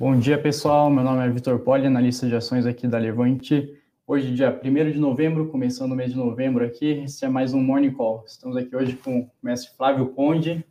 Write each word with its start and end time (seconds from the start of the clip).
Bom 0.00 0.16
dia, 0.16 0.40
pessoal. 0.40 0.88
Meu 0.88 1.02
nome 1.02 1.26
é 1.26 1.28
Vitor 1.28 1.58
Poli, 1.58 1.84
analista 1.84 2.24
de 2.24 2.36
ações 2.36 2.64
aqui 2.66 2.86
da 2.86 2.98
Levante. 2.98 3.76
Hoje, 4.06 4.32
dia 4.32 4.48
1 4.48 4.92
de 4.92 4.98
novembro, 5.00 5.48
começando 5.48 5.90
o 5.90 5.96
mês 5.96 6.12
de 6.12 6.16
novembro 6.16 6.64
aqui, 6.64 7.02
esse 7.02 7.24
é 7.24 7.28
mais 7.28 7.52
um 7.52 7.60
Morning 7.60 7.90
Call. 7.90 8.22
Estamos 8.24 8.56
aqui 8.56 8.76
hoje 8.76 8.94
com 8.94 9.22
o 9.22 9.30
mestre 9.42 9.76
Flávio 9.76 10.06
Conde. 10.10 10.64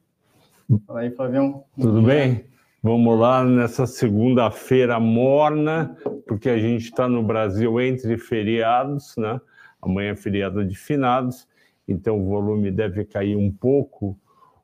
Fala 0.87 1.01
aí, 1.01 1.11
Flavião. 1.11 1.65
Tudo 1.77 2.01
bem? 2.03 2.45
Vamos 2.81 3.19
lá 3.19 3.43
nessa 3.43 3.85
segunda-feira 3.85 4.97
morna, 4.97 5.97
porque 6.25 6.49
a 6.49 6.57
gente 6.57 6.85
está 6.85 7.09
no 7.09 7.21
Brasil 7.21 7.81
entre 7.81 8.17
feriados, 8.17 9.13
né? 9.17 9.41
Amanhã 9.81 10.11
é 10.11 10.15
feriado 10.15 10.63
de 10.63 10.77
finados, 10.77 11.45
então 11.85 12.17
o 12.17 12.29
volume 12.29 12.71
deve 12.71 13.03
cair 13.03 13.35
um 13.35 13.51
pouco 13.51 14.17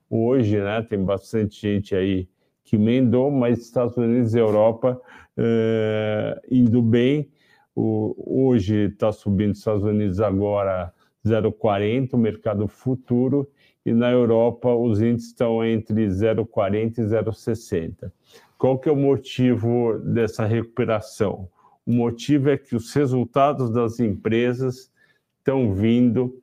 hoje, 0.10 0.58
né? 0.58 0.82
Tem 0.82 1.04
bastante 1.04 1.60
gente 1.60 1.94
aí 1.94 2.30
que 2.64 2.76
emendou, 2.76 3.32
mas 3.32 3.60
Estados 3.60 3.98
Unidos 3.98 4.34
e 4.34 4.40
Europa 4.40 5.00
eh, 5.38 6.42
indo 6.50 6.82
bem. 6.82 7.30
O, 7.76 8.16
hoje 8.46 8.86
está 8.86 9.12
subindo 9.12 9.54
Estados 9.54 9.84
Unidos 9.84 10.20
agora 10.20 10.94
0,40, 11.26 12.14
o 12.14 12.18
mercado 12.18 12.68
futuro, 12.68 13.50
e 13.86 13.94
na 13.94 14.12
Europa 14.12 14.74
os 14.74 15.02
índices 15.02 15.30
estão 15.30 15.64
entre 15.66 16.08
0,40 16.08 17.00
e 17.00 17.02
0,60. 17.02 18.12
Qual 18.58 18.80
que 18.80 18.88
é 18.88 18.92
o 18.92 18.96
motivo 18.96 20.00
dessa 20.00 20.46
recuperação? 20.46 21.50
O 21.86 21.92
motivo 21.92 22.50
é 22.50 22.58
que 22.58 22.76
os 22.76 22.94
resultados 22.94 23.72
das 23.72 24.00
empresas 24.00 24.92
estão 25.40 25.74
vindo 25.74 26.42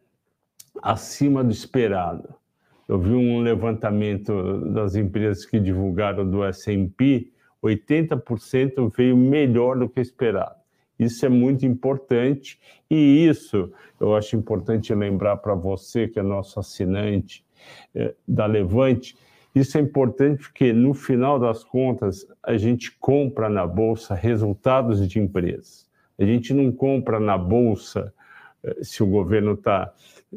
acima 0.83 1.43
do 1.43 1.51
esperado. 1.51 2.40
Eu 2.91 2.99
vi 2.99 3.13
um 3.13 3.41
levantamento 3.41 4.59
das 4.73 4.97
empresas 4.97 5.47
que 5.47 5.61
divulgaram 5.61 6.29
do 6.29 6.43
S&P, 6.43 7.31
80% 7.63 8.93
veio 8.97 9.17
melhor 9.17 9.79
do 9.79 9.89
que 9.89 10.01
esperado. 10.01 10.57
Isso 10.99 11.25
é 11.25 11.29
muito 11.29 11.65
importante 11.65 12.59
e 12.91 13.29
isso 13.29 13.73
eu 14.01 14.17
acho 14.17 14.35
importante 14.35 14.93
lembrar 14.93 15.37
para 15.37 15.55
você 15.55 16.09
que 16.09 16.19
é 16.19 16.23
nosso 16.25 16.59
assinante 16.59 17.45
é, 17.95 18.13
da 18.27 18.47
Levante. 18.47 19.17
Isso 19.55 19.79
é 19.79 19.81
importante 19.81 20.43
porque 20.43 20.73
no 20.73 20.93
final 20.93 21.39
das 21.39 21.63
contas 21.63 22.27
a 22.43 22.57
gente 22.57 22.91
compra 22.99 23.49
na 23.49 23.69
bolsa 23.69 24.17
resultados 24.17 25.09
de 25.09 25.21
empresas. 25.21 25.89
A 26.19 26.25
gente 26.25 26.53
não 26.53 26.73
compra 26.73 27.21
na 27.21 27.39
bolsa 27.39 28.13
se 28.83 29.03
o 29.03 29.07
governo 29.07 29.55
está 29.55 29.93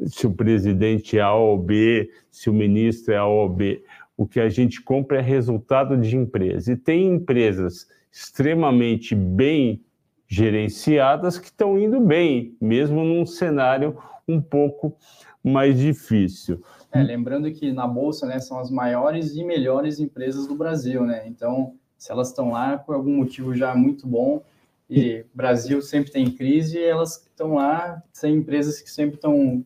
se 0.06 0.26
o 0.26 0.32
presidente 0.32 1.18
é 1.18 1.22
A 1.22 1.32
ou 1.32 1.56
B, 1.56 2.10
se 2.30 2.50
o 2.50 2.52
ministro 2.52 3.14
é 3.14 3.16
A 3.16 3.26
ou 3.26 3.48
B. 3.48 3.84
O 4.16 4.26
que 4.26 4.40
a 4.40 4.48
gente 4.48 4.82
compra 4.82 5.18
é 5.18 5.22
resultado 5.22 5.96
de 5.96 6.16
empresa. 6.16 6.72
E 6.72 6.76
tem 6.76 7.06
empresas 7.06 7.88
extremamente 8.10 9.14
bem 9.14 9.82
gerenciadas 10.26 11.38
que 11.38 11.46
estão 11.46 11.78
indo 11.78 12.00
bem, 12.00 12.56
mesmo 12.60 13.04
num 13.04 13.26
cenário 13.26 13.96
um 14.26 14.40
pouco 14.40 14.96
mais 15.42 15.78
difícil. 15.78 16.62
É, 16.90 17.02
lembrando 17.02 17.50
que 17.52 17.72
na 17.72 17.86
bolsa, 17.86 18.26
né, 18.26 18.38
são 18.38 18.58
as 18.58 18.70
maiores 18.70 19.34
e 19.34 19.44
melhores 19.44 20.00
empresas 20.00 20.46
do 20.46 20.54
Brasil, 20.54 21.04
né? 21.04 21.24
Então, 21.26 21.74
se 21.98 22.10
elas 22.10 22.28
estão 22.28 22.50
lá 22.50 22.78
por 22.78 22.94
algum 22.94 23.16
motivo 23.16 23.54
já 23.54 23.74
muito 23.74 24.06
bom, 24.06 24.42
e 24.88 25.24
Brasil 25.34 25.80
sempre 25.80 26.10
tem 26.10 26.30
crise, 26.30 26.78
e 26.78 26.84
elas 26.84 27.16
estão 27.26 27.54
lá, 27.54 28.02
são 28.12 28.30
empresas 28.30 28.80
que 28.80 28.90
sempre 28.90 29.16
estão 29.16 29.62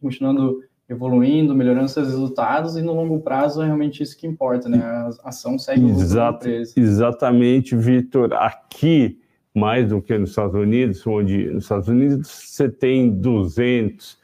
continuando 0.00 0.62
evoluindo, 0.88 1.54
melhorando 1.54 1.88
seus 1.88 2.08
resultados, 2.08 2.76
e 2.76 2.82
no 2.82 2.92
longo 2.92 3.20
prazo 3.20 3.62
é 3.62 3.66
realmente 3.66 4.02
isso 4.02 4.16
que 4.16 4.26
importa, 4.26 4.68
né? 4.68 4.78
A 4.78 5.28
ação 5.28 5.58
segue 5.58 5.88
Exato, 5.88 6.48
Exatamente, 6.48 7.74
Vitor. 7.74 8.32
Aqui, 8.34 9.18
mais 9.54 9.88
do 9.88 10.00
que 10.00 10.16
nos 10.16 10.30
Estados 10.30 10.54
Unidos, 10.54 11.06
onde 11.06 11.46
nos 11.50 11.64
Estados 11.64 11.88
Unidos 11.88 12.28
você 12.28 12.68
tem 12.68 13.10
200 13.10 14.18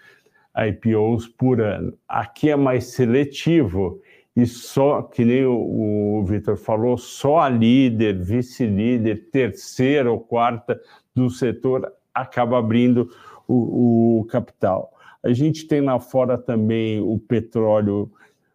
IPOs 0.57 1.27
por 1.27 1.61
ano. 1.61 1.95
Aqui 2.09 2.51
é 2.51 2.57
mais 2.57 2.85
seletivo 2.87 4.01
e 4.39 4.47
só, 4.47 5.03
que 5.03 5.25
nem 5.25 5.45
o, 5.45 6.21
o 6.21 6.25
Vitor 6.25 6.57
falou, 6.57 6.97
só 6.97 7.41
a 7.41 7.49
líder, 7.49 8.23
vice-líder, 8.23 9.31
terceira 9.33 10.13
ou 10.13 10.21
quarta 10.21 10.81
do 11.13 11.29
setor 11.29 11.93
acaba 12.15 12.57
abrindo 12.57 13.11
o, 13.49 14.21
o 14.21 14.25
capital. 14.27 14.93
A 15.25 15.33
gente 15.33 15.67
tem 15.67 15.81
lá 15.81 15.99
fora 15.99 16.39
também 16.39 17.01
o 17.01 17.19
petróleo 17.19 18.13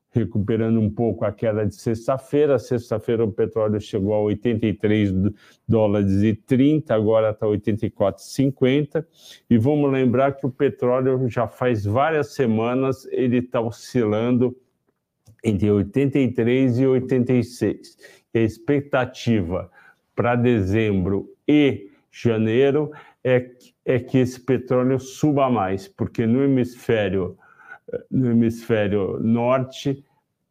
recuperando 0.10 0.80
um 0.80 0.90
pouco 0.90 1.26
a 1.26 1.34
queda 1.34 1.66
de 1.66 1.76
sexta-feira. 1.76 2.58
Sexta-feira 2.58 3.26
o 3.26 3.32
petróleo 3.34 3.82
chegou 3.82 4.14
a 4.14 4.22
83 4.22 5.12
dólares 5.68 6.24
e 6.24 6.34
30, 6.34 6.96
agora 6.96 7.32
está 7.32 7.46
84,50. 7.46 9.06
E 9.50 9.58
vamos 9.58 9.92
lembrar 9.92 10.32
que 10.38 10.46
o 10.46 10.50
petróleo 10.50 11.28
já 11.28 11.46
faz 11.46 11.84
várias 11.84 12.34
semanas 12.36 13.06
ele 13.12 13.40
está 13.40 13.60
oscilando 13.60 14.56
entre 15.44 15.70
83 15.70 16.80
e 16.80 16.88
86. 16.88 17.98
E 18.34 18.40
a 18.40 18.42
expectativa 18.42 19.70
para 20.16 20.36
dezembro 20.36 21.30
e 21.48 21.90
janeiro 22.12 22.92
é, 23.24 23.50
é 23.86 24.00
que 24.00 24.18
esse 24.18 24.40
petróleo 24.40 25.00
suba 25.00 25.50
mais, 25.50 25.88
porque 25.88 26.26
no 26.26 26.44
hemisfério, 26.44 27.38
no 28.10 28.32
hemisfério 28.32 29.20
norte 29.20 30.04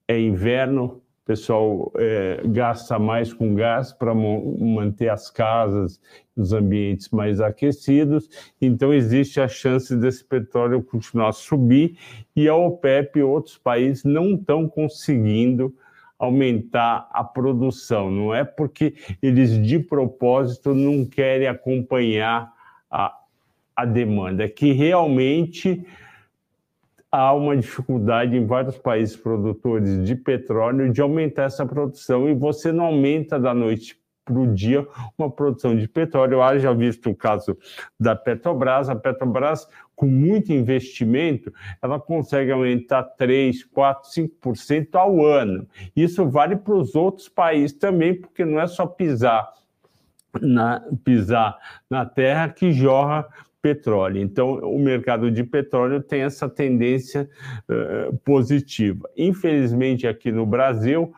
é 0.07 0.19
inverno, 0.19 1.02
o 1.23 1.25
pessoal 1.25 1.93
é, 1.97 2.43
gasta 2.47 2.99
mais 2.99 3.33
com 3.33 3.55
gás 3.55 3.93
para 3.93 4.13
manter 4.13 5.09
as 5.09 5.31
casas, 5.31 6.01
os 6.37 6.53
ambientes 6.53 7.11
mais 7.11 7.41
aquecidos, 7.41 8.29
então 8.61 8.93
existe 8.93 9.41
a 9.41 9.47
chance 9.47 9.95
desse 9.97 10.25
petróleo 10.25 10.83
continuar 10.83 11.29
a 11.29 11.33
subir 11.33 11.97
e 12.35 12.49
a 12.49 12.57
OPEP 12.57 13.21
e 13.21 13.23
outros 13.23 13.57
países 13.57 14.03
não 14.03 14.35
estão 14.35 14.69
conseguindo 14.69 15.73
aumentar 16.19 17.09
a 17.13 17.23
produção. 17.23 18.11
Não 18.11 18.35
é 18.35 18.43
porque 18.43 18.95
eles 19.23 19.61
de 19.63 19.79
propósito 19.79 20.75
não 20.75 21.05
querem 21.05 21.47
acompanhar 21.47 22.53
a, 22.91 23.17
a 23.77 23.85
demanda, 23.85 24.45
é 24.45 24.49
que 24.49 24.73
realmente 24.73 25.85
há 27.13 27.35
uma 27.35 27.55
dificuldade 27.55 28.35
em 28.35 28.47
vários 28.47 28.79
países 28.79 29.15
produtores 29.15 30.03
de 30.03 30.17
petróleo 30.17 30.91
de 30.91 31.03
aumentar 31.03 31.43
essa 31.43 31.67
produção 31.67 32.27
e 32.27 32.35
você 32.35 32.73
não 32.73 32.87
aumenta 32.87 33.39
da 33.39 33.53
noite 33.53 34.01
para 34.25 34.39
o 34.39 34.47
dia 34.47 34.87
uma 35.19 35.31
produção 35.31 35.77
de 35.77 35.87
petróleo. 35.87 36.41
Eu 36.41 36.59
já 36.59 36.73
visto 36.73 37.11
o 37.11 37.15
caso 37.15 37.59
da 38.01 38.17
Petrobras. 38.17 38.89
A 38.89 38.97
Petrobras, 38.97 39.69
com 39.95 40.07
muito 40.07 40.53
investimento, 40.53 41.53
ela 41.83 42.01
consegue 42.01 42.51
aumentar 42.51 43.03
3, 43.03 43.65
4, 43.65 44.11
5% 44.11 44.95
ao 44.95 45.25
ano. 45.25 45.67
Isso 45.95 46.27
vale 46.29 46.57
para 46.57 46.75
os 46.75 46.95
outros 46.95 47.29
países 47.29 47.77
também, 47.77 48.15
porque 48.19 48.45
não 48.45 48.61
é 48.61 48.67
só 48.67 48.87
pisar 48.87 49.53
na, 50.41 50.83
pisar 51.05 51.59
na 51.91 52.07
terra 52.07 52.49
que 52.49 52.73
jorra 52.73 53.29
petróleo. 53.63 54.21
Então, 54.21 54.55
o 54.59 54.79
mercado 54.79 55.31
de 55.31 55.45
petróleo 55.45 56.03
tem 56.03 56.23
essa 56.23 56.49
tendência 56.49 57.31
uh, 57.69 58.17
positiva. 58.19 59.09
Infelizmente, 59.17 60.07
aqui 60.07 60.33
no 60.33 60.45
Brasil, 60.45 61.15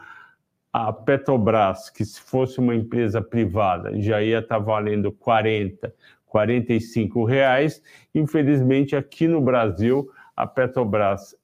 a 0.70 0.92
Petrobras, 0.92 1.88
que 1.88 2.04
se 2.04 2.20
fosse 2.20 2.58
uma 2.58 2.74
empresa 2.74 3.22
privada, 3.22 3.98
já 4.00 4.22
ia 4.22 4.40
estar 4.40 4.58
valendo 4.58 5.10
40, 5.10 5.94
45 6.26 7.24
reais. 7.24 7.82
Infelizmente, 8.14 8.94
aqui 8.94 9.26
no 9.26 9.40
Brasil, 9.40 10.10
a 10.36 10.46
Petrobras 10.46 11.34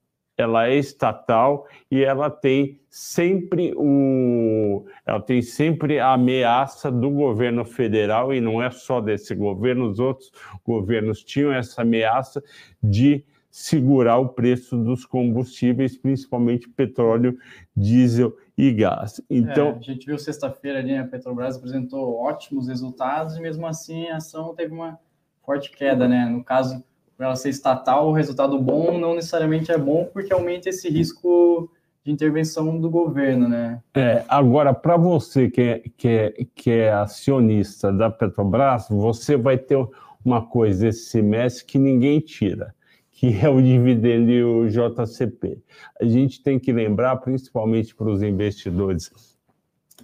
ela 0.40 0.68
é 0.68 0.76
estatal 0.76 1.66
e 1.90 2.02
ela 2.02 2.30
tem 2.30 2.80
sempre 2.88 3.72
o 3.76 4.86
ela 5.06 5.20
tem 5.20 5.40
sempre 5.42 5.98
a 5.98 6.12
ameaça 6.14 6.90
do 6.90 7.10
governo 7.10 7.64
federal 7.64 8.34
e 8.34 8.40
não 8.40 8.62
é 8.62 8.70
só 8.70 9.00
desse 9.00 9.34
governo, 9.34 9.88
os 9.88 9.98
outros 9.98 10.32
governos 10.64 11.22
tinham 11.22 11.52
essa 11.52 11.82
ameaça 11.82 12.42
de 12.82 13.24
segurar 13.50 14.18
o 14.18 14.28
preço 14.28 14.76
dos 14.76 15.04
combustíveis, 15.04 15.96
principalmente 15.96 16.68
petróleo, 16.68 17.36
diesel 17.76 18.36
e 18.56 18.72
gás. 18.72 19.20
Então, 19.28 19.68
é, 19.68 19.76
a 19.76 19.80
gente 19.80 20.06
viu 20.06 20.18
sexta-feira 20.18 20.78
ali 20.78 20.96
a 20.96 21.06
Petrobras 21.06 21.56
apresentou 21.56 22.16
ótimos 22.16 22.68
resultados 22.68 23.36
e 23.36 23.40
mesmo 23.40 23.66
assim 23.66 24.08
a 24.08 24.16
ação 24.16 24.54
teve 24.54 24.72
uma 24.72 24.98
forte 25.44 25.70
queda, 25.70 26.06
né? 26.06 26.26
No 26.26 26.44
caso 26.44 26.84
para 27.20 27.26
ela 27.26 27.36
ser 27.36 27.50
estatal, 27.50 28.08
o 28.08 28.12
resultado 28.14 28.58
bom 28.58 28.98
não 28.98 29.14
necessariamente 29.14 29.70
é 29.70 29.76
bom, 29.76 30.08
porque 30.10 30.32
aumenta 30.32 30.70
esse 30.70 30.88
risco 30.88 31.70
de 32.02 32.10
intervenção 32.10 32.80
do 32.80 32.88
governo, 32.88 33.46
né? 33.46 33.82
É, 33.92 34.24
agora, 34.26 34.72
para 34.72 34.96
você 34.96 35.50
que 35.50 35.60
é, 35.60 35.82
que, 35.98 36.08
é, 36.08 36.46
que 36.54 36.70
é 36.70 36.90
acionista 36.90 37.92
da 37.92 38.08
Petrobras, 38.08 38.86
você 38.88 39.36
vai 39.36 39.58
ter 39.58 39.76
uma 40.24 40.40
coisa 40.40 40.88
esse 40.88 41.10
semestre 41.10 41.66
que 41.66 41.78
ninguém 41.78 42.20
tira, 42.20 42.74
que 43.10 43.38
é 43.38 43.50
o 43.50 43.60
dividendo 43.60 44.30
e 44.30 44.42
o 44.42 44.66
JCP. 44.66 45.58
A 46.00 46.06
gente 46.06 46.42
tem 46.42 46.58
que 46.58 46.72
lembrar, 46.72 47.16
principalmente 47.16 47.94
para 47.94 48.08
os 48.08 48.22
investidores 48.22 49.12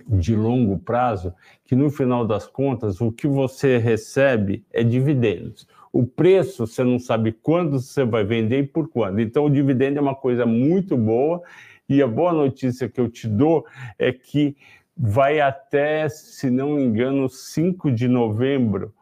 de 0.07 0.37
longo 0.37 0.79
prazo, 0.79 1.33
que 1.65 1.75
no 1.75 1.89
final 1.89 2.27
das 2.27 2.47
contas 2.47 3.01
o 3.01 3.11
que 3.11 3.27
você 3.27 3.79
recebe 3.79 4.67
é 4.71 4.85
dividendos. 4.85 5.67
O 5.97 6.07
preço 6.07 6.67
você 6.67 6.85
não 6.85 6.99
sabe 6.99 7.33
quando 7.33 7.81
você 7.81 8.05
vai 8.05 8.23
vender 8.23 8.59
e 8.59 8.67
por 8.67 8.87
quando. 8.89 9.19
Então 9.19 9.47
o 9.47 9.51
dividendo 9.51 9.99
é 9.99 10.03
uma 10.03 10.15
coisa 10.15 10.45
muito 10.45 10.95
boa 10.95 11.43
e 11.89 12.03
a 12.03 12.07
boa 12.07 12.35
notícia 12.35 12.87
que 12.87 13.01
eu 13.01 13.09
te 13.09 13.27
dou 13.27 13.65
é 13.99 14.13
que 14.13 14.55
vai 14.95 15.41
até, 15.41 16.07
se 16.11 16.51
não 16.51 16.73
me 16.73 16.83
engano, 16.83 17.31
5 17.31 17.91
de 17.91 18.09
novembro 18.09 18.93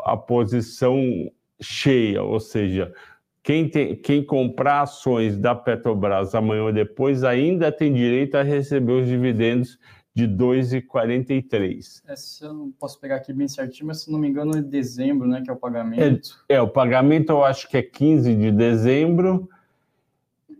a 0.00 0.16
posição 0.16 0.98
cheia, 1.60 2.22
ou 2.22 2.40
seja, 2.40 2.92
quem, 3.42 3.68
tem, 3.68 3.94
quem 3.94 4.24
comprar 4.24 4.82
ações 4.82 5.36
da 5.36 5.54
Petrobras 5.54 6.34
amanhã 6.34 6.64
ou 6.64 6.72
depois 6.72 7.22
ainda 7.22 7.70
tem 7.70 7.92
direito 7.92 8.34
a 8.36 8.42
receber 8.42 8.92
os 8.92 9.06
dividendos 9.06 9.78
de 10.14 10.26
2,43. 10.26 12.02
É, 12.06 12.16
se 12.16 12.44
eu 12.44 12.52
não 12.52 12.70
posso 12.72 12.98
pegar 13.00 13.16
aqui 13.16 13.32
bem 13.32 13.48
certinho, 13.48 13.86
mas 13.86 14.02
se 14.02 14.10
não 14.10 14.18
me 14.18 14.28
engano 14.28 14.56
é 14.56 14.62
dezembro, 14.62 15.28
né, 15.28 15.40
que 15.42 15.50
é 15.50 15.52
o 15.52 15.56
pagamento. 15.56 16.42
É, 16.48 16.56
é 16.56 16.60
o 16.60 16.68
pagamento 16.68 17.30
eu 17.30 17.44
acho 17.44 17.68
que 17.68 17.76
é 17.76 17.82
15 17.82 18.34
de 18.34 18.50
dezembro. 18.50 19.48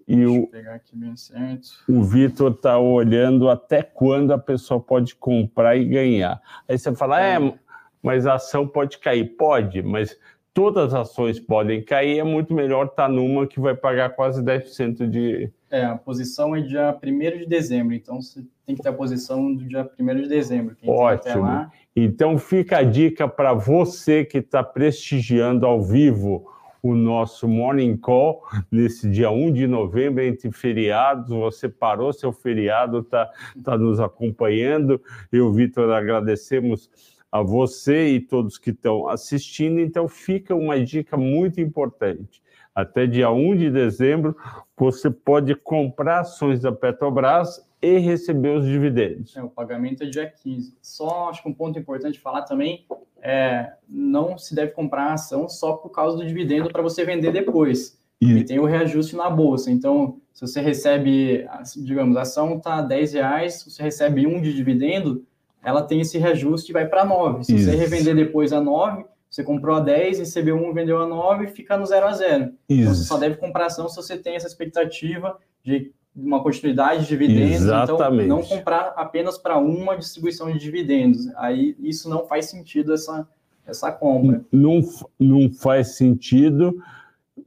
E 0.07 0.17
Deixa 0.17 0.33
o, 0.33 0.47
pegar 0.49 0.75
aqui 0.75 0.97
bem 0.97 1.15
certo. 1.15 1.69
o 1.89 2.03
Vitor 2.03 2.51
está 2.53 2.79
olhando 2.79 3.49
até 3.49 3.81
quando 3.81 4.33
a 4.33 4.39
pessoa 4.39 4.81
pode 4.81 5.15
comprar 5.15 5.77
e 5.77 5.85
ganhar. 5.85 6.41
Aí 6.69 6.77
você 6.77 6.93
fala, 6.97 7.25
é, 7.25 7.37
é 7.37 7.55
mas 8.03 8.27
a 8.27 8.35
ação 8.35 8.67
pode 8.67 8.99
cair. 8.99 9.37
Pode, 9.37 9.83
mas 9.83 10.17
todas 10.53 10.95
as 10.95 11.09
ações 11.09 11.39
podem 11.39 11.83
cair, 11.83 12.19
é 12.19 12.25
muito 12.25 12.55
melhor 12.55 12.87
estar 12.87 13.07
tá 13.07 13.09
numa 13.09 13.47
que 13.47 13.61
vai 13.61 13.75
pagar 13.75 14.11
quase 14.11 14.43
10% 14.43 15.09
de. 15.09 15.51
É, 15.71 15.85
a 15.85 15.97
posição 15.97 16.55
é 16.55 16.61
dia 16.61 16.99
1 17.03 17.39
de 17.39 17.47
dezembro, 17.47 17.95
então 17.95 18.21
você 18.21 18.43
tem 18.67 18.75
que 18.75 18.83
ter 18.83 18.89
a 18.89 18.93
posição 18.93 19.55
do 19.55 19.65
dia 19.65 19.89
1 19.99 20.15
de 20.23 20.29
dezembro. 20.29 20.77
Ótimo. 20.87 21.71
Então 21.95 22.39
fica 22.39 22.79
a 22.79 22.83
dica 22.83 23.29
para 23.29 23.53
você 23.53 24.25
que 24.25 24.39
está 24.39 24.63
prestigiando 24.63 25.67
ao 25.67 25.83
vivo 25.83 26.47
o 26.83 26.95
nosso 26.95 27.47
Morning 27.47 27.97
Call 27.97 28.43
nesse 28.71 29.09
dia 29.09 29.31
1 29.31 29.53
de 29.53 29.67
novembro, 29.67 30.23
entre 30.23 30.51
feriados. 30.51 31.29
Você 31.29 31.69
parou 31.69 32.13
seu 32.13 32.33
feriado, 32.33 33.01
está 33.01 33.31
tá 33.63 33.77
nos 33.77 34.01
acompanhando. 34.01 35.01
Eu, 35.31 35.53
Vitor, 35.53 35.91
agradecemos 35.93 36.91
a 37.31 37.43
você 37.43 38.09
e 38.09 38.21
todos 38.21 38.59
que 38.59 38.71
estão 38.71 39.09
assistindo. 39.09 39.81
Então, 39.81 40.09
fica 40.09 40.55
uma 40.55 40.83
dica 40.83 41.17
muito 41.17 41.61
importante. 41.61 42.43
Até 42.75 43.07
dia 43.07 43.31
1 43.31 43.57
de 43.57 43.71
dezembro, 43.71 44.37
você 44.77 45.11
pode 45.11 45.55
comprar 45.55 46.21
ações 46.21 46.61
da 46.61 46.73
Petrobras 46.73 47.61
e 47.83 47.99
receber 47.99 48.57
os 48.57 48.65
dividendos. 48.65 49.37
É, 49.37 49.43
o 49.43 49.49
pagamento 49.49 50.03
é 50.05 50.07
dia 50.07 50.27
15. 50.27 50.77
Só 50.81 51.31
acho 51.31 51.43
que 51.43 51.49
um 51.49 51.55
ponto 51.55 51.79
importante 51.79 52.19
falar 52.19 52.43
também 52.43 52.87
é 53.23 53.73
não 53.89 54.39
se 54.39 54.55
deve 54.55 54.73
comprar 54.73 55.13
ação 55.13 55.49
só 55.49 55.75
por 55.75 55.91
causa 55.91 56.17
do 56.17 56.27
dividendo 56.27 56.71
para 56.71 56.83
você 56.83 57.05
vender 57.05 57.33
depois. 57.33 57.99
E 58.21 58.45
tem 58.45 58.59
o 58.59 58.67
reajuste 58.67 59.17
na 59.17 59.31
bolsa. 59.31 59.71
Então, 59.71 60.21
se 60.33 60.47
você 60.47 60.61
recebe, 60.61 61.47
digamos, 61.79 62.17
a 62.19 62.23
ação 62.23 62.59
está 62.59 62.83
10 62.83 63.15
reais, 63.15 63.65
você 63.67 63.83
recebe 63.83 64.27
um 64.27 64.43
de 64.43 64.55
dividendo, 64.55 65.25
ela 65.63 65.83
tem 65.83 66.01
esse 66.01 66.19
reajuste 66.19 66.71
e 66.71 66.73
vai 66.73 66.87
para 66.87 67.05
9. 67.05 67.45
Se 67.45 67.55
Isso. 67.55 67.65
você 67.65 67.77
revender 67.77 68.15
depois 68.15 68.53
a 68.53 68.61
9, 68.61 69.05
você 69.29 69.45
comprou 69.45 69.77
a 69.77 69.81
10, 69.81 70.19
recebeu 70.19 70.57
um, 70.57 70.73
vendeu 70.73 71.01
a 71.01 71.07
9, 71.07 71.47
fica 71.49 71.77
no 71.77 71.87
0 71.87 72.07
a 72.07 72.13
0. 72.13 72.53
Então 72.69 72.95
você 72.95 73.05
só 73.05 73.17
deve 73.17 73.37
comprar 73.37 73.67
ação 73.67 73.89
se 73.89 73.97
você 73.97 74.17
tem 74.17 74.35
essa 74.35 74.47
expectativa 74.47 75.39
de 75.63 75.93
uma 76.17 76.43
continuidade 76.43 77.03
de 77.03 77.09
dividendos, 77.09 77.63
Exatamente. 77.63 78.25
então 78.25 78.39
não 78.39 78.45
comprar 78.45 78.93
apenas 78.97 79.39
para 79.39 79.57
uma 79.59 79.97
distribuição 79.97 80.51
de 80.51 80.59
dividendos. 80.59 81.29
Aí 81.37 81.77
isso 81.79 82.11
não 82.11 82.27
faz 82.27 82.47
sentido 82.47 82.93
essa, 82.93 83.29
essa 83.65 83.93
compra. 83.93 84.45
Não, 84.51 84.81
não 85.19 85.49
faz 85.53 85.97
sentido, 85.97 86.83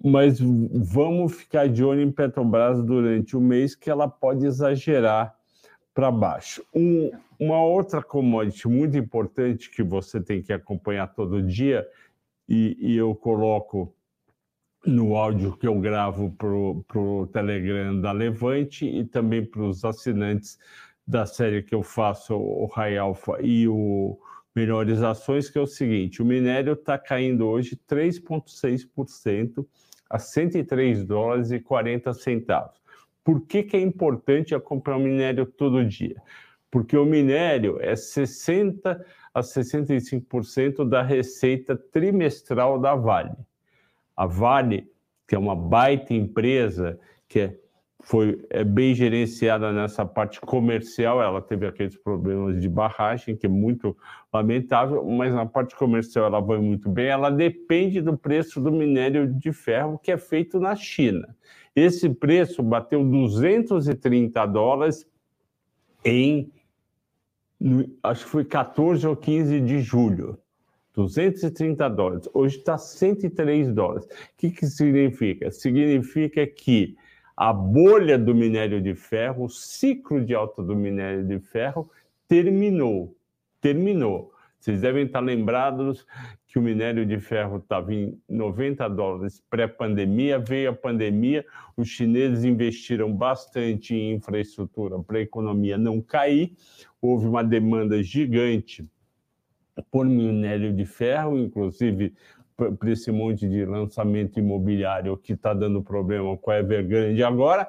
mas 0.02 0.40
vamos 0.40 1.34
ficar 1.34 1.68
de 1.68 1.84
olho 1.84 2.02
em 2.02 2.12
Petrobras 2.12 2.82
durante 2.82 3.36
o 3.36 3.42
mês 3.42 3.76
que 3.76 3.90
ela 3.90 4.08
pode 4.08 4.46
exagerar 4.46 5.36
para 5.94 6.12
baixo. 6.12 6.64
Um, 6.74 7.12
uma 7.40 7.64
outra 7.64 8.02
commodity 8.02 8.68
muito 8.68 8.98
importante 8.98 9.70
que 9.70 9.84
você 9.84 10.20
tem 10.20 10.42
que 10.42 10.52
acompanhar 10.52 11.08
todo 11.08 11.42
dia, 11.42 11.88
e, 12.48 12.78
e 12.80 12.96
eu 12.98 13.16
coloco 13.16 13.94
no 14.86 15.16
áudio 15.16 15.56
que 15.56 15.68
eu 15.68 15.80
gravo 15.80 16.32
para 16.32 17.00
o 17.00 17.28
Telegram 17.32 18.00
da 18.00 18.12
Levante 18.12 18.86
e 18.86 19.06
também 19.06 19.46
para 19.46 19.62
os 19.62 19.86
assinantes 19.86 20.60
da 21.08 21.26
série 21.26 21.64
que 21.64 21.76
eu 21.76 21.84
faço, 21.84 22.36
o 22.36 22.66
High 22.66 22.98
Alpha 22.98 23.38
e 23.42 23.68
o 23.68 24.18
Melhores 24.56 25.02
Ações, 25.02 25.50
que 25.50 25.58
é 25.58 25.62
o 25.62 25.68
seguinte: 25.68 26.22
o 26.22 26.26
minério 26.26 26.74
está 26.74 26.98
caindo 26.98 27.48
hoje 27.48 27.80
3,6% 27.90 29.66
a 30.10 30.20
103 30.20 31.06
dólares 31.06 31.52
e 31.52 31.60
40 31.60 32.14
centavos. 32.14 32.83
Por 33.24 33.42
que, 33.46 33.64
que 33.64 33.78
é 33.78 33.82
importante 33.82 34.58
comprar 34.60 35.00
minério 35.00 35.46
todo 35.46 35.86
dia? 35.86 36.22
Porque 36.70 36.98
o 36.98 37.06
minério 37.06 37.78
é 37.80 37.96
60 37.96 39.06
a 39.34 39.42
65% 39.42 40.88
da 40.88 41.02
receita 41.02 41.76
trimestral 41.76 42.80
da 42.80 42.96
Vale. 42.96 43.36
A 44.16 44.26
Vale, 44.26 44.92
que 45.28 45.36
é 45.36 45.40
uma 45.40 45.56
baita 45.56 46.14
empresa, 46.14 47.00
que 47.28 47.40
é, 47.40 47.58
foi 48.02 48.46
é 48.50 48.64
bem 48.64 48.94
gerenciada 48.94 49.72
nessa 49.72 50.06
parte 50.06 50.40
comercial, 50.42 51.22
ela 51.22 51.42
teve 51.42 51.66
aqueles 51.66 51.96
problemas 51.96 52.62
de 52.62 52.70
barragem, 52.70 53.36
que 53.36 53.48
é 53.48 53.50
muito 53.50 53.98
lamentável, 54.32 55.04
mas 55.06 55.34
na 55.34 55.46
parte 55.46 55.76
comercial 55.76 56.26
ela 56.26 56.40
vai 56.40 56.60
muito 56.60 56.90
bem. 56.90 57.08
Ela 57.08 57.32
depende 57.32 58.02
do 58.02 58.16
preço 58.16 58.62
do 58.62 58.72
minério 58.72 59.34
de 59.34 59.52
ferro 59.52 59.98
que 59.98 60.12
é 60.12 60.18
feito 60.18 60.60
na 60.60 60.76
China. 60.76 61.36
Esse 61.76 62.10
preço 62.10 62.62
bateu 62.62 63.04
230 63.04 64.46
dólares 64.46 65.08
em, 66.06 66.52
acho 68.02 68.26
que 68.26 68.32
foi 68.32 68.46
14 68.46 69.08
ou 69.08 69.16
15 69.16 69.60
de 69.62 69.80
julho. 69.80 70.38
230 70.94 71.90
dólares. 71.90 72.30
Hoje 72.34 72.58
está 72.58 72.78
103 72.78 73.74
dólares. 73.74 74.06
O 74.06 74.10
que, 74.38 74.52
que 74.52 74.68
significa? 74.68 75.50
Significa 75.50 76.46
que 76.46 76.96
a 77.36 77.52
bolha 77.52 78.18
do 78.18 78.36
minério 78.36 78.80
de 78.80 78.94
ferro, 78.94 79.46
o 79.46 79.50
ciclo 79.50 80.24
de 80.24 80.36
alta 80.36 80.62
do 80.62 80.76
minério 80.76 81.26
de 81.26 81.40
ferro 81.40 81.90
terminou. 82.28 83.16
Terminou. 83.60 84.32
Vocês 84.60 84.82
devem 84.82 85.06
estar 85.06 85.20
lembrados 85.20 86.06
que 86.54 86.60
o 86.60 86.62
minério 86.62 87.04
de 87.04 87.20
ferro 87.20 87.58
estava 87.58 87.92
em 87.92 88.16
90 88.30 88.88
dólares 88.90 89.42
pré-pandemia, 89.50 90.38
veio 90.38 90.70
a 90.70 90.74
pandemia, 90.74 91.44
os 91.76 91.88
chineses 91.88 92.44
investiram 92.44 93.12
bastante 93.12 93.96
em 93.96 94.14
infraestrutura 94.14 95.00
para 95.00 95.18
a 95.18 95.22
economia 95.22 95.80
não 95.80 96.00
cair, 96.00 96.56
houve 97.02 97.26
uma 97.26 97.44
demanda 97.44 98.04
gigante 98.04 98.88
por 99.90 100.06
minério 100.06 100.72
de 100.72 100.86
ferro, 100.86 101.40
inclusive 101.40 102.14
para 102.56 102.92
esse 102.92 103.12
monte 103.12 103.50
de 103.50 103.66
lançamento 103.66 104.38
imobiliário 104.38 105.18
que 105.18 105.34
está 105.34 105.56
dando 105.56 105.82
problema 105.82 106.38
com 106.38 106.52
a 106.52 106.60
Evergrande 106.60 107.24
agora, 107.24 107.68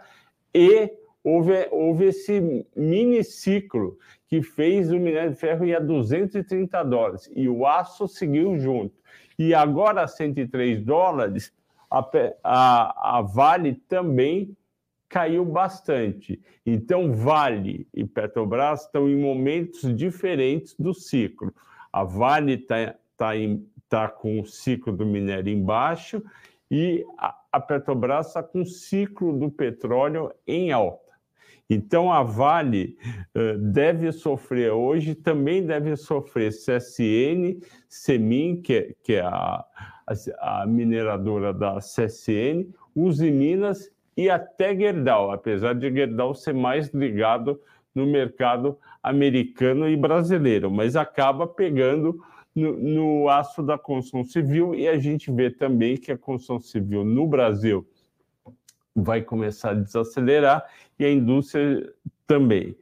e 0.52 0.92
houve, 1.24 1.66
houve 1.70 2.04
esse 2.06 2.66
mini 2.76 3.24
ciclo 3.24 3.98
que 4.28 4.42
fez 4.42 4.90
o 4.90 4.98
minério 4.98 5.30
de 5.30 5.36
ferro 5.36 5.64
ir 5.64 5.74
a 5.74 5.80
230 5.80 6.82
dólares 6.84 7.30
e 7.34 7.48
o 7.48 7.66
aço 7.66 8.06
seguiu 8.06 8.58
junto. 8.58 8.94
E 9.38 9.54
agora 9.54 10.02
a 10.02 10.06
103 10.06 10.82
dólares, 10.82 11.52
a, 11.90 12.06
a, 12.44 13.18
a 13.18 13.22
Vale 13.22 13.74
também 13.88 14.56
caiu 15.08 15.44
bastante. 15.44 16.40
Então, 16.66 17.12
Vale 17.12 17.86
e 17.94 18.04
Petrobras 18.04 18.82
estão 18.82 19.08
em 19.08 19.16
momentos 19.16 19.94
diferentes 19.96 20.74
do 20.76 20.92
ciclo. 20.92 21.54
A 21.92 22.04
Vale 22.04 22.54
está 22.54 22.88
tá, 22.88 22.96
tá, 23.16 23.32
tá 23.88 24.08
com 24.08 24.40
o 24.40 24.46
ciclo 24.46 24.92
do 24.92 25.06
minério 25.06 25.52
embaixo 25.52 26.22
e 26.70 27.04
a, 27.16 27.38
a 27.52 27.60
Petrobras 27.60 28.28
está 28.28 28.42
com 28.42 28.62
o 28.62 28.66
ciclo 28.66 29.38
do 29.38 29.50
petróleo 29.50 30.32
em 30.46 30.72
alta. 30.72 31.03
Então, 31.68 32.12
a 32.12 32.22
Vale 32.22 32.96
uh, 33.34 33.58
deve 33.58 34.12
sofrer 34.12 34.70
hoje, 34.72 35.14
também 35.14 35.64
deve 35.64 35.96
sofrer 35.96 36.50
CSN, 36.50 37.58
Semin, 37.88 38.60
que, 38.60 38.74
é, 38.74 38.94
que 39.02 39.12
é 39.14 39.22
a, 39.22 39.64
a, 40.40 40.66
mineradora 40.66 41.54
da 41.54 41.78
CSN, 41.78 42.68
Uzi 42.94 43.30
Minas 43.30 43.90
e 44.16 44.28
até 44.28 44.76
Gerdau, 44.76 45.30
apesar 45.30 45.74
de 45.74 45.90
Gerdau 45.90 46.34
ser 46.34 46.52
mais 46.52 46.92
ligado 46.92 47.60
no 47.94 48.06
mercado 48.06 48.78
americano 49.02 49.88
e 49.88 49.96
brasileiro, 49.96 50.70
mas 50.70 50.96
acaba 50.96 51.46
pegando 51.46 52.20
no, 52.54 52.76
no 52.76 53.28
aço 53.28 53.62
da 53.62 53.78
construção 53.78 54.24
civil 54.24 54.74
e 54.74 54.86
a 54.86 54.98
gente 54.98 55.30
vê 55.32 55.50
também 55.50 55.96
que 55.96 56.12
a 56.12 56.18
construção 56.18 56.60
civil 56.60 57.04
no 57.04 57.26
Brasil 57.26 57.86
vai 58.94 59.22
começar 59.22 59.70
a 59.70 59.74
desacelerar 59.74 60.64
e 60.98 61.04
a 61.04 61.10
indústria 61.10 61.92
também. 62.26 62.76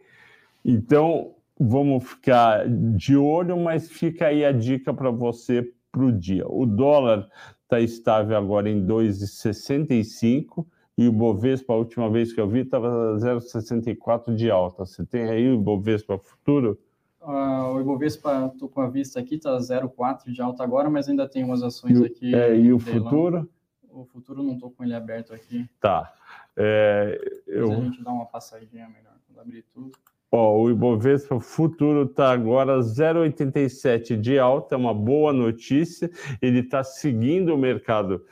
Então, 0.64 1.34
vamos 1.58 2.04
ficar 2.04 2.68
de 2.68 3.16
olho, 3.16 3.56
mas 3.56 3.90
fica 3.90 4.26
aí 4.26 4.44
a 4.44 4.52
dica 4.52 4.92
para 4.92 5.10
você 5.10 5.72
para 5.90 6.04
o 6.04 6.12
dia. 6.12 6.46
O 6.48 6.64
dólar 6.66 7.28
está 7.62 7.80
estável 7.80 8.36
agora 8.36 8.68
em 8.68 8.86
2,65 8.86 10.66
e 10.96 11.08
o 11.08 11.12
Bovespa, 11.12 11.72
a 11.72 11.76
última 11.76 12.10
vez 12.10 12.32
que 12.32 12.40
eu 12.40 12.48
vi, 12.48 12.60
estava 12.60 13.16
0,64 13.16 14.34
de 14.34 14.50
alta. 14.50 14.84
Você 14.84 15.04
tem 15.04 15.28
aí 15.28 15.50
o 15.50 15.58
Bovespa 15.58 16.18
futuro? 16.18 16.78
Uh, 17.22 17.74
o 17.74 17.80
Ibovespa, 17.80 18.50
estou 18.52 18.68
com 18.68 18.80
a 18.80 18.88
vista 18.88 19.20
aqui, 19.20 19.36
está 19.36 19.56
0,4 19.56 20.32
de 20.32 20.42
alta 20.42 20.64
agora, 20.64 20.90
mas 20.90 21.08
ainda 21.08 21.28
tem 21.28 21.44
umas 21.44 21.62
ações 21.62 22.00
aqui. 22.02 22.34
É, 22.34 22.56
e 22.56 22.72
o 22.72 22.80
futuro? 22.80 23.48
O 23.92 24.04
futuro 24.06 24.42
não 24.42 24.54
estou 24.54 24.70
com 24.70 24.82
ele 24.82 24.94
aberto 24.94 25.34
aqui. 25.34 25.68
Tá. 25.80 26.12
É, 26.56 27.20
eu... 27.46 27.70
a 27.70 27.74
gente 27.76 28.02
dá 28.02 28.10
uma 28.10 28.26
passadinha 28.26 28.88
melhor 28.88 29.14
quando 29.26 29.40
abrir 29.40 29.62
tudo. 29.72 29.92
Ó, 30.30 30.62
o 30.62 30.70
Ibovespa 30.70 31.38
futuro 31.38 32.04
está 32.04 32.32
agora 32.32 32.78
0,87 32.78 34.18
de 34.18 34.38
alta, 34.38 34.74
é 34.74 34.78
uma 34.78 34.94
boa 34.94 35.30
notícia. 35.30 36.10
Ele 36.40 36.60
está 36.60 36.82
seguindo 36.82 37.54
o 37.54 37.58
mercado 37.58 38.24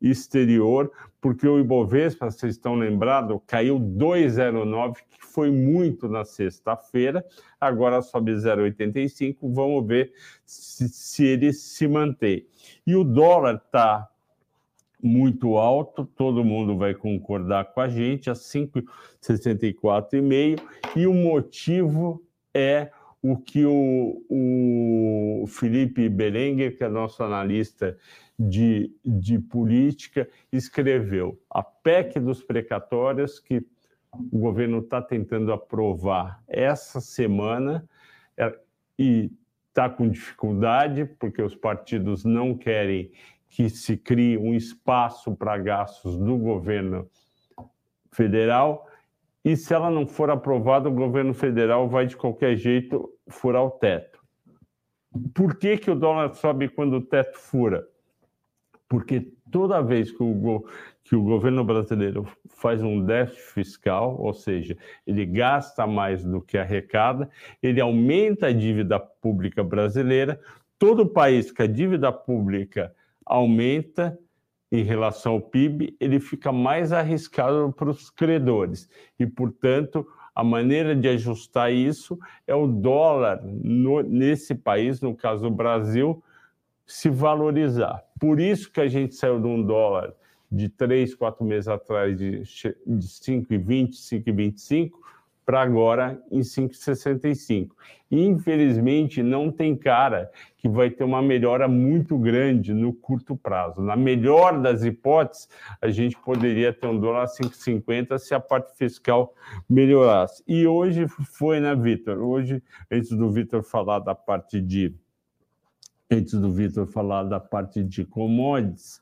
exterior, 0.00 0.92
porque 1.20 1.48
o 1.48 1.58
Ibovespa, 1.58 2.30
vocês 2.30 2.54
estão 2.54 2.76
lembrados, 2.76 3.40
caiu 3.44 3.80
2,09, 3.80 4.98
que 5.10 5.26
foi 5.26 5.50
muito 5.50 6.08
na 6.08 6.24
sexta-feira, 6.24 7.24
agora 7.60 8.00
sobe 8.02 8.32
0,85, 8.32 9.36
vamos 9.42 9.84
ver 9.84 10.12
se, 10.46 10.88
se 10.88 11.26
ele 11.26 11.52
se 11.52 11.88
mantém. 11.88 12.46
E 12.86 12.94
o 12.94 13.02
dólar 13.02 13.56
está 13.56 14.08
muito 15.02 15.56
alto, 15.56 16.04
todo 16.04 16.44
mundo 16.44 16.76
vai 16.76 16.94
concordar 16.94 17.72
com 17.72 17.80
a 17.80 17.88
gente, 17.88 18.30
a 18.30 18.34
5,64,5, 18.34 20.60
e 20.96 21.06
o 21.06 21.14
motivo 21.14 22.22
é 22.52 22.90
o 23.22 23.36
que 23.36 23.64
o, 23.64 24.24
o 24.28 25.44
Felipe 25.46 26.08
Berenguer, 26.08 26.76
que 26.76 26.82
é 26.84 26.88
nosso 26.88 27.22
analista 27.22 27.96
de, 28.38 28.92
de 29.04 29.38
política, 29.38 30.28
escreveu. 30.52 31.40
A 31.50 31.62
PEC 31.62 32.20
dos 32.20 32.42
precatórios, 32.42 33.40
que 33.40 33.64
o 34.12 34.38
governo 34.38 34.78
está 34.78 35.02
tentando 35.02 35.52
aprovar 35.52 36.42
essa 36.46 37.00
semana, 37.00 37.88
é, 38.36 38.56
e 38.98 39.30
está 39.68 39.88
com 39.88 40.08
dificuldade, 40.08 41.04
porque 41.04 41.42
os 41.42 41.54
partidos 41.54 42.24
não 42.24 42.56
querem 42.56 43.10
que 43.48 43.68
se 43.68 43.96
crie 43.96 44.36
um 44.36 44.54
espaço 44.54 45.34
para 45.34 45.58
gastos 45.58 46.16
do 46.16 46.36
governo 46.36 47.08
federal. 48.12 48.86
E 49.44 49.56
se 49.56 49.72
ela 49.72 49.90
não 49.90 50.06
for 50.06 50.30
aprovada, 50.30 50.88
o 50.88 50.94
governo 50.94 51.32
federal 51.32 51.88
vai 51.88 52.06
de 52.06 52.16
qualquer 52.16 52.56
jeito 52.56 53.10
furar 53.28 53.64
o 53.64 53.70
teto. 53.70 54.18
Por 55.34 55.56
que, 55.56 55.78
que 55.78 55.90
o 55.90 55.94
dólar 55.94 56.34
sobe 56.34 56.68
quando 56.68 56.96
o 56.96 57.00
teto 57.00 57.38
fura? 57.38 57.86
Porque 58.88 59.32
toda 59.50 59.82
vez 59.82 60.10
que 60.10 60.22
o, 60.22 60.64
que 61.02 61.16
o 61.16 61.22
governo 61.22 61.64
brasileiro 61.64 62.26
faz 62.48 62.82
um 62.82 63.04
déficit 63.04 63.42
fiscal, 63.52 64.16
ou 64.20 64.34
seja, 64.34 64.76
ele 65.06 65.24
gasta 65.24 65.86
mais 65.86 66.24
do 66.24 66.40
que 66.40 66.58
arrecada, 66.58 67.30
ele 67.62 67.80
aumenta 67.80 68.48
a 68.48 68.52
dívida 68.52 68.98
pública 68.98 69.64
brasileira. 69.64 70.40
Todo 70.78 71.08
país 71.08 71.50
que 71.50 71.62
a 71.62 71.66
dívida 71.66 72.12
pública 72.12 72.94
aumenta 73.28 74.18
em 74.70 74.82
relação 74.82 75.32
ao 75.34 75.40
PIB, 75.40 75.96
ele 75.98 76.20
fica 76.20 76.52
mais 76.52 76.92
arriscado 76.92 77.72
para 77.76 77.88
os 77.88 78.10
credores. 78.10 78.88
E, 79.18 79.26
portanto, 79.26 80.06
a 80.34 80.44
maneira 80.44 80.94
de 80.94 81.08
ajustar 81.08 81.72
isso 81.72 82.18
é 82.46 82.54
o 82.54 82.66
dólar 82.66 83.42
no, 83.42 84.02
nesse 84.02 84.54
país, 84.54 85.00
no 85.00 85.14
caso 85.14 85.48
do 85.48 85.50
Brasil, 85.50 86.22
se 86.86 87.08
valorizar. 87.08 88.02
Por 88.20 88.40
isso 88.40 88.70
que 88.70 88.80
a 88.80 88.88
gente 88.88 89.14
saiu 89.14 89.40
de 89.40 89.46
um 89.46 89.62
dólar 89.62 90.14
de 90.50 90.68
três, 90.68 91.14
quatro 91.14 91.44
meses 91.44 91.68
atrás 91.68 92.16
de, 92.16 92.40
de 92.40 93.06
5,20, 93.06 93.90
5,25 93.90 94.90
para 95.44 95.62
agora 95.62 96.22
em 96.30 96.40
5,65. 96.40 97.70
Infelizmente, 98.10 99.22
não 99.22 99.50
tem 99.50 99.74
cara 99.74 100.30
que 100.58 100.68
vai 100.68 100.90
ter 100.90 101.04
uma 101.04 101.22
melhora 101.22 101.68
muito 101.68 102.18
grande 102.18 102.74
no 102.74 102.92
curto 102.92 103.36
prazo. 103.36 103.80
Na 103.80 103.96
melhor 103.96 104.60
das 104.60 104.84
hipóteses, 104.84 105.48
a 105.80 105.88
gente 105.88 106.18
poderia 106.18 106.72
ter 106.72 106.88
um 106.88 106.98
dólar 106.98 107.26
5,50 107.26 108.18
se 108.18 108.34
a 108.34 108.40
parte 108.40 108.76
fiscal 108.76 109.32
melhorasse. 109.70 110.42
E 110.46 110.66
hoje 110.66 111.06
foi, 111.08 111.60
né, 111.60 111.74
Vitor? 111.76 112.18
Hoje, 112.18 112.62
antes 112.90 113.10
do 113.10 113.30
Vitor 113.30 113.62
falar 113.62 114.00
da 114.00 114.14
parte 114.14 114.60
de 114.60 114.94
antes 116.10 116.34
do 116.34 116.50
Vitor 116.50 116.86
falar 116.86 117.24
da 117.24 117.38
parte 117.38 117.84
de 117.84 118.04
commodities, 118.04 119.00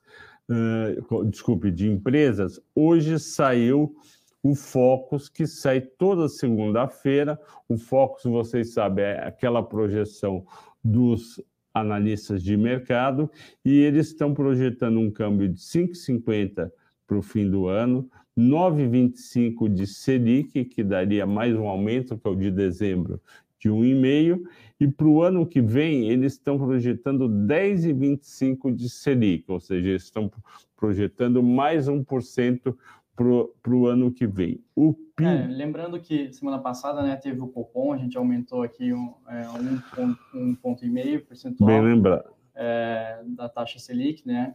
uh, 0.51 1.25
desculpe, 1.25 1.71
de 1.71 1.89
empresas, 1.89 2.61
hoje 2.75 3.19
saiu 3.19 3.95
o 4.43 4.55
Focus, 4.55 5.29
que 5.29 5.47
sai 5.47 5.81
toda 5.81 6.29
segunda-feira. 6.29 7.41
O 7.69 7.77
Focus, 7.77 8.25
vocês 8.25 8.73
sabem, 8.73 9.05
é 9.05 9.27
aquela 9.27 9.63
projeção 9.63 10.45
dos 10.87 11.43
analistas 11.75 12.43
de 12.43 12.57
mercado, 12.57 13.31
e 13.65 13.81
eles 13.81 14.09
estão 14.09 14.33
projetando 14.33 14.99
um 14.99 15.11
câmbio 15.11 15.49
de 15.49 15.61
5,50 15.61 16.71
para 17.07 17.19
o 17.19 17.23
fim 17.23 17.51
do 17.51 17.67
ano, 17.67 18.09
9,25 18.39 19.69
de 19.69 19.87
Selic, 19.87 20.65
que 20.65 20.83
daria 20.83 21.27
mais 21.27 21.55
um 21.55 21.67
aumento, 21.67 22.17
que 22.17 22.27
é 22.27 22.31
o 22.31 22.35
de 22.35 22.51
dezembro, 22.51 23.21
de 23.59 23.69
1,5, 23.69 24.43
e 24.79 24.87
para 24.87 25.07
o 25.07 25.23
ano 25.23 25.47
que 25.47 25.61
vem 25.61 26.09
eles 26.11 26.35
estão 26.35 26.59
projetando 26.59 27.29
10,25 27.29 28.75
de 28.75 28.89
Selic, 28.89 29.45
ou 29.49 29.61
seja, 29.61 29.91
estão 29.91 30.31
projetando 30.77 31.43
mais 31.43 31.89
1% 31.89 32.77
para 33.17 33.75
o 33.75 33.87
ano 33.87 34.13
que 34.13 34.27
vem. 34.27 34.63
O 34.75 34.93
PIB... 34.93 35.29
É, 35.29 35.47
lembrando 35.47 35.99
que 35.99 36.31
semana 36.33 36.59
passada 36.59 37.03
né, 37.03 37.17
teve 37.17 37.41
o 37.41 37.49
Copom, 37.49 37.93
a 37.93 37.97
gente 37.97 38.17
aumentou 38.19 38.63
aqui 38.63 38.93
um, 38.93 39.15
é, 39.27 39.49
um, 39.49 39.81
ponto, 39.95 40.19
um 40.35 40.55
ponto 40.55 40.85
e 40.85 40.91
meio 40.91 41.25
percentual 41.25 41.69
Bem 41.69 41.83
lembrado. 41.83 42.31
É, 42.55 43.23
da 43.27 43.49
taxa 43.49 43.79
Selic, 43.79 44.27
né? 44.27 44.55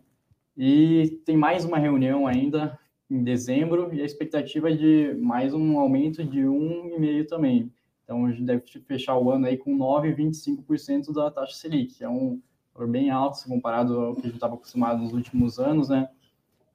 E 0.56 1.22
tem 1.26 1.36
mais 1.36 1.66
uma 1.66 1.80
reunião 1.80 2.28
ainda 2.28 2.78
em 3.10 3.24
dezembro 3.24 3.94
e 3.94 4.02
a 4.02 4.06
expectativa 4.06 4.70
é 4.70 4.76
de 4.76 5.16
mais 5.20 5.54
um 5.54 5.80
aumento 5.80 6.24
de 6.24 6.48
um 6.48 6.90
e 6.96 7.00
meio 7.00 7.26
também. 7.26 7.72
Então 8.04 8.26
a 8.26 8.32
gente 8.32 8.44
deve 8.44 8.64
fechar 8.86 9.18
o 9.18 9.32
ano 9.32 9.48
aí 9.48 9.58
com 9.58 9.76
9,25% 9.78 11.14
da 11.14 11.32
taxa 11.32 11.56
Selic, 11.56 11.96
que 11.96 12.04
é 12.04 12.10
um 12.10 12.40
valor 12.74 12.90
bem 12.90 13.10
alto 13.10 13.38
se 13.38 13.48
comparado 13.48 14.00
ao 14.00 14.14
que 14.14 14.22
a 14.22 14.26
gente 14.26 14.36
estava 14.36 14.56
acostumado 14.56 15.02
nos 15.02 15.14
últimos 15.14 15.60
anos, 15.60 15.90
né? 15.90 16.08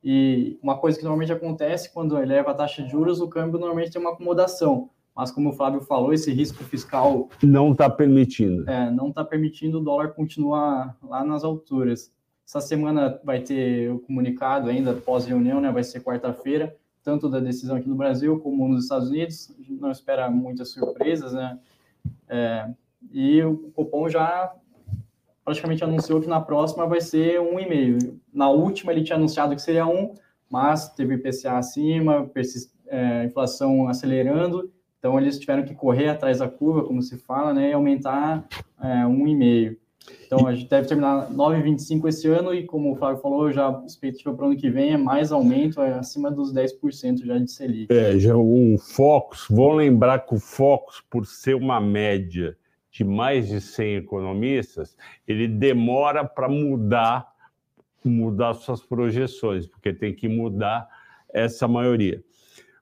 E 0.09 0.57
uma 0.63 0.79
coisa 0.79 0.97
que 0.97 1.03
normalmente 1.03 1.33
acontece 1.33 1.93
quando 1.93 2.17
eleva 2.17 2.53
a 2.53 2.55
taxa 2.55 2.81
de 2.81 2.89
juros, 2.89 3.21
o 3.21 3.27
câmbio 3.27 3.59
normalmente 3.59 3.91
tem 3.91 4.01
uma 4.01 4.13
acomodação. 4.13 4.89
Mas 5.13 5.33
como 5.33 5.51
o 5.51 5.53
Flávio 5.53 5.81
falou, 5.81 6.13
esse 6.13 6.33
risco 6.33 6.63
fiscal 6.63 7.29
não 7.43 7.73
está 7.73 7.91
permitindo. 7.91 8.71
É, 8.71 8.89
não 8.89 9.09
está 9.09 9.25
permitindo 9.25 9.79
o 9.79 9.81
dólar 9.83 10.13
continuar 10.13 10.97
lá 11.03 11.25
nas 11.25 11.43
alturas. 11.43 12.15
Essa 12.47 12.61
semana 12.61 13.21
vai 13.25 13.41
ter 13.41 13.91
o 13.91 13.99
comunicado 13.99 14.71
ainda 14.71 14.95
pós-reunião, 14.95 15.61
né? 15.61 15.73
Vai 15.73 15.83
ser 15.83 16.05
quarta-feira, 16.05 16.77
tanto 17.03 17.29
da 17.29 17.41
decisão 17.41 17.75
aqui 17.75 17.89
no 17.89 17.97
Brasil 17.97 18.39
como 18.39 18.69
nos 18.69 18.85
Estados 18.85 19.09
Unidos. 19.09 19.53
A 19.59 19.61
gente 19.61 19.73
não 19.73 19.91
espera 19.91 20.31
muitas 20.31 20.69
surpresas, 20.69 21.33
né? 21.33 21.59
É, 22.29 22.71
e 23.11 23.43
o 23.43 23.73
Copom 23.75 24.09
já 24.09 24.55
praticamente 25.47 25.85
anunciou 25.85 26.21
que 26.21 26.27
na 26.27 26.41
próxima 26.41 26.87
vai 26.87 27.01
ser 27.01 27.41
um 27.41 27.61
e 27.61 27.69
meio. 27.69 27.99
Na 28.35 28.51
última 28.51 28.91
ele 28.91 29.05
tinha 29.05 29.17
anunciado 29.17 29.55
que 29.55 29.63
seria 29.63 29.87
um, 29.87 30.13
mas 30.51 30.93
teve 30.93 31.15
IPCA 31.15 31.57
acima, 31.57 32.29
é, 32.89 33.25
inflação 33.25 33.89
acelerando, 33.89 34.73
então 34.99 35.17
eles 35.21 35.39
tiveram 35.39 35.63
que 35.63 35.73
correr 35.73 36.09
atrás 36.09 36.41
da 36.41 36.49
curva, 36.49 36.83
como 36.83 37.01
se 37.01 37.17
fala, 37.17 37.55
né, 37.55 37.71
e 37.71 37.73
aumentar 37.73 38.45
é, 38.83 39.07
um 39.07 39.25
e 39.29 39.37
meio. 39.37 39.77
Então 40.27 40.49
a 40.49 40.55
gente 40.55 40.69
deve 40.69 40.89
terminar 40.89 41.31
9,25 41.31 42.09
esse 42.09 42.27
ano 42.27 42.53
e 42.53 42.65
como 42.65 42.93
o 42.93 42.97
Flávio 42.97 43.23
falou, 43.23 43.53
já 43.53 43.83
expectativa 43.87 44.35
para 44.35 44.45
o 44.45 44.49
ano 44.49 44.57
que 44.57 44.69
vem 44.69 44.95
é 44.95 44.97
mais 44.97 45.31
aumento, 45.31 45.81
é 45.81 45.93
acima 45.93 46.29
dos 46.29 46.53
10% 46.53 47.25
já 47.25 47.39
de 47.39 47.51
Selic. 47.51 47.93
É, 47.93 48.19
já 48.19 48.37
o 48.37 48.77
Focus, 48.79 49.47
vou 49.49 49.73
lembrar 49.73 50.27
que 50.27 50.35
o 50.35 50.41
Focus, 50.41 51.01
por 51.09 51.25
ser 51.25 51.55
uma 51.55 51.81
média 51.81 52.57
de 52.97 53.05
mais 53.05 53.47
de 53.49 53.61
100 53.61 53.97
economistas, 53.97 54.97
ele 55.29 55.47
demora 55.47 56.25
para 56.25 56.49
mudar 56.49 57.31
mudar 58.03 58.55
suas 58.55 58.81
projeções, 58.83 59.67
porque 59.67 59.93
tem 59.93 60.15
que 60.15 60.29
mudar 60.29 60.89
essa 61.29 61.67
maioria. 61.67 62.23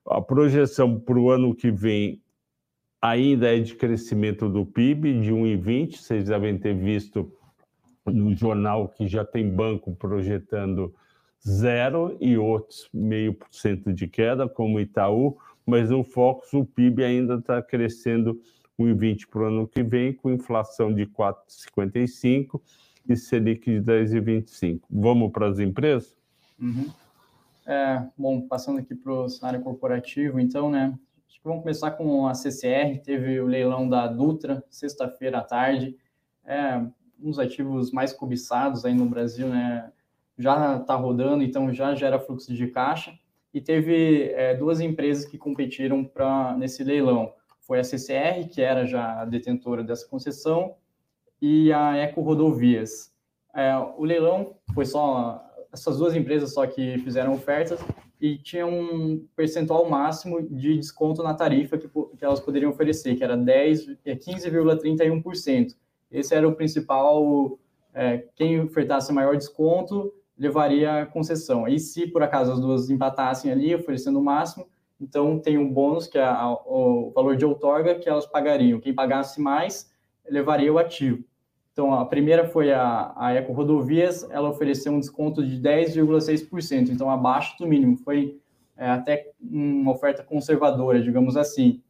A 0.07 0.21
projeção 0.21 0.99
para 0.99 1.17
o 1.17 1.31
ano 1.31 1.55
que 1.55 1.71
vem 1.71 2.21
ainda 3.01 3.55
é 3.55 3.59
de 3.59 3.73
crescimento 3.73 4.47
do 4.47 4.63
PIB 4.63 5.19
de 5.21 5.31
1,20. 5.31 5.97
Vocês 5.97 6.25
devem 6.25 6.59
ter 6.59 6.75
visto 6.75 7.31
no 8.05 8.35
jornal 8.35 8.87
que 8.87 9.07
já 9.07 9.25
tem 9.25 9.49
banco 9.49 9.95
projetando 9.95 10.93
zero 11.45 12.15
e 12.21 12.37
outros 12.37 12.87
meio 12.93 13.33
por 13.33 13.47
cento 13.51 13.91
de 13.91 14.07
queda, 14.07 14.47
como 14.47 14.79
Itaú, 14.79 15.37
mas 15.65 15.89
no 15.89 16.03
Focus 16.03 16.53
o 16.53 16.63
PIB 16.63 17.03
ainda 17.03 17.35
está 17.35 17.63
crescendo 17.63 18.39
1,20 18.79 19.27
para 19.29 19.41
o 19.41 19.45
ano 19.45 19.67
que 19.67 19.83
vem, 19.83 20.13
com 20.13 20.31
inflação 20.31 20.93
de 20.93 21.05
4,55 21.05 22.61
e 23.07 23.15
Selic 23.15 23.65
de 23.65 23.81
10,25. 23.81 24.81
Vamos 24.89 25.31
para 25.31 25.47
as 25.47 25.59
empresas? 25.59 26.15
Uhum. 26.59 26.89
É, 27.65 28.05
bom, 28.17 28.41
passando 28.41 28.79
aqui 28.79 28.93
para 28.93 29.11
o 29.11 29.29
cenário 29.29 29.61
corporativo, 29.61 30.39
então, 30.39 30.69
né? 30.69 30.97
Acho 31.27 31.41
que 31.41 31.47
vamos 31.47 31.63
começar 31.63 31.91
com 31.91 32.27
a 32.27 32.33
CCR, 32.33 33.01
teve 33.03 33.39
o 33.39 33.47
leilão 33.47 33.89
da 33.89 34.07
Dutra, 34.07 34.63
sexta-feira 34.69 35.39
à 35.39 35.43
tarde. 35.43 35.97
É, 36.45 36.77
um 37.19 37.29
dos 37.29 37.39
ativos 37.39 37.91
mais 37.91 38.13
cobiçados 38.13 38.85
aí 38.85 38.93
no 38.93 39.05
Brasil, 39.05 39.47
né? 39.47 39.91
Já 40.37 40.77
está 40.77 40.95
rodando, 40.95 41.43
então 41.43 41.73
já 41.73 41.95
gera 41.95 42.19
fluxo 42.19 42.53
de 42.53 42.67
caixa. 42.67 43.17
E 43.53 43.61
teve 43.61 44.31
é, 44.33 44.53
duas 44.53 44.81
empresas 44.81 45.25
que 45.25 45.37
competiram 45.37 46.03
para 46.03 46.55
nesse 46.57 46.83
leilão. 46.83 47.33
Foi 47.65 47.79
a 47.79 47.83
CCR, 47.83 48.47
que 48.49 48.61
era 48.61 48.85
já 48.85 49.21
a 49.21 49.25
detentora 49.25 49.83
dessa 49.83 50.07
concessão, 50.07 50.75
e 51.41 51.71
a 51.73 51.95
Eco 51.97 52.21
Rodovias. 52.21 53.13
É, 53.53 53.75
o 53.97 54.03
leilão 54.03 54.55
foi 54.73 54.85
só 54.85 55.41
essas 55.71 55.97
duas 55.97 56.15
empresas 56.15 56.53
só 56.53 56.65
que 56.65 56.97
fizeram 56.99 57.33
ofertas 57.33 57.79
e 58.19 58.37
tinha 58.37 58.65
um 58.65 59.25
percentual 59.35 59.89
máximo 59.89 60.41
de 60.41 60.77
desconto 60.77 61.21
na 61.21 61.33
tarifa 61.33 61.77
que, 61.77 61.87
que 61.87 62.23
elas 62.23 62.39
poderiam 62.39 62.71
oferecer, 62.71 63.15
que 63.15 63.23
era 63.23 63.35
10, 63.35 63.87
15,31%. 64.05 65.75
É 66.11 66.19
Esse 66.19 66.33
era 66.33 66.47
o 66.47 66.55
principal, 66.55 67.59
é, 67.93 68.25
quem 68.35 68.61
ofertasse 68.61 69.11
maior 69.11 69.35
desconto 69.35 70.13
levaria 70.37 71.01
a 71.01 71.05
concessão. 71.05 71.67
E 71.67 71.79
se 71.79 72.07
por 72.07 72.23
acaso 72.23 72.53
as 72.53 72.59
duas 72.59 72.89
empatassem 72.89 73.51
ali, 73.51 73.75
oferecendo 73.75 74.19
o 74.19 74.23
máximo, 74.23 74.67
então 74.99 75.39
tem 75.39 75.57
um 75.57 75.71
bônus, 75.71 76.07
que 76.07 76.17
é 76.17 76.27
o 76.65 77.11
valor 77.13 77.35
de 77.35 77.45
outorga, 77.45 77.95
que 77.95 78.07
elas 78.07 78.25
pagariam. 78.25 78.79
Quem 78.79 78.93
pagasse 78.93 79.41
mais, 79.41 79.91
levaria 80.27 80.71
o 80.71 80.77
ativo. 80.77 81.23
Então, 81.71 81.93
a 81.93 82.05
primeira 82.05 82.47
foi 82.47 82.71
a, 82.71 83.13
a 83.17 83.33
Eco 83.33 83.51
Rodovias, 83.51 84.25
ela 84.31 84.49
ofereceu 84.49 84.93
um 84.93 84.99
desconto 84.99 85.45
de 85.45 85.61
10,6%, 85.61 86.89
então 86.89 87.09
abaixo 87.09 87.57
do 87.57 87.67
mínimo, 87.67 87.97
foi 87.97 88.39
é, 88.77 88.87
até 88.87 89.31
uma 89.41 89.91
oferta 89.91 90.23
conservadora, 90.23 91.01
digamos 91.01 91.35
assim. 91.35 91.81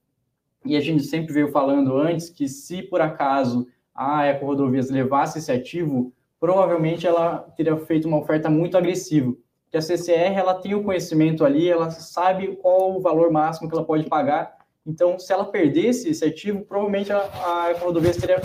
E 0.65 0.75
a 0.75 0.81
gente 0.81 1.03
sempre 1.03 1.31
veio 1.31 1.51
falando 1.51 1.95
antes 1.95 2.29
que 2.31 2.47
se 2.47 2.81
por 2.81 2.99
acaso 2.99 3.67
a 3.93 4.25
Eco 4.25 4.47
Rodovias 4.47 4.89
levasse 4.89 5.37
esse 5.37 5.51
ativo, 5.51 6.11
provavelmente 6.39 7.05
ela 7.05 7.37
teria 7.55 7.77
feito 7.77 8.07
uma 8.07 8.17
oferta 8.17 8.49
muito 8.49 8.75
agressiva. 8.75 9.35
Que 9.75 9.79
a 9.79 9.81
CCR 9.81 10.33
ela 10.33 10.53
tem 10.53 10.73
o 10.73 10.85
conhecimento 10.85 11.43
ali, 11.43 11.67
ela 11.67 11.91
sabe 11.91 12.55
qual 12.55 12.95
o 12.95 13.01
valor 13.01 13.29
máximo 13.29 13.67
que 13.67 13.75
ela 13.75 13.83
pode 13.83 14.07
pagar. 14.07 14.55
Então, 14.87 15.19
se 15.19 15.33
ela 15.33 15.43
perdesse 15.43 16.07
esse 16.07 16.23
ativo, 16.23 16.63
provavelmente 16.63 17.11
a, 17.11 17.17
a 17.17 17.73
teria 18.17 18.41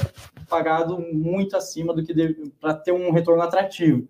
pagado 0.49 0.99
muito 0.99 1.57
acima 1.57 1.95
do 1.95 2.03
que 2.03 2.13
para 2.61 2.75
ter 2.75 2.91
um 2.91 3.13
retorno 3.13 3.45
atrativo. 3.45 4.09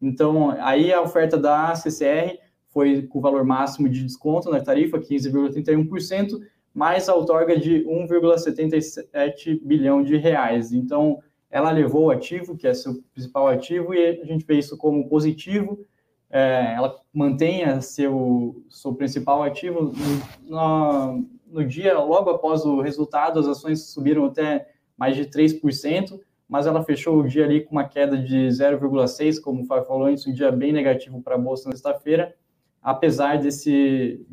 Então, 0.00 0.56
aí 0.60 0.90
a 0.90 1.02
oferta 1.02 1.36
da 1.36 1.74
CCR 1.74 2.38
foi 2.68 3.02
com 3.02 3.18
o 3.18 3.22
valor 3.22 3.44
máximo 3.44 3.86
de 3.86 4.02
desconto 4.02 4.48
na 4.48 4.62
tarifa, 4.62 4.98
15,31%, 4.98 6.40
mais 6.72 7.06
a 7.06 7.14
outorga 7.14 7.54
de 7.54 7.84
1,77 7.84 9.60
bilhão 9.62 10.02
de 10.02 10.16
reais. 10.16 10.72
Então, 10.72 11.22
ela 11.50 11.70
levou 11.70 12.06
o 12.06 12.10
ativo, 12.10 12.56
que 12.56 12.66
é 12.66 12.72
seu 12.72 12.94
principal 13.12 13.48
ativo, 13.48 13.92
e 13.92 14.22
a 14.22 14.24
gente 14.24 14.46
vê 14.46 14.58
isso 14.58 14.78
como 14.78 15.06
positivo. 15.06 15.86
É, 16.32 16.72
ela 16.74 16.98
mantém 17.12 17.80
seu, 17.82 18.64
seu 18.70 18.94
principal 18.94 19.42
ativo. 19.42 19.92
No, 20.42 21.26
no 21.46 21.64
dia, 21.64 21.98
logo 21.98 22.30
após 22.30 22.64
o 22.64 22.80
resultado, 22.80 23.38
as 23.38 23.46
ações 23.46 23.92
subiram 23.92 24.24
até 24.24 24.66
mais 24.96 25.14
de 25.14 25.26
3%, 25.26 26.18
mas 26.48 26.66
ela 26.66 26.82
fechou 26.82 27.18
o 27.18 27.28
dia 27.28 27.44
ali 27.44 27.60
com 27.60 27.72
uma 27.72 27.84
queda 27.84 28.16
de 28.16 28.48
0,6%, 28.48 29.40
como 29.40 29.62
o 29.62 29.66
Fábio 29.66 29.86
falou 29.86 30.06
antes, 30.06 30.26
um 30.26 30.32
dia 30.32 30.50
bem 30.50 30.72
negativo 30.72 31.20
para 31.20 31.34
a 31.34 31.38
Bolsa 31.38 31.68
na 31.68 31.74
sexta-feira, 31.74 32.34
apesar 32.82 33.38
desse, 33.38 34.24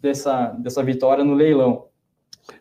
dessa, 0.00 0.50
dessa 0.58 0.82
vitória 0.82 1.24
no 1.24 1.34
leilão. 1.34 1.86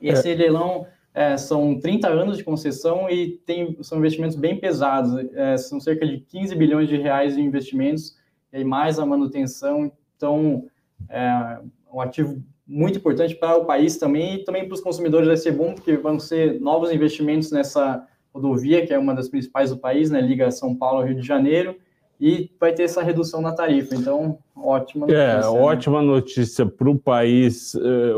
E 0.01 0.09
esse 0.09 0.31
é. 0.31 0.35
leilão 0.35 0.85
é, 1.13 1.37
são 1.37 1.79
30 1.79 2.07
anos 2.07 2.37
de 2.37 2.43
concessão 2.43 3.09
e 3.09 3.39
tem, 3.45 3.77
são 3.81 3.97
investimentos 3.97 4.35
bem 4.35 4.59
pesados, 4.59 5.15
é, 5.33 5.57
são 5.57 5.79
cerca 5.79 6.05
de 6.05 6.19
15 6.19 6.55
bilhões 6.55 6.87
de 6.89 6.97
reais 6.97 7.37
em 7.37 7.45
investimentos, 7.45 8.16
e 8.53 8.63
mais 8.63 8.99
a 8.99 9.05
manutenção, 9.05 9.91
então 10.15 10.65
é 11.09 11.59
um 11.91 12.01
ativo 12.01 12.41
muito 12.67 12.97
importante 12.97 13.35
para 13.35 13.55
o 13.55 13.65
país 13.65 13.97
também 13.97 14.35
e 14.35 14.43
também 14.43 14.65
para 14.65 14.73
os 14.73 14.81
consumidores 14.81 15.27
vai 15.27 15.37
ser 15.37 15.51
bom, 15.51 15.73
porque 15.73 15.95
vão 15.95 16.19
ser 16.19 16.59
novos 16.59 16.91
investimentos 16.91 17.51
nessa 17.51 18.05
rodovia, 18.33 18.85
que 18.85 18.93
é 18.93 18.99
uma 18.99 19.15
das 19.15 19.29
principais 19.29 19.69
do 19.69 19.77
país, 19.77 20.11
né, 20.11 20.19
liga 20.21 20.51
São 20.51 20.75
Paulo 20.75 21.05
Rio 21.05 21.15
de 21.15 21.25
Janeiro, 21.25 21.75
e 22.19 22.51
vai 22.59 22.73
ter 22.73 22.83
essa 22.83 23.01
redução 23.01 23.41
na 23.41 23.53
tarifa. 23.53 23.95
Então, 23.95 24.39
ótima 24.55 25.05
é, 25.05 25.35
notícia. 25.35 25.49
É, 25.49 25.53
né? 25.53 25.59
ótima 25.59 26.01
notícia 26.01 26.65
para 26.65 26.89
o 26.89 26.97
país, 26.97 27.75
eh, 27.75 28.15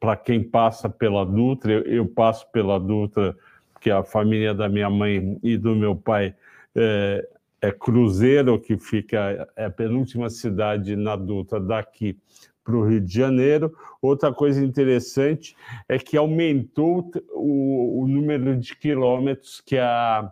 para 0.00 0.16
quem 0.16 0.42
passa 0.42 0.88
pela 0.88 1.24
Dutra. 1.24 1.72
Eu, 1.72 2.06
passo 2.06 2.50
pela 2.50 2.80
Dutra, 2.80 3.36
porque 3.72 3.90
a 3.90 4.02
família 4.02 4.54
da 4.54 4.68
minha 4.68 4.88
mãe 4.88 5.38
e 5.42 5.58
do 5.58 5.76
meu 5.76 5.94
pai 5.94 6.34
é, 6.74 7.28
é 7.66 7.72
Cruzeiro, 7.72 8.60
que 8.60 8.78
fica, 8.78 9.48
é 9.56 9.64
a 9.64 9.70
penúltima 9.70 10.30
cidade 10.30 10.94
na 10.94 11.16
Dutra 11.16 11.58
daqui 11.58 12.16
para 12.62 12.76
o 12.76 12.86
Rio 12.86 13.00
de 13.00 13.12
Janeiro. 13.12 13.74
Outra 14.00 14.32
coisa 14.32 14.64
interessante 14.64 15.56
é 15.88 15.98
que 15.98 16.16
aumentou 16.16 17.10
o, 17.32 18.02
o 18.02 18.08
número 18.08 18.56
de 18.56 18.76
quilômetros 18.76 19.60
que 19.60 19.78
a 19.78 20.30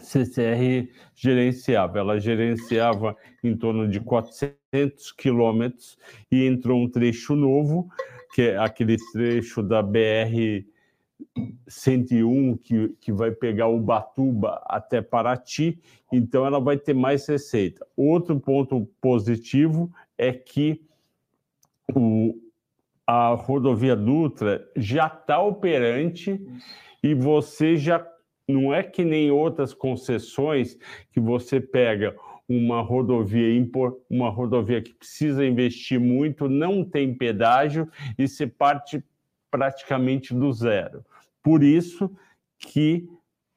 CCR 0.00 0.88
gerenciava. 1.14 2.00
Ela 2.00 2.18
gerenciava 2.18 3.16
em 3.42 3.56
torno 3.56 3.88
de 3.88 4.00
400 4.00 5.12
quilômetros 5.12 5.96
e 6.30 6.44
entrou 6.44 6.82
um 6.82 6.88
trecho 6.88 7.36
novo, 7.36 7.88
que 8.34 8.42
é 8.42 8.58
aquele 8.58 8.96
trecho 9.12 9.62
da 9.62 9.80
BR 9.80 10.64
101 11.66 12.56
que, 12.56 12.88
que 13.00 13.12
vai 13.12 13.30
pegar 13.30 13.68
o 13.68 13.80
Batuba 13.80 14.62
até 14.66 15.00
Paraty, 15.02 15.78
então 16.12 16.46
ela 16.46 16.60
vai 16.60 16.76
ter 16.76 16.94
mais 16.94 17.26
receita. 17.26 17.86
Outro 17.96 18.38
ponto 18.38 18.88
positivo 19.00 19.90
é 20.16 20.32
que 20.32 20.80
o, 21.94 22.34
a 23.06 23.28
rodovia 23.34 23.96
Dutra 23.96 24.68
já 24.76 25.06
está 25.06 25.40
operante 25.40 26.40
e 27.02 27.14
você 27.14 27.76
já 27.76 28.06
não 28.46 28.72
é 28.72 28.82
que 28.82 29.04
nem 29.04 29.30
outras 29.30 29.74
concessões 29.74 30.78
que 31.12 31.20
você 31.20 31.60
pega 31.60 32.16
uma 32.48 32.80
rodovia 32.80 33.68
uma 34.08 34.30
rodovia 34.30 34.80
que 34.80 34.94
precisa 34.94 35.44
investir 35.44 36.00
muito, 36.00 36.48
não 36.48 36.82
tem 36.82 37.14
pedágio 37.14 37.86
e 38.18 38.26
você 38.26 38.46
parte 38.46 39.04
praticamente 39.50 40.34
do 40.34 40.50
zero. 40.52 41.04
Por 41.48 41.64
isso 41.64 42.14
que 42.58 43.08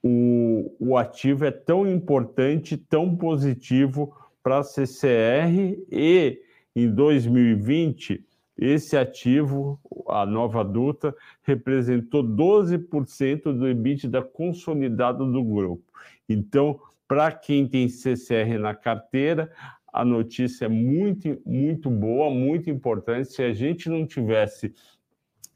o, 0.02 0.74
o 0.80 0.98
ativo 0.98 1.44
é 1.44 1.52
tão 1.52 1.86
importante, 1.86 2.78
tão 2.78 3.18
positivo 3.18 4.16
para 4.42 4.60
a 4.60 4.64
CCR 4.64 5.78
e 5.92 6.40
em 6.74 6.90
2020, 6.90 8.26
esse 8.58 8.96
ativo, 8.96 9.78
a 10.08 10.26
nova 10.26 10.62
adulta, 10.62 11.14
representou 11.44 12.24
12% 12.24 13.52
do 13.52 13.68
EBITDA 13.68 14.22
consolidado 14.22 15.30
do 15.30 15.44
grupo. 15.44 15.84
Então, 16.30 16.80
para 17.06 17.30
quem 17.30 17.68
tem 17.68 17.90
CCR 17.90 18.58
na 18.58 18.74
carteira, 18.74 19.52
a 19.92 20.06
notícia 20.06 20.64
é 20.64 20.70
muito, 20.70 21.38
muito 21.46 21.90
boa, 21.90 22.34
muito 22.34 22.70
importante. 22.70 23.34
Se 23.34 23.44
a 23.44 23.52
gente 23.52 23.90
não 23.90 24.08
tivesse 24.08 24.74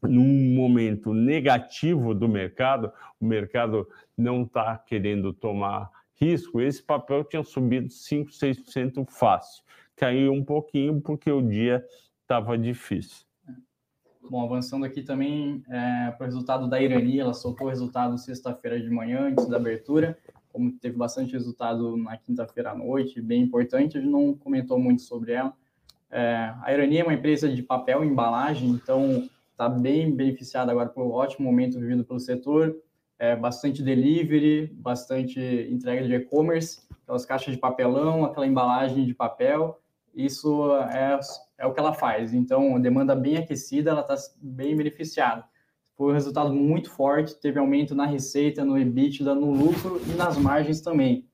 num 0.01 0.53
momento 0.55 1.13
negativo 1.13 2.13
do 2.13 2.27
mercado, 2.27 2.91
o 3.19 3.25
mercado 3.25 3.88
não 4.17 4.43
está 4.43 4.77
querendo 4.77 5.34
tomar 5.34 5.89
risco, 6.15 6.62
esse 6.62 6.81
papel 6.81 7.23
tinha 7.23 7.43
subido 7.43 7.89
5, 7.89 8.31
6% 8.31 9.05
fácil 9.10 9.65
caiu 9.95 10.34
um 10.34 10.43
pouquinho 10.43 11.01
porque 11.01 11.31
o 11.31 11.41
dia 11.41 11.86
estava 12.21 12.58
difícil. 12.58 13.25
Bom, 14.29 14.43
avançando 14.43 14.86
aqui 14.86 15.03
também 15.03 15.63
é, 15.69 16.12
para 16.12 16.23
o 16.23 16.25
resultado 16.25 16.67
da 16.67 16.81
Irani, 16.81 17.19
ela 17.19 17.34
soltou 17.34 17.67
o 17.67 17.69
resultado 17.69 18.17
sexta-feira 18.17 18.79
de 18.79 18.89
manhã, 18.89 19.27
antes 19.27 19.47
da 19.47 19.58
abertura, 19.58 20.17
como 20.51 20.71
teve 20.71 20.97
bastante 20.97 21.34
resultado 21.34 21.95
na 21.95 22.17
quinta-feira 22.17 22.71
à 22.71 22.75
noite, 22.75 23.21
bem 23.21 23.43
importante, 23.43 23.97
a 23.97 24.01
gente 24.01 24.10
não 24.10 24.34
comentou 24.34 24.79
muito 24.79 25.03
sobre 25.03 25.34
ela. 25.34 25.53
É, 26.10 26.53
a 26.63 26.73
Irani 26.73 26.97
é 26.97 27.03
uma 27.03 27.13
empresa 27.13 27.47
de 27.47 27.62
papel 27.62 28.03
e 28.03 28.08
embalagem, 28.08 28.69
então 28.69 29.29
está 29.55 29.69
bem 29.69 30.13
beneficiada 30.13 30.69
agora 30.69 30.89
pelo 30.89 31.11
ótimo 31.11 31.49
momento 31.49 31.79
vivido 31.79 32.03
pelo 32.03 32.19
setor, 32.19 32.75
é, 33.17 33.37
bastante 33.37 33.81
delivery, 33.81 34.67
bastante 34.67 35.39
entrega 35.71 36.05
de 36.05 36.13
e-commerce, 36.13 36.81
aquelas 37.03 37.25
caixas 37.25 37.53
de 37.53 37.59
papelão, 37.59 38.25
aquela 38.25 38.45
embalagem 38.45 39.05
de 39.05 39.13
papel, 39.13 39.79
isso 40.13 40.75
é, 40.77 41.19
é 41.57 41.65
o 41.65 41.73
que 41.73 41.79
ela 41.79 41.93
faz. 41.93 42.33
Então, 42.33 42.79
demanda 42.81 43.15
bem 43.15 43.37
aquecida, 43.37 43.91
ela 43.91 44.01
está 44.01 44.15
bem 44.41 44.75
beneficiada. 44.75 45.45
foi 45.95 46.11
um 46.11 46.13
resultado 46.13 46.53
muito 46.53 46.91
forte, 46.91 47.39
teve 47.39 47.57
aumento 47.57 47.95
na 47.95 48.05
receita, 48.05 48.65
no 48.65 48.77
EBITDA, 48.77 49.33
no 49.33 49.51
lucro 49.51 50.01
e 50.05 50.15
nas 50.15 50.37
margens 50.37 50.81
também. 50.81 51.25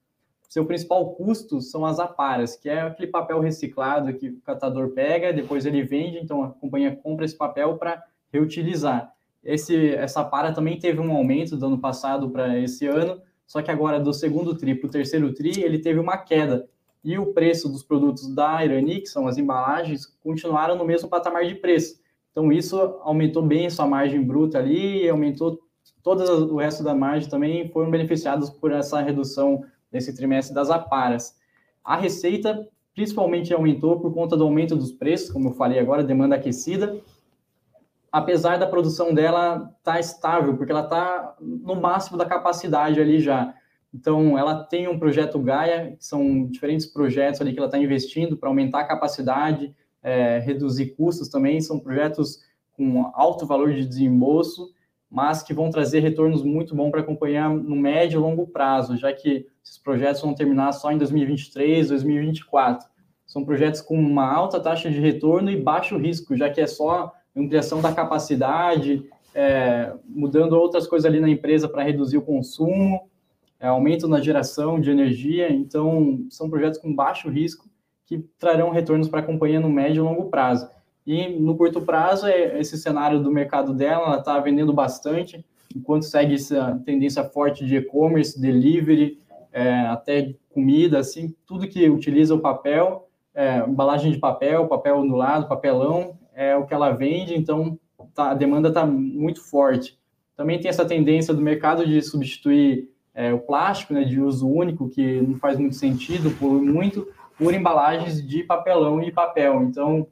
Seu 0.47 0.65
principal 0.65 1.15
custo 1.15 1.60
são 1.62 1.86
as 1.86 1.97
aparas, 1.97 2.55
que 2.55 2.69
é 2.69 2.81
aquele 2.81 3.10
papel 3.10 3.39
reciclado 3.39 4.13
que 4.13 4.29
o 4.29 4.41
catador 4.41 4.89
pega, 4.89 5.34
depois 5.34 5.65
ele 5.65 5.81
vende, 5.81 6.19
então 6.19 6.43
a 6.43 6.49
companhia 6.49 6.95
compra 6.95 7.25
esse 7.25 7.38
papel 7.38 7.77
para 7.77 8.03
reutilizar. 8.32 9.13
Esse, 9.44 9.96
essa 9.96 10.24
para 10.24 10.52
também 10.52 10.78
teve 10.78 11.00
um 11.00 11.12
aumento 11.12 11.58
do 11.58 11.65
ano 11.65 11.80
passado 11.80 12.30
para 12.30 12.58
esse 12.60 12.86
ano, 12.86 13.22
só 13.46 13.62
que 13.62 13.72
agora 13.72 14.00
do 14.00 14.13
segundo 14.13 14.56
tri 14.56 14.76
para 14.76 14.88
o 14.88 14.91
terceiro 14.91 15.34
tri 15.34 15.62
ele 15.62 15.80
teve 15.80 16.00
uma 16.00 16.17
queda. 16.17 16.70
E 17.04 17.17
o 17.17 17.34
preço 17.34 17.67
dos 17.67 17.84
produtos 17.84 18.34
da 18.34 18.63
Irani, 18.63 19.02
que 19.02 19.08
são 19.08 19.28
as 19.28 19.38
embalagens, 19.38 20.06
continuaram 20.24 20.76
no 20.76 20.86
mesmo 20.86 21.10
patamar 21.10 21.46
de 21.46 21.56
preço. 21.56 22.00
Então, 22.32 22.52
isso 22.52 22.80
aumentou 23.02 23.44
bem 23.44 23.70
sua 23.70 23.88
margem 23.88 24.24
bruta 24.24 24.60
ali 24.60 25.04
e 25.04 25.10
aumentou 25.10 25.60
todo 26.04 26.54
o 26.54 26.58
resto 26.58 26.84
da 26.84 26.94
margem 26.94 27.30
também 27.30 27.70
foram 27.70 27.91
beneficiados 27.91 28.50
por 28.50 28.72
essa 28.72 29.02
redução 29.02 29.63
nesse 29.91 30.15
trimestre 30.15 30.54
das 30.54 30.70
aparas. 30.70 31.36
A 31.84 31.98
receita 31.98 32.67
principalmente 32.94 33.54
aumentou 33.54 34.00
por 34.00 34.13
conta 34.13 34.36
do 34.36 34.44
aumento 34.44 34.76
dos 34.76 34.91
preços, 34.91 35.32
como 35.32 35.50
eu 35.50 35.54
falei 35.54 35.80
agora, 35.80 36.04
demanda 36.04 36.36
aquecida, 36.36 37.00
apesar 38.12 38.58
da 38.58 38.67
produção 38.67 39.13
dela 39.13 39.71
estar 39.80 39.93
tá 39.93 40.00
estável, 40.00 40.58
porque 40.58 40.71
ela 40.71 40.84
está 40.84 41.36
no 41.39 41.76
máximo 41.76 42.17
da 42.17 42.26
capacidade 42.26 43.00
ali 43.00 43.19
já. 43.19 43.54
Então, 43.93 44.38
ela 44.38 44.63
tem 44.63 44.88
um 44.88 45.00
projeto 45.00 45.39
Gaia, 45.39 45.95
que 45.97 46.06
são 46.06 46.45
diferentes 46.47 46.86
projetos 46.86 47.41
ali 47.41 47.54
que 47.54 47.60
ela 47.60 47.67
está 47.67 47.78
investindo 47.78 48.38
para 48.38 48.50
aumentar 48.50 48.82
a 48.82 48.88
capacidade, 48.88 49.74
é, 50.04 50.39
reduzir 50.39 50.95
custos 50.95 51.30
também, 51.30 51.62
são 51.62 51.80
projetos 51.80 52.39
com 52.74 53.12
alto 53.13 53.45
valor 53.45 53.74
de 53.74 53.86
desembolso, 53.86 54.74
mas 55.10 55.43
que 55.43 55.54
vão 55.54 55.69
trazer 55.69 56.00
retornos 56.00 56.41
muito 56.41 56.74
bons 56.74 56.89
para 56.89 57.02
acompanhar 57.02 57.50
no 57.50 57.76
médio 57.76 58.17
e 58.17 58.21
longo 58.21 58.47
prazo, 58.47 58.95
já 58.95 59.12
que 59.12 59.45
esses 59.63 59.78
projetos 59.78 60.21
vão 60.21 60.34
terminar 60.34 60.71
só 60.71 60.91
em 60.91 60.97
2023, 60.97 61.89
2024. 61.89 62.89
São 63.28 63.43
projetos 63.43 63.82
com 63.82 63.97
uma 63.97 64.26
alta 64.26 64.60
taxa 64.60 64.89
de 64.89 65.00
retorno 65.00 65.52
e 65.52 65.62
baixo 65.62 65.97
risco, 65.97 66.36
já 66.36 66.50
que 66.50 66.62
é 66.62 66.67
só 66.67 67.13
ampliação 67.36 67.82
da 67.82 67.94
capacidade, 67.94 69.04
é, 69.34 69.94
mudando 70.06 70.54
outras 70.54 70.88
coisas 70.88 71.10
ali 71.10 71.20
na 71.20 71.30
empresa 71.30 71.70
para 71.70 71.84
reduzir 71.84 72.17
o 72.17 72.22
consumo, 72.22 73.10
é, 73.60 73.67
aumento 73.67 74.08
na 74.08 74.20
geração 74.20 74.80
de 74.80 74.91
energia. 74.91 75.52
Então, 75.52 76.26
são 76.30 76.50
projetos 76.50 76.80
com 76.80 76.94
baixo 76.94 77.30
risco 77.30 77.70
que 78.06 78.20
trarão 78.38 78.72
retornos 78.72 79.08
para 79.08 79.22
a 79.22 79.24
companhia 79.24 79.60
no 79.60 79.70
médio 79.70 80.02
e 80.02 80.04
longo 80.04 80.30
prazo. 80.30 80.70
E 81.06 81.30
no 81.39 81.56
curto 81.56 81.82
prazo, 81.82 82.28
é 82.28 82.60
esse 82.60 82.78
cenário 82.78 83.22
do 83.22 83.32
mercado 83.32 83.74
dela, 83.74 84.08
ela 84.08 84.17
está 84.20 84.38
vendendo 84.39 84.74
bastante, 84.74 85.44
enquanto 85.76 86.04
segue 86.04 86.36
essa 86.36 86.80
tendência 86.86 87.24
forte 87.24 87.65
de 87.65 87.78
e-commerce, 87.78 88.39
delivery, 88.39 89.20
é, 89.52 89.80
até 89.82 90.36
comida, 90.54 91.00
assim, 91.00 91.34
tudo 91.46 91.67
que 91.67 91.89
utiliza 91.89 92.36
o 92.36 92.39
papel, 92.39 93.08
é, 93.34 93.60
embalagem 93.60 94.12
de 94.12 94.20
papel, 94.20 94.67
papel 94.67 94.98
ondulado, 94.98 95.48
papelão, 95.48 96.17
é 96.41 96.56
o 96.56 96.65
que 96.65 96.73
ela 96.73 96.89
vende, 96.91 97.36
então 97.36 97.80
tá, 98.15 98.32
a 98.32 98.34
demanda 98.34 98.69
está 98.69 98.84
muito 98.86 99.41
forte. 99.43 99.99
Também 100.36 100.60
tem 100.60 100.69
essa 100.69 100.84
tendência 100.84 101.34
do 101.34 101.41
mercado 101.41 101.86
de 101.86 102.01
substituir 102.01 102.89
é, 103.13 103.32
o 103.32 103.39
plástico, 103.39 103.93
né, 103.93 104.04
de 104.04 104.19
uso 104.19 104.49
único, 104.49 104.89
que 104.89 105.21
não 105.21 105.38
faz 105.38 105.60
muito 105.60 105.75
sentido, 105.75 106.32
por 106.32 106.49
muito, 106.49 107.08
por 107.38 107.54
embalagens 107.54 108.25
de 108.25 108.43
papelão 108.43 109.04
e 109.04 109.12
papel. 109.12 109.62
Então, 109.63 110.08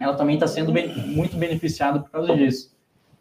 ela 0.00 0.14
também 0.14 0.34
está 0.34 0.48
sendo 0.48 0.72
bem, 0.72 0.92
muito 1.06 1.36
beneficiada 1.36 2.00
por 2.00 2.10
causa 2.10 2.36
disso. 2.36 2.74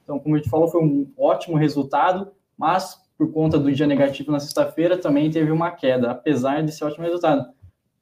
Então, 0.03 0.17
como 0.17 0.35
a 0.35 0.39
gente 0.39 0.49
falou, 0.49 0.67
foi 0.67 0.81
um 0.81 1.11
ótimo 1.15 1.57
resultado, 1.57 2.31
mas 2.57 2.99
por 3.17 3.31
conta 3.31 3.59
do 3.59 3.71
dia 3.71 3.85
negativo 3.85 4.31
na 4.31 4.39
sexta-feira, 4.39 4.97
também 4.97 5.29
teve 5.29 5.51
uma 5.51 5.69
queda, 5.69 6.09
apesar 6.09 6.63
desse 6.63 6.83
ótimo 6.83 7.05
resultado. 7.05 7.53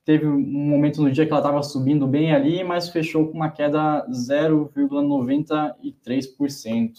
Teve 0.10 0.26
um 0.26 0.41
momento 0.41 1.04
no 1.04 1.12
dia 1.12 1.24
que 1.24 1.32
ela 1.32 1.39
estava 1.39 1.62
subindo 1.62 2.08
bem 2.08 2.34
ali, 2.34 2.63
mas 2.63 2.89
fechou 2.89 3.28
com 3.28 3.36
uma 3.36 3.52
queda 3.52 4.08
0,93%. 4.10 5.76
Deixa 5.84 6.95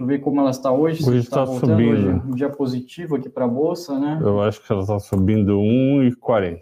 eu 0.00 0.06
ver 0.06 0.18
como 0.18 0.38
ela 0.38 0.50
está 0.50 0.70
hoje. 0.70 1.02
Hoje 1.02 1.20
está 1.20 1.46
tá 1.46 1.52
subindo. 1.54 1.92
Hoje, 1.92 2.08
um 2.26 2.34
dia 2.34 2.50
positivo 2.50 3.16
aqui 3.16 3.30
para 3.30 3.46
a 3.46 3.48
Bolsa, 3.48 3.98
né? 3.98 4.20
Eu 4.22 4.42
acho 4.42 4.62
que 4.62 4.70
ela 4.70 4.82
está 4.82 4.98
subindo 4.98 5.56
1,40. 5.56 6.60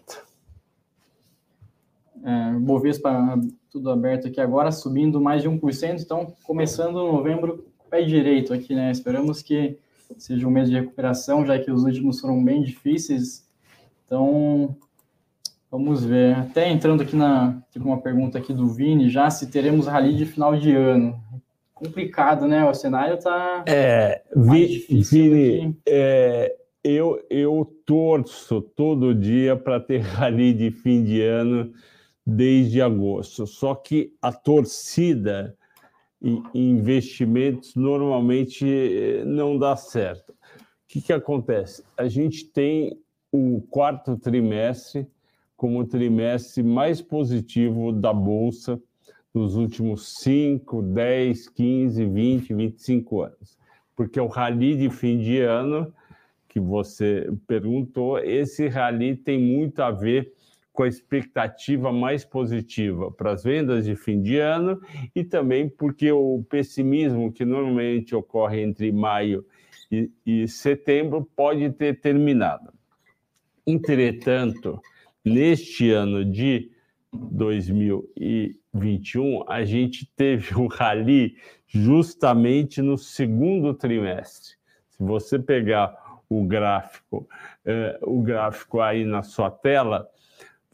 É, 2.22 2.52
Bovespa 2.60 3.36
tudo 3.68 3.90
aberto 3.90 4.28
aqui 4.28 4.40
agora, 4.40 4.70
subindo 4.70 5.20
mais 5.20 5.42
de 5.42 5.50
1%, 5.50 6.02
então 6.02 6.36
começando 6.44 6.94
novembro 6.94 7.66
pé 7.90 8.02
direito 8.02 8.54
aqui, 8.54 8.76
né? 8.76 8.92
Esperamos 8.92 9.42
que 9.42 9.76
seja 10.16 10.46
um 10.46 10.52
mês 10.52 10.70
de 10.70 10.76
recuperação, 10.76 11.44
já 11.44 11.58
que 11.58 11.72
os 11.72 11.82
últimos 11.82 12.20
foram 12.20 12.44
bem 12.44 12.62
difíceis. 12.62 13.44
Então, 14.06 14.76
vamos 15.72 16.04
ver. 16.04 16.34
Até 16.34 16.70
entrando 16.70 17.02
aqui 17.02 17.16
na 17.16 17.58
tem 17.72 17.80
uma 17.80 18.02
pergunta 18.02 18.36
aqui 18.36 18.52
do 18.52 18.68
Vini, 18.68 19.08
já 19.08 19.30
se 19.30 19.50
teremos 19.50 19.86
rally 19.86 20.14
de 20.14 20.26
final 20.26 20.54
de 20.54 20.70
ano. 20.76 21.18
Complicado, 21.72 22.46
né? 22.46 22.62
O 22.68 22.74
cenário 22.74 23.18
tá 23.18 23.64
é, 23.66 24.22
vi, 24.36 24.86
Vini, 24.88 25.76
é, 25.88 26.54
eu 26.84 27.18
eu 27.30 27.64
torço 27.86 28.60
todo 28.60 29.14
dia 29.14 29.56
para 29.56 29.80
ter 29.80 29.98
rally 30.04 30.52
de 30.52 30.70
fim 30.70 31.02
de 31.02 31.22
ano 31.22 31.72
desde 32.24 32.82
agosto. 32.82 33.46
Só 33.46 33.74
que 33.74 34.14
a 34.20 34.30
torcida 34.30 35.56
em 36.22 36.44
investimentos 36.54 37.74
normalmente 37.74 38.64
eh, 38.64 39.24
não 39.24 39.58
dá 39.58 39.74
certo. 39.74 40.30
O 40.30 40.34
que, 40.86 41.00
que 41.00 41.12
acontece? 41.12 41.82
A 41.96 42.06
gente 42.06 42.44
tem 42.44 42.96
o 43.32 43.60
quarto 43.68 44.16
trimestre 44.16 45.08
como 45.62 45.78
o 45.78 45.86
trimestre 45.86 46.60
mais 46.60 47.00
positivo 47.00 47.92
da 47.92 48.12
Bolsa 48.12 48.82
nos 49.32 49.54
últimos 49.54 50.18
5, 50.18 50.82
10, 50.82 51.48
15, 51.50 52.04
20, 52.04 52.52
25 52.52 53.22
anos. 53.22 53.56
Porque 53.94 54.18
o 54.18 54.26
rally 54.26 54.76
de 54.76 54.90
fim 54.90 55.18
de 55.18 55.38
ano, 55.38 55.94
que 56.48 56.58
você 56.58 57.32
perguntou, 57.46 58.18
esse 58.18 58.66
rally 58.66 59.14
tem 59.14 59.38
muito 59.38 59.80
a 59.80 59.92
ver 59.92 60.32
com 60.72 60.82
a 60.82 60.88
expectativa 60.88 61.92
mais 61.92 62.24
positiva 62.24 63.12
para 63.12 63.30
as 63.30 63.44
vendas 63.44 63.84
de 63.84 63.94
fim 63.94 64.20
de 64.20 64.38
ano 64.38 64.80
e 65.14 65.22
também 65.22 65.68
porque 65.68 66.10
o 66.10 66.44
pessimismo 66.50 67.32
que 67.32 67.44
normalmente 67.44 68.16
ocorre 68.16 68.60
entre 68.60 68.90
maio 68.90 69.46
e, 69.92 70.10
e 70.26 70.48
setembro 70.48 71.24
pode 71.36 71.70
ter 71.70 72.00
terminado. 72.00 72.72
Entretanto, 73.64 74.82
neste 75.24 75.90
ano 75.90 76.24
de 76.24 76.70
2021, 77.12 79.44
a 79.48 79.64
gente 79.64 80.10
teve 80.16 80.56
um 80.56 80.66
rally 80.66 81.36
justamente 81.66 82.80
no 82.80 82.96
segundo 82.96 83.74
trimestre. 83.74 84.54
Se 84.88 85.02
você 85.02 85.38
pegar 85.38 85.94
o 86.28 86.44
gráfico, 86.44 87.28
eh, 87.64 87.98
o 88.02 88.22
gráfico 88.22 88.80
aí 88.80 89.04
na 89.04 89.22
sua 89.22 89.50
tela, 89.50 90.08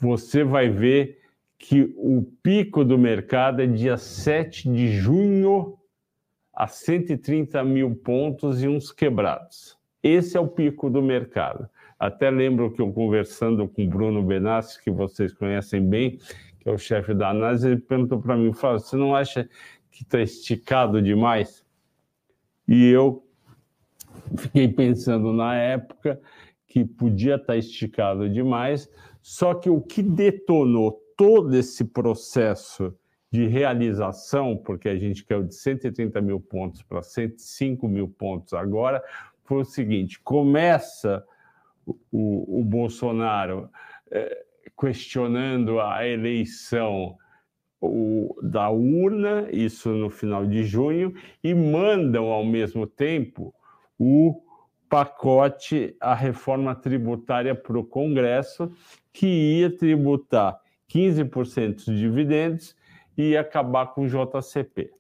você 0.00 0.44
vai 0.44 0.68
ver 0.68 1.18
que 1.58 1.92
o 1.96 2.22
pico 2.42 2.84
do 2.84 2.96
mercado 2.96 3.61
é 3.61 3.66
dia 3.66 3.96
7 3.96 4.70
de 4.70 4.92
junho 4.92 5.76
a 6.54 6.68
130 6.68 7.64
mil 7.64 7.96
pontos 7.96 8.62
e 8.62 8.68
uns 8.68 8.92
quebrados. 8.92 9.76
Esse 10.02 10.37
é 10.37 10.40
o 10.40 10.46
pico 10.46 10.88
do 10.88 11.02
mercado. 11.02 11.68
Até 11.98 12.30
lembro 12.30 12.70
que 12.70 12.80
eu 12.80 12.92
conversando 12.92 13.66
com 13.68 13.84
o 13.84 13.88
Bruno 13.88 14.22
Benassi, 14.22 14.82
que 14.82 14.90
vocês 14.90 15.32
conhecem 15.32 15.84
bem, 15.84 16.18
que 16.61 16.68
é 16.68 16.72
o 16.72 16.78
chefe 16.78 17.12
da 17.12 17.30
análise, 17.30 17.66
ele 17.66 17.80
perguntou 17.80 18.20
para 18.20 18.37
mim, 18.37 18.52
fala, 18.52 18.78
você 18.78 18.96
não 18.96 19.16
acha 19.16 19.48
que 19.90 20.04
está 20.04 20.20
esticado 20.20 21.02
demais? 21.02 21.66
E 22.68 22.87
eu 22.87 23.26
fiquei 24.37 24.68
pensando 24.68 25.32
na 25.32 25.56
época 25.56 26.20
que 26.66 26.84
podia 26.84 27.34
estar 27.34 27.46
tá 27.46 27.56
esticado 27.56 28.28
demais, 28.28 28.88
só 29.20 29.54
que 29.54 29.68
o 29.68 29.80
que 29.80 30.02
detonou 30.02 31.02
todo 31.16 31.56
esse 31.56 31.84
processo 31.84 32.94
de 33.30 33.46
realização, 33.46 34.56
porque 34.56 34.88
a 34.88 34.96
gente 34.96 35.24
caiu 35.24 35.42
de 35.42 35.54
130 35.54 36.20
mil 36.20 36.40
pontos 36.40 36.82
para 36.82 37.02
105 37.02 37.88
mil 37.88 38.08
pontos 38.08 38.54
agora, 38.54 39.02
foi 39.44 39.62
o 39.62 39.64
seguinte: 39.64 40.20
começa 40.20 41.24
o, 42.11 42.61
o 42.61 42.64
Bolsonaro 42.64 43.68
é, 44.11 44.44
questionando 44.79 45.81
a 45.81 46.07
eleição 46.07 47.16
o, 47.81 48.37
da 48.42 48.68
urna, 48.70 49.48
isso 49.53 49.90
no 49.90 50.11
final 50.11 50.46
de 50.46 50.64
junho, 50.64 51.14
e 51.42 51.55
mandam 51.55 52.27
ao 52.27 52.44
mesmo 52.44 52.87
tempo 52.87 53.55
o 53.98 54.42
pacote, 54.88 55.94
a 56.01 56.14
reforma 56.14 56.74
tributária 56.74 57.55
para 57.55 57.79
o 57.79 57.85
Congresso, 57.85 58.72
que 59.12 59.27
ia 59.27 59.70
tributar 59.70 60.59
15% 60.90 61.85
de 61.85 61.98
dividendos 61.98 62.74
e 63.16 63.31
ia 63.31 63.40
acabar 63.40 63.87
com 63.88 64.05
o 64.05 64.09
JCP. 64.09 64.90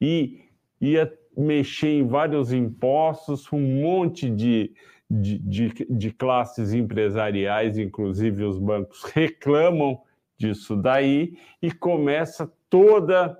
E 0.00 0.40
ia 0.80 1.12
mexer 1.36 1.90
em 1.90 2.06
vários 2.06 2.52
impostos, 2.52 3.50
um 3.52 3.60
monte 3.60 4.28
de, 4.28 4.72
de, 5.10 5.38
de, 5.38 5.86
de 5.88 6.10
classes 6.12 6.72
empresariais, 6.72 7.78
inclusive 7.78 8.44
os 8.44 8.58
bancos, 8.58 9.04
reclamam 9.14 10.00
disso 10.36 10.76
daí 10.76 11.38
e 11.60 11.72
começa 11.72 12.50
toda, 12.70 13.38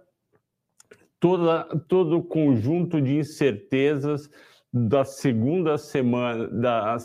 toda 1.21 1.65
todo 1.87 2.19
o 2.19 2.23
conjunto 2.23 3.01
de 3.01 3.17
incertezas 3.17 4.31
da 4.73 5.05
segunda 5.05 5.79
semana, 5.79 6.49
da 6.49 6.97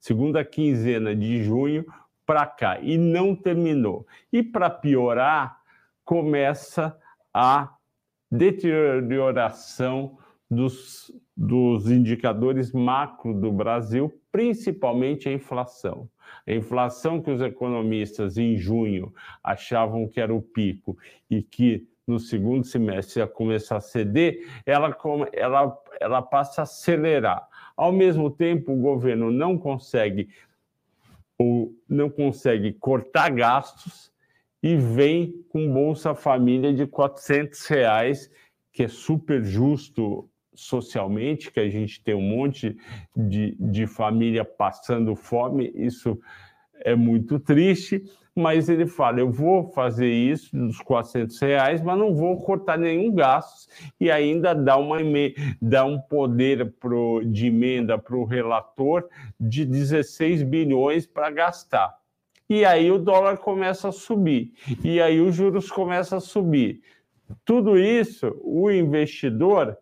segunda 0.00 0.44
quinzena 0.44 1.14
de 1.14 1.42
junho 1.42 1.84
para 2.26 2.46
cá 2.46 2.80
e 2.80 2.96
não 2.96 3.34
terminou. 3.34 4.06
E 4.32 4.42
para 4.42 4.70
piorar, 4.70 5.60
começa 6.04 6.96
a 7.32 7.74
deterioração 8.30 10.18
dos, 10.50 11.12
dos 11.36 11.90
indicadores 11.90 12.72
macro 12.72 13.32
do 13.34 13.50
Brasil, 13.50 14.12
principalmente 14.30 15.28
a 15.28 15.32
inflação. 15.32 16.08
A 16.46 16.52
inflação 16.52 17.20
que 17.20 17.30
os 17.30 17.40
economistas 17.40 18.36
em 18.36 18.56
junho 18.56 19.12
achavam 19.42 20.08
que 20.08 20.20
era 20.20 20.34
o 20.34 20.42
pico 20.42 20.96
e 21.30 21.42
que 21.42 21.86
no 22.06 22.18
segundo 22.18 22.64
semestre 22.64 23.20
ia 23.20 23.26
começar 23.26 23.76
a 23.76 23.80
ceder, 23.80 24.46
ela, 24.66 24.96
ela, 25.32 25.78
ela 26.00 26.22
passa 26.22 26.62
a 26.62 26.64
acelerar. 26.64 27.48
Ao 27.76 27.92
mesmo 27.92 28.30
tempo, 28.30 28.72
o 28.72 28.80
governo 28.80 29.30
não 29.30 29.56
consegue 29.56 30.28
ou 31.38 31.74
não 31.88 32.10
consegue 32.10 32.72
cortar 32.72 33.30
gastos 33.30 34.12
e 34.62 34.76
vem 34.76 35.44
com 35.48 35.72
Bolsa 35.72 36.14
Família 36.14 36.72
de 36.72 36.86
400 36.86 37.66
reais, 37.66 38.30
que 38.72 38.84
é 38.84 38.88
super 38.88 39.42
justo 39.42 40.28
socialmente, 40.54 41.50
que 41.50 41.60
a 41.60 41.68
gente 41.68 42.02
tem 42.02 42.14
um 42.14 42.20
monte 42.20 42.76
de, 43.16 43.56
de 43.58 43.86
família 43.86 44.44
passando 44.44 45.14
fome, 45.14 45.72
isso 45.74 46.18
é 46.84 46.94
muito 46.94 47.38
triste, 47.38 48.02
mas 48.34 48.68
ele 48.68 48.86
fala, 48.86 49.20
eu 49.20 49.30
vou 49.30 49.68
fazer 49.72 50.10
isso 50.10 50.56
dos 50.56 50.78
400 50.80 51.38
reais, 51.38 51.82
mas 51.82 51.98
não 51.98 52.14
vou 52.14 52.40
cortar 52.40 52.78
nenhum 52.78 53.14
gasto 53.14 53.70
e 54.00 54.10
ainda 54.10 54.54
dá, 54.54 54.76
uma, 54.76 54.98
dá 55.60 55.84
um 55.84 56.00
poder 56.00 56.72
pro, 56.80 57.22
de 57.24 57.48
emenda 57.48 57.98
para 57.98 58.16
o 58.16 58.24
relator 58.24 59.06
de 59.38 59.64
16 59.64 60.42
bilhões 60.42 61.06
para 61.06 61.30
gastar. 61.30 61.94
E 62.48 62.64
aí 62.64 62.90
o 62.90 62.98
dólar 62.98 63.38
começa 63.38 63.88
a 63.88 63.92
subir, 63.92 64.52
e 64.84 65.00
aí 65.00 65.20
os 65.20 65.34
juros 65.34 65.70
começam 65.70 66.18
a 66.18 66.20
subir. 66.20 66.82
Tudo 67.44 67.78
isso, 67.78 68.34
o 68.42 68.70
investidor 68.70 69.76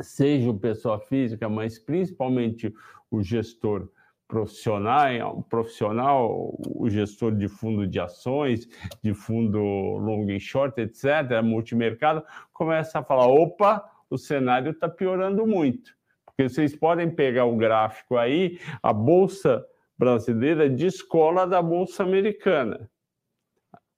seja 0.00 0.50
o 0.50 0.58
pessoa 0.58 0.98
física, 1.00 1.48
mas 1.48 1.78
principalmente 1.78 2.72
o 3.10 3.22
gestor 3.22 3.88
profissional, 4.26 5.42
profissional, 5.48 6.54
o 6.74 6.88
gestor 6.88 7.34
de 7.36 7.46
fundo 7.48 7.86
de 7.86 8.00
ações, 8.00 8.68
de 9.02 9.14
fundo 9.14 9.58
long 9.58 10.28
e 10.30 10.40
short, 10.40 10.80
etc., 10.80 11.42
multimercado, 11.42 12.22
começa 12.52 12.98
a 12.98 13.04
falar: 13.04 13.28
opa, 13.28 13.84
o 14.10 14.18
cenário 14.18 14.72
está 14.72 14.88
piorando 14.88 15.46
muito. 15.46 15.94
Porque 16.24 16.48
vocês 16.48 16.74
podem 16.74 17.10
pegar 17.10 17.44
o 17.44 17.56
gráfico 17.56 18.16
aí, 18.16 18.58
a 18.82 18.92
Bolsa 18.92 19.64
brasileira 19.96 20.68
descola 20.68 21.46
da 21.46 21.62
Bolsa 21.62 22.02
americana. 22.02 22.90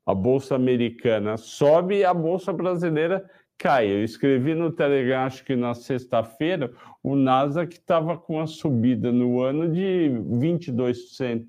A 0.04 0.14
Bolsa 0.14 0.54
americana 0.54 1.36
sobe 1.36 2.04
a 2.04 2.12
Bolsa 2.12 2.52
brasileira 2.52 3.28
cai. 3.58 3.90
Eu 3.90 4.04
escrevi 4.04 4.54
no 4.54 4.70
Telegram, 4.70 5.26
acho 5.26 5.44
que 5.44 5.56
na 5.56 5.74
sexta-feira, 5.74 6.72
o 7.02 7.14
Nasdaq 7.14 7.74
estava 7.74 8.16
com 8.16 8.34
uma 8.34 8.46
subida 8.46 9.12
no 9.12 9.40
ano 9.40 9.72
de 9.72 10.10
22%. 10.10 11.46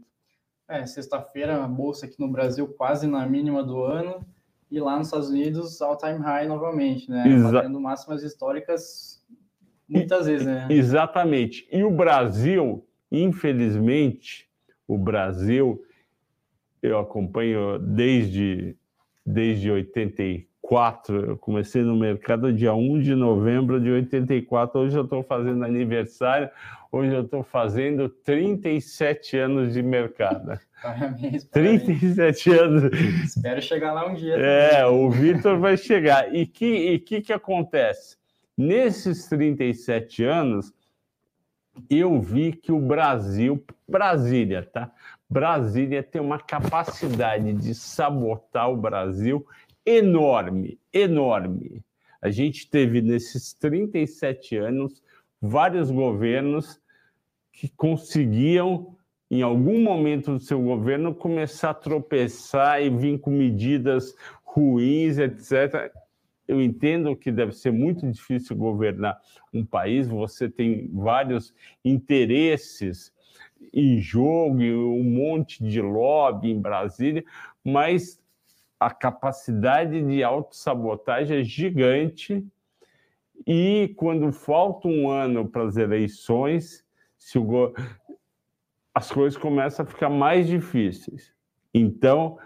É, 0.70 0.86
sexta-feira 0.86 1.64
a 1.64 1.68
bolsa 1.68 2.06
aqui 2.06 2.20
no 2.20 2.28
Brasil 2.28 2.68
quase 2.68 3.08
na 3.08 3.26
mínima 3.26 3.64
do 3.64 3.82
ano 3.84 4.26
e 4.70 4.80
lá 4.80 4.98
nos 4.98 5.08
Estados 5.08 5.30
Unidos 5.30 5.82
all 5.82 5.98
time 5.98 6.18
high 6.18 6.46
novamente, 6.46 7.10
né? 7.10 7.26
Exa 7.28 7.52
Batendo 7.52 7.80
máximas 7.80 8.22
históricas 8.22 9.24
muitas 9.88 10.28
e, 10.28 10.32
vezes, 10.32 10.46
né? 10.46 10.68
Exatamente. 10.70 11.68
E 11.72 11.84
o 11.84 11.92
Brasil, 11.92 12.86
infelizmente, 13.10 14.50
o 14.86 14.98
Brasil 14.98 15.82
eu 16.82 17.00
acompanho 17.00 17.80
desde 17.80 18.76
desde 19.26 19.70
84 19.70 20.48
84. 20.68 21.26
Eu 21.26 21.38
comecei 21.38 21.82
no 21.82 21.96
mercado 21.96 22.52
dia 22.52 22.74
1 22.74 23.00
de 23.00 23.16
novembro 23.16 23.80
de 23.80 23.90
84. 23.90 24.80
Hoje 24.80 24.98
eu 24.98 25.04
estou 25.04 25.24
fazendo 25.24 25.64
aniversário. 25.64 26.50
Hoje 26.92 27.14
eu 27.14 27.24
estou 27.24 27.44
fazendo 27.44 28.10
37 28.10 29.38
anos 29.38 29.74
de 29.74 29.82
mercado. 29.82 30.60
Parabéns, 30.84 31.46
37 31.46 32.52
anos. 32.52 32.84
Espero 33.24 33.62
chegar 33.62 33.94
lá 33.94 34.08
um 34.08 34.14
dia. 34.14 34.36
É, 34.36 34.82
também. 34.82 34.94
o 34.94 35.10
Vitor 35.10 35.58
vai 35.58 35.78
chegar. 35.78 36.34
E 36.36 36.46
que 36.46 36.66
e 36.66 37.00
que, 37.00 37.22
que 37.22 37.34
acontece? 37.34 38.18
Nesses 38.58 39.28
37 39.28 40.24
anos, 40.24 40.74
eu 41.90 42.20
vi 42.20 42.52
que 42.52 42.72
o 42.72 42.80
Brasil, 42.80 43.64
Brasília, 43.88 44.64
tá? 44.64 44.92
Brasília 45.30 46.02
tem 46.02 46.22
uma 46.22 46.40
capacidade 46.40 47.54
de 47.54 47.76
sabotar 47.76 48.70
o 48.72 48.78
Brasil 48.78 49.46
enorme, 49.88 50.78
enorme. 50.92 51.82
A 52.22 52.30
gente 52.30 52.70
teve 52.70 53.02
nesses 53.02 53.54
37 53.54 54.58
anos 54.58 55.02
vários 55.42 55.90
governos 55.90 56.80
que 57.54 57.70
conseguiam, 57.70 58.96
em 59.32 59.42
algum 59.42 59.82
momento 59.82 60.34
do 60.34 60.40
seu 60.40 60.62
governo, 60.62 61.16
começar 61.16 61.70
a 61.70 61.74
tropeçar 61.74 62.84
e 62.84 62.90
vir 62.90 63.18
com 63.20 63.32
medidas 63.32 64.14
ruins, 64.44 65.18
etc. 65.18 65.90
Eu 66.46 66.62
entendo 66.62 67.16
que 67.16 67.32
deve 67.32 67.54
ser 67.54 67.72
muito 67.72 68.10
difícil 68.12 68.58
governar 68.58 69.18
um 69.54 69.66
país, 69.66 70.08
você 70.08 70.50
tem 70.50 70.90
vários 70.92 71.54
interesses 71.84 73.14
em 73.74 74.00
jogo, 74.00 74.62
um 74.62 75.04
monte 75.04 75.64
de 75.64 75.82
lobby 75.82 76.52
em 76.52 76.60
Brasília, 76.60 77.24
mas 77.64 78.20
a 78.80 78.92
capacidade 78.92 80.02
de 80.02 80.24
autossabotagem 80.24 81.40
é 81.40 81.44
gigante 81.44 82.46
e 83.46 83.94
quando 83.96 84.32
falta 84.32 84.88
um 84.88 85.10
ano 85.10 85.48
para 85.48 85.64
as 85.64 85.78
eleições, 85.78 86.86
se 87.18 87.38
o 87.38 87.74
as 88.94 89.12
coisas 89.12 89.40
começam 89.40 89.86
a 89.86 89.88
ficar 89.88 90.10
mais 90.10 90.48
difíceis. 90.48 91.32
Então, 91.72 92.40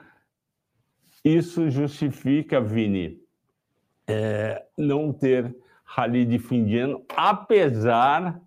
isso 1.24 1.70
justifica, 1.70 2.60
Vini, 2.60 3.22
é, 4.06 4.65
não 4.78 5.13
ter 5.13 5.56
rally 5.86 6.26
de 6.26 6.39
fim 6.39 6.65
de 6.65 6.78
ano, 6.78 7.06
apesar 7.15 8.41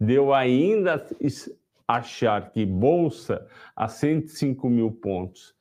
de 0.00 0.14
eu 0.14 0.32
ainda 0.32 1.06
achar 1.86 2.50
que 2.50 2.64
Bolsa 2.64 3.46
a 3.76 3.86
105 3.86 4.68
mil 4.70 4.90
pontos 4.90 5.53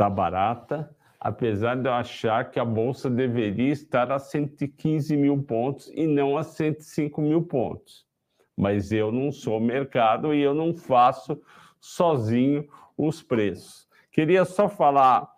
está 0.00 0.08
barata, 0.08 0.96
apesar 1.20 1.76
de 1.76 1.86
eu 1.86 1.92
achar 1.92 2.50
que 2.50 2.58
a 2.58 2.64
bolsa 2.64 3.10
deveria 3.10 3.70
estar 3.70 4.10
a 4.10 4.18
115 4.18 5.14
mil 5.14 5.42
pontos 5.42 5.92
e 5.94 6.06
não 6.06 6.38
a 6.38 6.42
105 6.42 7.20
mil 7.20 7.42
pontos. 7.42 8.06
Mas 8.56 8.92
eu 8.92 9.12
não 9.12 9.30
sou 9.30 9.60
mercado 9.60 10.32
e 10.32 10.40
eu 10.40 10.54
não 10.54 10.74
faço 10.74 11.38
sozinho 11.78 12.66
os 12.96 13.22
preços. 13.22 13.86
Queria 14.10 14.46
só 14.46 14.70
falar 14.70 15.28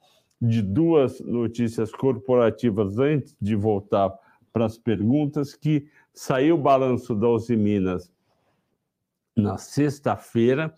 de 0.41 0.63
duas 0.63 1.21
notícias 1.21 1.91
corporativas 1.91 2.99
antes 2.99 3.37
de 3.41 3.57
voltar 3.57 4.13
para 4.53 4.65
as 4.65 4.79
perguntas, 4.79 5.57
que 5.57 5.89
saiu 6.15 6.55
o 6.55 6.63
balanço 6.63 7.17
da 7.17 7.29
Uzi 7.29 7.57
Minas 7.57 8.13
na 9.37 9.59
sexta-feira 9.59 10.73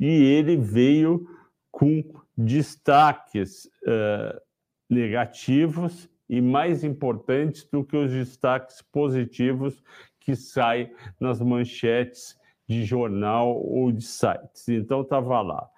e 0.00 0.06
ele 0.06 0.56
veio 0.56 1.28
com 1.70 2.02
destaques 2.36 3.66
uh, 3.86 4.40
negativos 4.88 6.08
e 6.28 6.40
mais 6.40 6.84
importantes 6.84 7.64
do 7.64 7.84
que 7.84 7.96
os 7.96 8.10
destaques 8.10 8.82
positivos 8.82 9.82
que 10.20 10.34
saem 10.34 10.92
nas 11.20 11.40
manchetes 11.40 12.36
de 12.68 12.84
jornal 12.84 13.56
ou 13.64 13.92
de 13.92 14.04
sites. 14.04 14.68
Então, 14.68 15.02
estava 15.02 15.40
lá. 15.40 15.68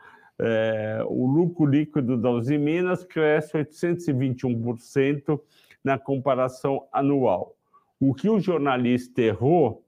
É, 0.41 1.03
o 1.07 1.27
lucro 1.27 1.67
líquido 1.67 2.17
da 2.17 2.31
Uzi 2.31 2.57
Minas 2.57 3.05
cresce 3.05 3.59
821% 3.59 5.39
na 5.83 5.99
comparação 5.99 6.87
anual. 6.93 7.57
O 8.01 8.15
que 8.15 8.29
o 8.29 8.41
jornalista 8.41 9.21
errou 9.21 9.85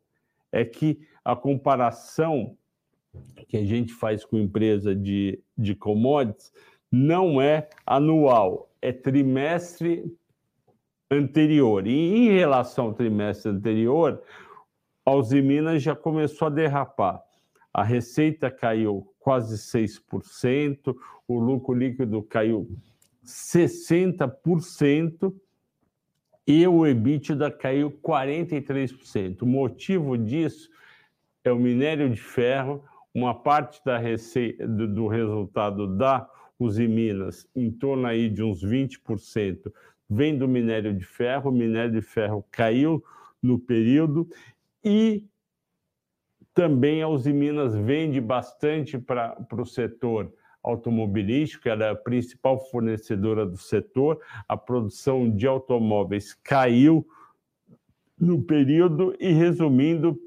é 0.51 0.65
que 0.65 1.01
a 1.25 1.37
comparação 1.37 2.57
que 3.49 3.57
a 3.57 3.65
gente 3.65 3.93
faz 3.93 4.25
com 4.25 4.39
empresa 4.39 4.95
de, 4.95 5.41
de 5.61 5.75
commodities 5.75 6.53
não 6.90 7.40
é 7.40 7.68
anual, 7.87 8.68
é 8.83 8.92
trimestre 8.92 10.12
anterior. 11.11 11.87
E 11.87 11.92
em 11.92 12.31
relação 12.31 12.87
ao 12.87 12.94
trimestre 12.94 13.53
anterior, 13.53 14.20
a 15.05 15.12
Usiminas 15.12 15.83
já 15.83 15.94
começou 15.94 16.46
a 16.46 16.51
derrapar. 16.51 17.23
A 17.73 17.85
receita 17.85 18.51
caiu 18.51 19.07
quase 19.20 19.57
6%, 19.57 20.96
o 21.29 21.38
lucro 21.38 21.75
líquido 21.75 22.23
caiu 22.23 22.68
60% 23.25 25.33
e 26.46 26.66
o 26.66 26.87
EBITDA 26.87 27.51
caiu 27.51 27.90
43%. 27.90 29.42
O 29.42 29.46
motivo 29.46 30.16
disso 30.18 30.68
é 31.44 31.53
o 31.53 31.59
minério 31.59 32.11
de 32.11 32.20
ferro, 32.20 32.83
uma 33.14 33.35
parte 33.35 33.81
da 33.85 33.99
do, 33.99 34.87
do 34.87 35.07
resultado 35.09 35.96
da 35.96 36.29
Usiminas, 36.59 37.49
em 37.57 37.70
torno 37.70 38.07
aí 38.07 38.29
de 38.29 38.42
uns 38.42 38.62
20%, 38.62 39.73
vem 40.09 40.37
do 40.37 40.46
minério 40.46 40.94
de 40.94 41.05
ferro. 41.05 41.51
O 41.51 41.53
minério 41.53 41.92
de 41.92 42.03
ferro 42.03 42.44
caiu 42.51 43.03
no 43.42 43.59
período 43.59 44.29
e 44.85 45.27
também 46.53 47.01
a 47.01 47.09
Usiminas 47.09 47.75
vende 47.75 48.20
bastante 48.20 48.99
para 48.99 49.37
o 49.53 49.64
setor 49.64 50.33
automobilístico, 50.62 51.68
era 51.68 51.92
a 51.92 51.96
principal 51.96 52.59
fornecedora 52.70 53.46
do 53.46 53.57
setor. 53.57 54.20
A 54.46 54.57
produção 54.57 55.31
de 55.31 55.46
automóveis 55.46 56.35
caiu 56.35 57.07
no 58.18 58.42
período 58.42 59.16
e, 59.18 59.33
resumindo, 59.33 60.20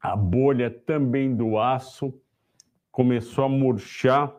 a 0.00 0.16
bolha 0.16 0.70
também 0.70 1.34
do 1.34 1.58
aço 1.58 2.14
começou 2.90 3.44
a 3.44 3.48
murchar 3.48 4.34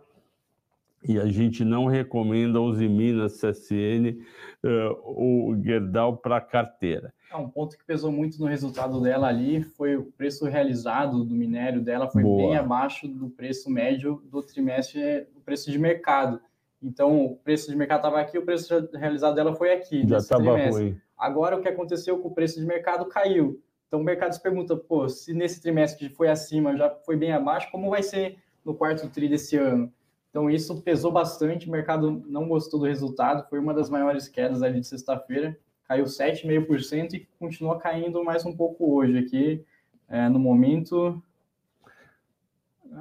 e 1.07 1.17
a 1.19 1.25
gente 1.27 1.63
não 1.63 1.85
recomenda 1.85 2.59
os 2.59 2.77
Minas 2.77 3.39
CSN 3.39 4.19
uh, 4.63 5.49
o 5.49 5.57
Gerdau 5.63 6.17
para 6.17 6.41
carteira. 6.41 7.13
É 7.31 7.37
um 7.37 7.47
ponto 7.47 7.77
que 7.77 7.85
pesou 7.85 8.11
muito 8.11 8.39
no 8.39 8.47
resultado 8.47 8.99
dela 8.99 9.27
ali 9.27 9.63
foi 9.63 9.95
o 9.95 10.05
preço 10.11 10.45
realizado 10.45 11.23
do 11.23 11.35
minério 11.35 11.81
dela 11.81 12.09
foi 12.09 12.23
Boa. 12.23 12.37
bem 12.37 12.57
abaixo 12.57 13.07
do 13.07 13.29
preço 13.29 13.69
médio 13.69 14.21
do 14.25 14.41
trimestre, 14.41 15.27
o 15.35 15.41
preço 15.41 15.71
de 15.71 15.77
mercado. 15.79 16.41
Então, 16.81 17.25
o 17.25 17.35
preço 17.35 17.69
de 17.69 17.75
mercado 17.75 17.99
estava 17.99 18.19
aqui, 18.21 18.37
o 18.37 18.45
preço 18.45 18.89
realizado 18.93 19.35
dela 19.35 19.53
foi 19.53 19.73
aqui. 19.73 20.07
Já 20.07 20.17
estava 20.17 20.57
ruim. 20.57 20.97
Agora, 21.17 21.57
o 21.57 21.61
que 21.61 21.67
aconteceu 21.67 22.17
com 22.19 22.29
o 22.29 22.33
preço 22.33 22.59
de 22.59 22.65
mercado 22.65 23.05
caiu. 23.05 23.61
Então, 23.89 23.99
o 23.99 24.03
mercado 24.03 24.31
se 24.31 24.41
pergunta, 24.41 24.77
pô, 24.77 25.09
se 25.09 25.33
nesse 25.33 25.61
trimestre 25.61 26.07
foi 26.07 26.29
acima, 26.29 26.77
já 26.77 26.89
foi 27.05 27.17
bem 27.17 27.33
abaixo, 27.33 27.69
como 27.71 27.89
vai 27.89 28.01
ser 28.01 28.37
no 28.63 28.73
quarto 28.73 29.09
tri 29.09 29.27
desse 29.27 29.57
ano? 29.57 29.91
Então, 30.29 30.49
isso 30.49 30.81
pesou 30.81 31.11
bastante, 31.11 31.67
o 31.67 31.71
mercado 31.71 32.23
não 32.27 32.47
gostou 32.47 32.79
do 32.79 32.85
resultado, 32.85 33.49
foi 33.49 33.59
uma 33.59 33.73
das 33.73 33.89
maiores 33.89 34.29
quedas 34.29 34.61
ali 34.61 34.79
de 34.79 34.87
sexta-feira 34.87 35.57
caiu 35.89 36.05
7,5% 36.05 37.13
e 37.13 37.27
continua 37.39 37.79
caindo 37.79 38.23
mais 38.23 38.45
um 38.45 38.55
pouco 38.55 38.95
hoje 38.95 39.17
aqui. 39.17 39.65
É, 40.07 40.29
no 40.29 40.37
momento, 40.37 41.19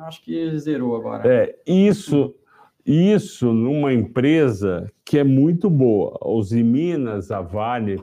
acho 0.07 0.25
que 0.25 0.59
zerou 0.59 0.97
agora. 0.97 1.31
É, 1.31 1.59
isso, 1.67 2.35
isso 2.85 3.53
numa 3.53 3.93
empresa 3.93 4.91
que 5.05 5.19
é 5.19 5.25
muito 5.25 5.69
boa. 5.69 6.19
Os 6.23 6.51
Minas, 6.51 7.31
a 7.31 7.43
Vale, 7.43 8.03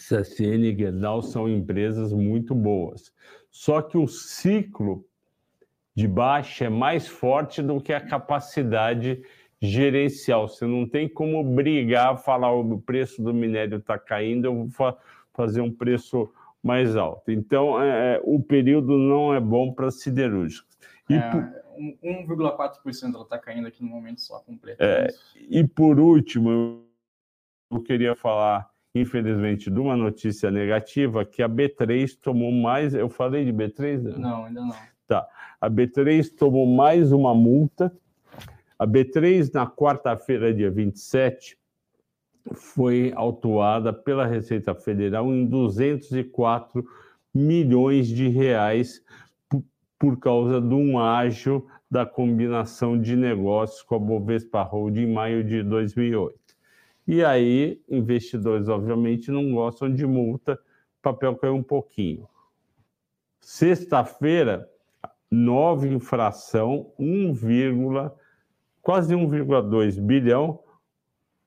CSN 0.00 0.64
e 0.64 0.76
Gerdau 0.76 1.22
são 1.22 1.48
empresas 1.48 2.12
muito 2.12 2.54
boas. 2.54 3.12
Só 3.50 3.82
que 3.82 3.98
o 3.98 4.06
ciclo 4.06 5.04
de 5.94 6.08
baixa 6.08 6.64
é 6.64 6.68
mais 6.68 7.06
forte 7.06 7.62
do 7.62 7.80
que 7.80 7.92
a 7.92 8.00
capacidade 8.00 9.22
gerencial. 9.60 10.48
Você 10.48 10.66
não 10.66 10.88
tem 10.88 11.08
como 11.08 11.44
brigar, 11.44 12.16
falar 12.16 12.52
o 12.52 12.80
preço 12.80 13.22
do 13.22 13.34
minério 13.34 13.78
está 13.78 13.98
caindo, 13.98 14.46
eu 14.46 14.54
vou 14.54 14.70
fa 14.70 14.96
fazer 15.32 15.60
um 15.60 15.72
preço 15.72 16.32
mais 16.62 16.96
alto. 16.96 17.30
Então, 17.30 17.80
é, 17.80 18.16
é 18.16 18.20
o 18.24 18.40
período 18.42 18.98
não 18.98 19.32
é 19.32 19.40
bom 19.40 19.72
para 19.72 19.90
siderúrgicos. 19.90 20.76
E 21.08 21.14
é, 21.14 21.62
1,4% 22.02 23.14
ela 23.14 23.22
está 23.22 23.38
caindo 23.38 23.66
aqui 23.66 23.82
no 23.82 23.88
momento 23.88 24.20
só 24.20 24.40
completo. 24.40 24.82
É, 24.82 25.08
e 25.36 25.66
por 25.66 25.98
último, 25.98 26.84
eu 27.70 27.80
queria 27.82 28.14
falar, 28.14 28.70
infelizmente, 28.94 29.70
de 29.70 29.78
uma 29.78 29.96
notícia 29.96 30.50
negativa, 30.50 31.24
que 31.24 31.42
a 31.42 31.48
B3 31.48 32.18
tomou 32.20 32.50
mais. 32.50 32.94
Eu 32.94 33.08
falei 33.08 33.44
de 33.44 33.52
B3? 33.52 34.02
Não, 34.02 34.18
não 34.18 34.44
ainda 34.44 34.60
não. 34.60 34.74
Tá. 35.06 35.26
A 35.60 35.68
B3 35.70 36.28
tomou 36.36 36.66
mais 36.66 37.12
uma 37.12 37.34
multa 37.34 37.92
a 38.80 38.86
B3, 38.86 39.52
na 39.52 39.66
quarta-feira, 39.66 40.54
dia 40.54 40.70
27, 40.70 41.54
foi 42.54 43.12
autuada 43.14 43.92
pela 43.92 44.24
Receita 44.24 44.74
Federal 44.74 45.26
em 45.26 45.44
204 45.44 46.82
milhões 47.34 48.08
de 48.08 48.28
reais 48.28 49.04
por 49.98 50.18
causa 50.18 50.62
de 50.62 50.72
um 50.72 50.98
ágio 50.98 51.66
da 51.90 52.06
combinação 52.06 52.98
de 52.98 53.14
negócios 53.16 53.82
com 53.82 53.96
a 53.96 53.98
Bovespa 53.98 54.62
Holding 54.62 55.02
em 55.02 55.12
maio 55.12 55.44
de 55.44 55.62
2008. 55.62 56.39
E 57.06 57.24
aí, 57.24 57.80
investidores, 57.88 58.68
obviamente, 58.68 59.30
não 59.30 59.52
gostam 59.52 59.92
de 59.92 60.06
multa, 60.06 60.54
o 60.54 61.02
papel 61.02 61.36
caiu 61.36 61.54
um 61.54 61.62
pouquinho. 61.62 62.28
Sexta-feira, 63.40 64.68
nova 65.30 65.88
infração, 65.88 66.92
1, 66.98 67.34
quase 68.82 69.14
1,2 69.14 70.00
bilhão 70.00 70.60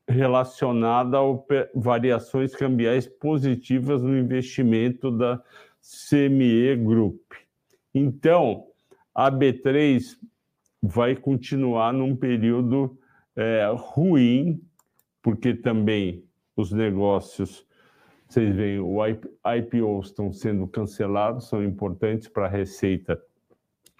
relacionada 0.07 1.17
a 1.17 1.21
variações 1.73 2.55
cambiais 2.55 3.07
positivas 3.07 4.01
no 4.01 4.17
investimento 4.17 5.09
da 5.09 5.41
CME 5.81 6.75
Group. 6.77 7.33
Então, 7.93 8.67
a 9.13 9.31
B3 9.31 10.17
vai 10.81 11.15
continuar 11.15 11.93
num 11.93 12.15
período 12.15 12.97
é, 13.35 13.71
ruim, 13.75 14.61
porque 15.23 15.55
também 15.55 16.23
os 16.55 16.71
negócios, 16.71 17.65
vocês 18.27 18.53
veem, 18.53 18.79
o 18.79 18.99
IPO 19.07 20.01
estão 20.01 20.31
sendo 20.31 20.67
cancelados, 20.67 21.47
são 21.47 21.63
importantes 21.63 22.27
para 22.27 22.45
a 22.45 22.49
receita 22.49 23.19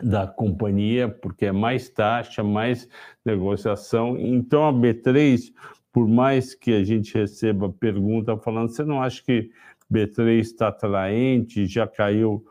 da 0.01 0.27
companhia, 0.27 1.07
porque 1.07 1.45
é 1.45 1.51
mais 1.51 1.89
taxa, 1.89 2.43
mais 2.43 2.89
negociação. 3.25 4.17
Então, 4.19 4.67
a 4.67 4.73
B3, 4.73 5.53
por 5.93 6.07
mais 6.07 6.53
que 6.53 6.73
a 6.73 6.83
gente 6.83 7.17
receba 7.17 7.69
pergunta 7.71 8.37
falando, 8.37 8.69
você 8.69 8.83
não 8.83 9.01
acha 9.01 9.23
que 9.23 9.49
B3 9.91 10.39
está 10.39 10.67
atraente, 10.67 11.65
já 11.65 11.87
caiu 11.87 12.45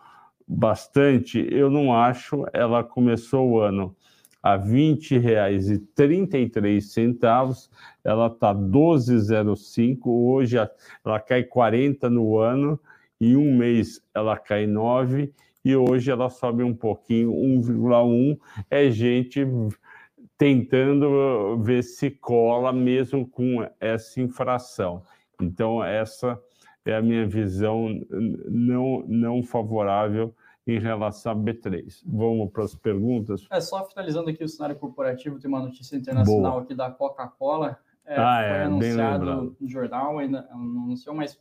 bastante? 0.49 1.47
Eu 1.51 1.69
não 1.69 1.95
acho. 1.95 2.47
Ela 2.55 2.83
começou 2.83 3.51
o 3.51 3.61
ano 3.61 3.95
a 4.43 4.57
R$ 4.57 4.97
20,33, 4.97 7.71
ela 8.03 8.27
está 8.27 8.53
12,05, 8.55 10.01
hoje 10.07 10.57
ela 11.05 11.21
cai 11.21 11.45
40 11.45 12.09
no 12.11 12.39
ano, 12.39 12.81
em 13.21 13.37
um 13.37 13.57
mês 13.57 14.03
ela 14.13 14.37
cai 14.37 14.67
9, 14.67 15.33
e 15.65 15.77
hoje 15.77 16.11
ela 16.11 16.29
sobe 16.29 16.65
um 16.65 16.75
pouquinho, 16.75 17.31
1,1 17.31 18.37
é 18.69 18.91
gente 18.91 19.47
tentando 20.37 21.57
ver 21.63 21.85
se 21.85 22.11
cola 22.11 22.73
mesmo 22.73 23.25
com 23.29 23.65
essa 23.79 24.21
infração. 24.21 25.05
Então, 25.41 25.85
essa 25.85 26.37
é 26.85 26.97
a 26.97 27.03
minha 27.03 27.25
visão 27.25 27.97
não, 28.49 29.05
não 29.07 29.41
favorável 29.43 30.35
em 30.67 30.79
relação 30.79 31.33
a 31.33 31.37
B3. 31.37 32.03
Vamos 32.07 32.51
para 32.51 32.65
as 32.65 32.75
perguntas? 32.75 33.47
É, 33.51 33.61
só 33.61 33.85
finalizando 33.85 34.31
aqui 34.31 34.45
o 34.45 34.49
cenário 34.49 34.77
corporativo, 34.77 35.39
tem 35.39 35.49
uma 35.49 35.61
notícia 35.61 35.97
internacional 35.97 36.53
Boa. 36.53 36.63
aqui 36.63 36.75
da 36.75 36.91
Coca-Cola. 36.91 37.79
É, 38.05 38.17
ah, 38.17 38.39
foi 38.39 38.57
é, 38.57 38.63
anunciado 38.65 39.57
no 39.61 39.69
jornal, 39.69 40.19
ainda 40.19 40.49
não 40.53 40.85
anunciou, 40.85 41.15
mas 41.15 41.39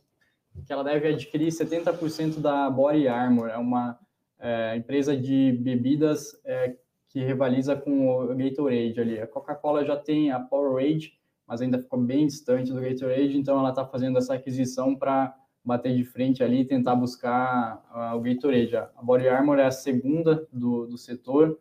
que 0.66 0.72
ela 0.72 0.84
deve 0.84 1.08
adquirir 1.08 1.48
70% 1.48 2.40
da 2.40 2.68
Body 2.70 3.08
Armor, 3.08 3.48
é 3.48 3.56
uma 3.56 3.98
é, 4.38 4.76
empresa 4.76 5.16
de 5.16 5.58
bebidas 5.60 6.38
é, 6.44 6.76
que 7.08 7.24
rivaliza 7.24 7.74
com 7.76 8.08
o 8.08 8.34
Gatorade 8.34 9.00
ali. 9.00 9.20
A 9.20 9.26
Coca-Cola 9.26 9.84
já 9.84 9.96
tem 9.96 10.30
a 10.30 10.40
Powerade, 10.40 11.18
mas 11.46 11.60
ainda 11.60 11.78
ficou 11.78 12.00
bem 12.00 12.26
distante 12.26 12.72
do 12.72 12.80
Gatorade, 12.80 13.36
então 13.36 13.58
ela 13.58 13.70
está 13.70 13.84
fazendo 13.86 14.18
essa 14.18 14.34
aquisição 14.34 14.94
para 14.94 15.34
bater 15.64 15.94
de 15.94 16.04
frente 16.04 16.42
ali 16.42 16.60
e 16.60 16.64
tentar 16.64 16.94
buscar 16.94 17.82
uh, 17.94 18.16
o 18.16 18.20
Gatorade. 18.20 18.76
A 18.76 19.02
Body 19.02 19.28
Armor 19.28 19.58
é 19.58 19.64
a 19.64 19.70
segunda 19.70 20.46
do, 20.52 20.86
do 20.86 20.98
setor 20.98 21.58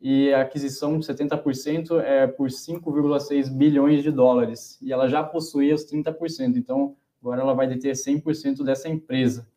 e 0.00 0.32
a 0.32 0.42
aquisição 0.42 0.98
de 0.98 1.06
70% 1.06 2.00
é 2.00 2.26
por 2.26 2.48
5,6 2.48 3.50
bilhões 3.50 4.02
de 4.02 4.10
dólares 4.10 4.78
e 4.80 4.92
ela 4.92 5.08
já 5.08 5.22
possuía 5.22 5.74
os 5.74 5.84
30%, 5.90 6.56
então 6.56 6.96
agora 7.20 7.40
ela 7.40 7.54
vai 7.54 7.66
deter 7.66 7.94
100% 7.94 8.64
dessa 8.64 8.88
empresa. 8.88 9.48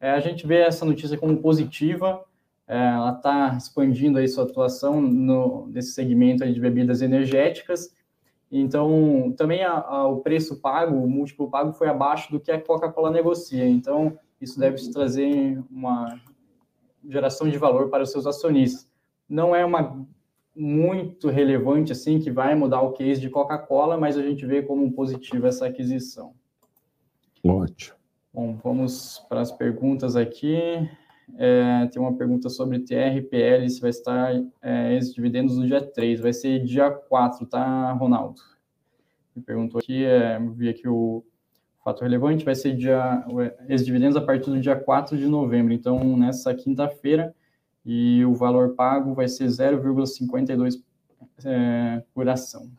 É, 0.00 0.10
a 0.10 0.20
gente 0.20 0.46
vê 0.46 0.58
essa 0.58 0.84
notícia 0.84 1.18
como 1.18 1.36
positiva, 1.38 2.24
é, 2.66 2.76
ela 2.76 3.12
está 3.12 3.56
expandindo 3.56 4.18
aí 4.18 4.26
sua 4.26 4.44
atuação 4.44 5.00
no, 5.00 5.66
nesse 5.68 5.92
segmento 5.92 6.50
de 6.50 6.60
bebidas 6.60 7.02
energéticas, 7.02 7.93
Então, 8.56 9.34
também 9.36 9.64
a, 9.64 9.72
a, 9.72 10.06
o 10.06 10.20
preço 10.20 10.60
pago, 10.60 10.96
o 10.96 11.10
múltiplo 11.10 11.50
pago 11.50 11.72
foi 11.72 11.88
abaixo 11.88 12.30
do 12.30 12.38
que 12.38 12.52
a 12.52 12.60
Coca-Cola 12.60 13.10
negocia. 13.10 13.68
Então, 13.68 14.16
isso 14.40 14.60
deve 14.60 14.76
trazer 14.92 15.60
uma 15.68 16.20
geração 17.08 17.48
de 17.48 17.58
valor 17.58 17.90
para 17.90 18.04
os 18.04 18.12
seus 18.12 18.28
acionistas. 18.28 18.88
Não 19.28 19.56
é 19.56 19.64
uma 19.64 20.06
muito 20.54 21.30
relevante 21.30 21.90
assim 21.90 22.20
que 22.20 22.30
vai 22.30 22.54
mudar 22.54 22.80
o 22.80 22.92
case 22.92 23.20
de 23.20 23.28
Coca-Cola, 23.28 23.98
mas 23.98 24.16
a 24.16 24.22
gente 24.22 24.46
vê 24.46 24.62
como 24.62 24.92
positivo 24.92 25.48
essa 25.48 25.66
aquisição. 25.66 26.32
Ótimo. 27.44 27.96
Bom, 28.32 28.56
vamos 28.62 29.18
para 29.28 29.40
as 29.40 29.50
perguntas 29.50 30.14
aqui. 30.14 30.88
É, 31.36 31.86
tem 31.86 32.00
uma 32.00 32.16
pergunta 32.16 32.48
sobre 32.48 32.80
TRPL, 32.80 33.68
se 33.68 33.80
vai 33.80 33.90
estar 33.90 34.32
é, 34.62 34.96
esses 34.96 35.14
dividendos 35.14 35.56
no 35.56 35.66
dia 35.66 35.80
3. 35.80 36.20
Vai 36.20 36.32
ser 36.32 36.62
dia 36.62 36.90
4, 36.90 37.46
tá, 37.46 37.92
Ronaldo? 37.92 38.40
Me 39.34 39.42
perguntou 39.42 39.80
aqui, 39.80 40.04
é, 40.04 40.38
vi 40.38 40.68
aqui 40.68 40.88
o 40.88 41.24
fato 41.84 42.02
relevante, 42.02 42.44
vai 42.44 42.54
ser 42.54 42.76
dia, 42.76 43.24
esses 43.68 43.84
dividendos 43.84 44.16
a 44.16 44.20
partir 44.20 44.50
do 44.50 44.60
dia 44.60 44.76
4 44.76 45.18
de 45.18 45.26
novembro. 45.26 45.72
Então, 45.72 46.16
nessa 46.16 46.54
quinta-feira, 46.54 47.34
e 47.84 48.24
o 48.24 48.34
valor 48.34 48.74
pago 48.74 49.12
vai 49.12 49.28
ser 49.28 49.46
0,52 49.46 50.82
é, 51.44 52.02
por 52.14 52.28
ação. 52.28 52.70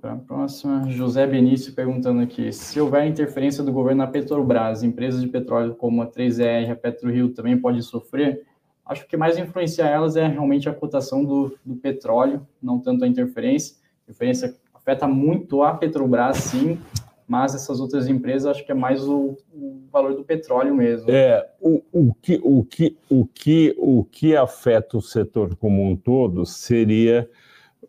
Para 0.00 0.12
a 0.12 0.16
próxima, 0.16 0.88
José 0.88 1.26
Benício 1.26 1.72
perguntando 1.72 2.20
aqui: 2.20 2.52
se 2.52 2.80
houver 2.80 3.06
interferência 3.06 3.64
do 3.64 3.72
governo 3.72 4.04
na 4.04 4.06
Petrobras, 4.06 4.82
empresas 4.82 5.20
de 5.20 5.28
petróleo 5.28 5.74
como 5.74 6.02
a 6.02 6.06
3R, 6.06 6.70
a 6.70 6.76
PetroRio 6.76 7.30
também 7.30 7.58
pode 7.58 7.82
sofrer? 7.82 8.46
Acho 8.84 9.06
que 9.06 9.16
mais 9.16 9.38
influencia 9.38 9.84
elas 9.84 10.16
é 10.16 10.26
realmente 10.26 10.68
a 10.68 10.74
cotação 10.74 11.24
do, 11.24 11.56
do 11.64 11.76
petróleo, 11.76 12.46
não 12.62 12.78
tanto 12.78 13.04
a 13.04 13.08
interferência. 13.08 13.76
A 13.76 14.02
interferência 14.04 14.56
afeta 14.74 15.06
muito 15.06 15.62
a 15.62 15.74
Petrobras, 15.74 16.36
sim, 16.38 16.78
mas 17.26 17.54
essas 17.54 17.80
outras 17.80 18.08
empresas 18.08 18.50
acho 18.50 18.66
que 18.66 18.72
é 18.72 18.74
mais 18.74 19.06
o, 19.08 19.36
o 19.54 19.82
valor 19.90 20.14
do 20.14 20.24
petróleo 20.24 20.74
mesmo. 20.74 21.10
É, 21.10 21.48
o, 21.60 21.82
o, 21.92 22.14
que, 22.14 22.40
o, 22.42 22.64
que, 22.64 22.96
o, 23.08 23.24
que, 23.24 23.74
o 23.78 24.04
que 24.04 24.36
afeta 24.36 24.96
o 24.96 25.02
setor 25.02 25.56
como 25.56 25.82
um 25.82 25.96
todo 25.96 26.44
seria 26.44 27.28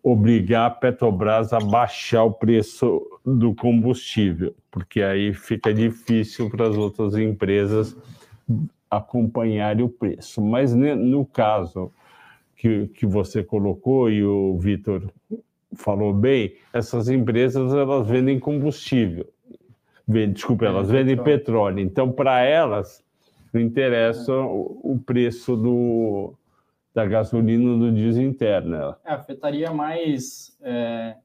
obrigar 0.04 0.66
a 0.68 0.70
Petrobras 0.70 1.54
a 1.54 1.60
baixar 1.60 2.26
o 2.26 2.32
preço 2.32 3.01
do 3.26 3.56
combustível, 3.56 4.54
porque 4.70 5.01
aí 5.01 5.34
fica 5.34 5.74
difícil 5.74 6.49
para 6.49 6.68
as 6.68 6.76
outras 6.76 7.16
empresas 7.16 7.95
acompanharem 8.91 9.86
o 9.86 9.89
preço. 9.89 10.41
Mas 10.41 10.76
no 10.76 11.26
caso 11.26 11.89
que, 12.58 12.88
que 12.88 13.06
você 13.06 13.41
colocou 13.41 14.12
e 14.12 14.24
o 14.24 14.58
Vitor 14.60 15.10
falou 15.76 16.14
bem, 16.14 16.54
essas 16.74 17.08
empresas 17.08 17.74
elas 17.74 18.08
vendem 18.08 18.38
combustível 18.39 19.26
desculpa, 20.08 20.66
elas 20.66 20.89
vendem 20.89 21.18
petróleo. 21.18 21.80
Então, 21.80 22.12
para 22.12 22.41
elas, 22.41 23.04
não 23.51 23.62
interessa 23.62 24.34
o 24.34 24.99
preço 25.06 25.56
do, 25.56 26.34
da 26.94 27.06
gasolina 27.06 27.78
do 27.78 27.91
diesel 27.91 28.24
interno. 28.24 28.96
É, 29.04 29.14
afetaria 29.14 29.72
mais 29.72 30.56
é, 30.62 31.16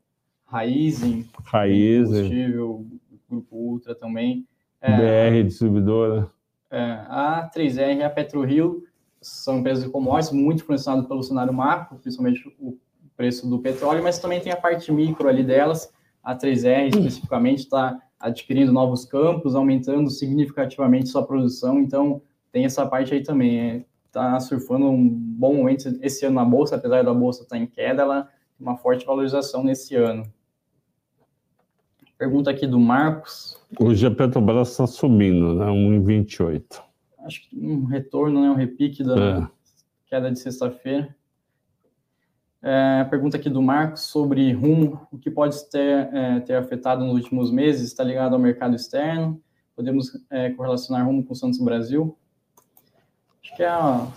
Raizen, 0.47 1.29
Raizen, 1.45 2.05
combustível, 2.05 2.87
Grupo 3.29 3.57
Ultra 3.57 3.95
também. 3.95 4.47
É, 4.81 5.31
BR 5.31 5.47
Distribuidora. 5.47 6.31
É, 6.71 6.81
a 7.09 7.51
3R 7.55 7.99
e 7.99 8.03
a 8.03 8.11
PetroRio 8.11 8.85
são 9.21 9.59
empresas 9.59 9.85
de 9.85 9.91
commodities 9.91 10.33
muito 10.33 10.63
influenciadas 10.63 11.07
pelo 11.07 11.23
cenário 11.23 11.53
macro, 11.53 11.99
principalmente 11.99 12.47
o 12.59 12.79
preço 13.17 13.49
do 13.49 13.59
petróleo, 13.59 14.03
mas 14.03 14.19
também 14.19 14.41
tem 14.41 14.53
a 14.53 14.57
parte 14.57 14.93
micro 14.93 15.29
ali 15.29 15.43
delas. 15.43 15.93
A 16.23 16.37
3R 16.37 16.89
especificamente 16.89 17.61
está 17.61 17.99
adquirindo 18.19 18.73
novos 18.73 19.05
campos, 19.05 19.55
aumentando 19.55 20.11
significativamente 20.11 21.09
sua 21.09 21.27
produção. 21.27 21.81
Então, 21.81 22.23
tem 22.53 22.65
essa 22.65 22.87
parte 22.87 23.15
aí 23.15 23.23
também. 23.23 23.85
Está 24.09 24.41
surfando 24.41 24.87
um 24.87 25.07
bom 25.07 25.55
momento 25.55 25.99
esse 26.03 26.25
ano 26.25 26.37
na 26.37 26.45
bolsa, 26.45 26.77
apesar 26.77 27.05
da 27.05 27.13
bolsa 27.13 27.43
estar 27.43 27.57
tá 27.57 27.63
em 27.63 27.67
queda, 27.67 28.03
ela 28.03 28.23
tem 28.25 28.67
uma 28.67 28.77
forte 28.77 29.05
valorização 29.05 29.63
nesse 29.63 29.95
ano. 29.95 30.25
Pergunta 32.17 32.51
aqui 32.51 32.67
do 32.67 32.81
Marcos. 32.81 33.61
Hoje 33.79 34.05
a 34.07 34.11
Petrobras 34.11 34.71
está 34.71 34.87
subindo, 34.87 35.55
né? 35.55 35.67
1,28. 35.67 36.83
Acho 37.21 37.49
que 37.49 37.57
um 37.57 37.85
retorno, 37.85 38.41
né? 38.41 38.51
um 38.51 38.55
repique 38.55 39.05
da 39.05 39.43
é. 39.43 39.49
queda 40.07 40.33
de 40.33 40.39
sexta-feira. 40.41 41.15
É, 42.63 43.05
pergunta 43.05 43.37
aqui 43.37 43.49
do 43.49 43.63
Marcos 43.63 44.03
sobre 44.07 44.51
rumo, 44.53 45.07
o 45.13 45.19
que 45.19 45.31
pode 45.31 45.57
ter, 45.71 46.13
é, 46.13 46.41
ter 46.41 46.55
afetado 46.55 47.05
nos 47.05 47.15
últimos 47.15 47.53
meses, 47.53 47.83
está 47.83 48.03
ligado 48.03 48.33
ao 48.33 48.41
mercado 48.41 48.75
externo? 48.75 49.41
Podemos 49.77 50.11
é, 50.31 50.51
correlacionar 50.51 51.07
rumo 51.07 51.23
com 51.23 51.35
o 51.35 51.37
Santos 51.37 51.61
Brasil? 51.61 52.19
Acho 53.49 53.57
que 53.57 53.63
é 53.63 53.71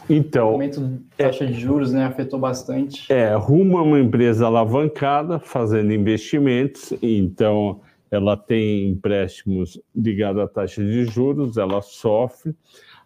então, 0.09 0.49
o 0.49 0.51
aumento 0.51 0.81
de 0.81 0.99
taxa 1.15 1.45
de 1.45 1.53
juros 1.53 1.93
né, 1.93 2.05
afetou 2.05 2.39
bastante. 2.39 3.11
É, 3.11 3.33
Rumo 3.35 3.77
é 3.77 3.81
uma 3.81 3.99
empresa 3.99 4.45
alavancada, 4.45 5.39
fazendo 5.39 5.93
investimentos, 5.93 6.93
então 7.01 7.81
ela 8.09 8.35
tem 8.35 8.89
empréstimos 8.89 9.81
ligados 9.95 10.41
à 10.41 10.47
taxa 10.47 10.83
de 10.83 11.05
juros, 11.05 11.57
ela 11.57 11.81
sofre. 11.81 12.53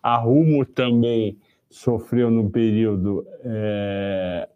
A 0.01 0.17
Rumo 0.17 0.65
também 0.65 1.37
sofreu 1.69 2.31
no 2.31 2.49
período 2.49 3.25
é, 3.43 4.49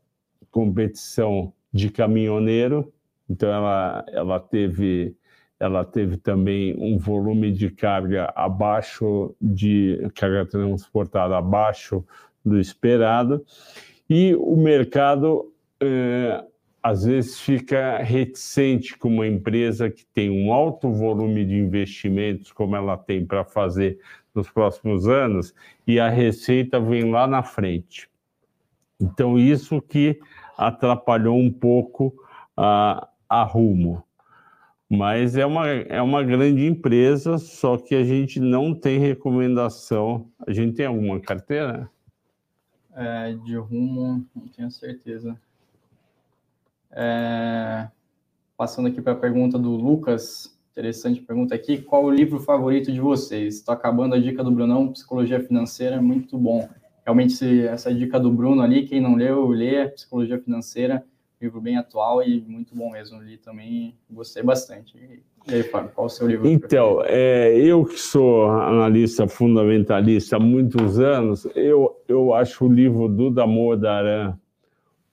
competição 0.49 1.53
de 1.71 1.89
caminhoneiro, 1.91 2.91
então 3.29 3.49
ela, 3.49 4.03
ela 4.11 4.39
teve 4.39 5.15
ela 5.59 5.83
teve 5.83 6.17
também 6.17 6.75
um 6.77 6.97
volume 6.97 7.51
de 7.51 7.69
carga 7.69 8.31
abaixo 8.35 9.35
de 9.41 10.09
carga 10.15 10.45
transportada 10.45 11.37
abaixo 11.37 12.03
do 12.45 12.59
esperado 12.59 13.43
e 14.09 14.33
o 14.35 14.55
mercado 14.55 15.51
eh, 15.81 16.43
às 16.81 17.03
vezes 17.03 17.39
fica 17.39 17.97
reticente 17.97 18.97
com 18.97 19.09
uma 19.09 19.27
empresa 19.27 19.89
que 19.89 20.05
tem 20.05 20.29
um 20.29 20.53
alto 20.53 20.91
volume 20.91 21.45
de 21.45 21.55
investimentos 21.55 22.51
como 22.51 22.75
ela 22.75 22.97
tem 22.97 23.25
para 23.25 23.43
fazer 23.43 23.99
nos 24.33 24.49
próximos 24.49 25.07
anos 25.07 25.53
e 25.85 25.99
a 25.99 26.09
receita 26.09 26.79
vem 26.79 27.11
lá 27.11 27.27
na 27.27 27.43
frente. 27.43 28.09
Então 28.99 29.37
isso 29.37 29.81
que 29.81 30.19
atrapalhou 30.57 31.37
um 31.37 31.51
pouco 31.51 32.13
a, 32.55 33.07
a 33.27 33.43
Rumo. 33.43 34.03
Mas 34.89 35.37
é 35.37 35.45
uma, 35.45 35.67
é 35.67 36.01
uma 36.01 36.23
grande 36.23 36.65
empresa, 36.65 37.37
só 37.37 37.77
que 37.77 37.93
a 37.93 38.03
gente 38.03 38.39
não 38.39 38.73
tem 38.73 38.99
recomendação. 38.99 40.27
A 40.47 40.51
gente 40.51 40.75
tem 40.75 40.85
alguma 40.85 41.19
carteira? 41.19 41.89
É, 42.95 43.33
de 43.33 43.55
Rumo, 43.55 44.25
não 44.35 44.47
tenho 44.47 44.71
certeza. 44.71 45.39
É, 46.91 47.87
passando 48.57 48.87
aqui 48.87 48.99
para 48.99 49.13
a 49.13 49.15
pergunta 49.15 49.59
do 49.59 49.75
Lucas, 49.75 50.57
interessante 50.71 51.21
pergunta 51.21 51.53
aqui. 51.53 51.77
Qual 51.77 52.03
o 52.03 52.11
livro 52.11 52.39
favorito 52.39 52.91
de 52.91 52.99
vocês? 52.99 53.55
Estou 53.55 53.73
acabando 53.73 54.15
a 54.15 54.19
dica 54.19 54.43
do 54.43 54.51
Brunão, 54.51 54.91
Psicologia 54.91 55.39
Financeira, 55.39 56.01
muito 56.01 56.35
bom 56.35 56.67
realmente 57.09 57.65
essa 57.65 57.93
dica 57.93 58.19
do 58.19 58.31
Bruno 58.31 58.61
ali, 58.61 58.85
quem 58.85 59.01
não 59.01 59.15
leu, 59.15 59.47
lê 59.47 59.87
Psicologia 59.89 60.39
Financeira, 60.39 61.03
livro 61.41 61.61
bem 61.61 61.77
atual 61.77 62.21
e 62.21 62.41
muito 62.41 62.75
bom 62.75 62.91
mesmo. 62.91 63.21
Li 63.21 63.37
também, 63.37 63.95
gostei 64.09 64.43
bastante. 64.43 64.97
E 65.47 65.53
aí, 65.53 65.63
Fábio, 65.63 65.91
qual 65.95 66.07
o 66.07 66.09
seu 66.09 66.27
livro? 66.27 66.47
Então, 66.47 67.01
é, 67.05 67.57
eu 67.57 67.85
que 67.85 67.97
sou 67.97 68.49
analista 68.49 69.27
fundamentalista 69.27 70.35
há 70.35 70.39
muitos 70.39 70.99
anos, 70.99 71.47
eu, 71.55 71.97
eu 72.07 72.33
acho 72.33 72.65
o 72.65 72.71
livro 72.71 73.07
do 73.07 73.31
Damor 73.31 73.77
Daran, 73.77 74.37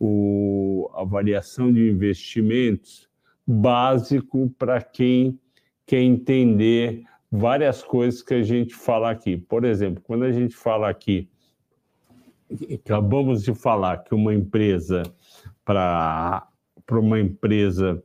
o 0.01 0.91
Avaliação 0.95 1.73
de 1.73 1.89
Investimentos, 1.89 3.09
básico 3.47 4.53
para 4.59 4.83
quem 4.83 5.39
quer 5.87 6.01
entender 6.01 7.05
várias 7.31 7.83
coisas 7.83 8.21
que 8.21 8.35
a 8.35 8.43
gente 8.43 8.75
fala 8.75 9.11
aqui. 9.11 9.37
Por 9.37 9.65
exemplo, 9.65 10.03
quando 10.05 10.25
a 10.25 10.33
gente 10.33 10.57
fala 10.57 10.89
aqui 10.89 11.29
acabamos 12.73 13.43
de 13.43 13.55
falar 13.55 13.99
que 13.99 14.15
uma 14.15 14.33
empresa 14.33 15.03
para 15.67 16.49
uma 16.91 17.21
empresa 17.21 18.03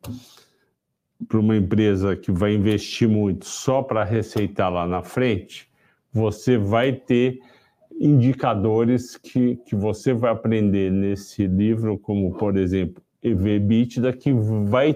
para 1.28 1.40
uma 1.40 1.56
empresa 1.56 2.16
que 2.16 2.32
vai 2.32 2.56
investir 2.56 3.08
muito 3.08 3.46
só 3.46 3.84
para 3.84 4.04
receitar 4.04 4.74
lá 4.74 4.88
na 4.88 5.04
frente, 5.04 5.70
você 6.12 6.58
vai 6.58 6.92
ter 6.92 7.40
indicadores 8.00 9.16
que, 9.18 9.58
que 9.58 9.76
você 9.76 10.14
vai 10.14 10.32
aprender 10.32 10.92
nesse 10.92 11.46
livro, 11.46 11.98
como, 12.00 12.34
por 12.34 12.58
exemplo, 12.58 13.04
EV/EBITDA, 13.22 14.12
que 14.14 14.34
vai, 14.34 14.96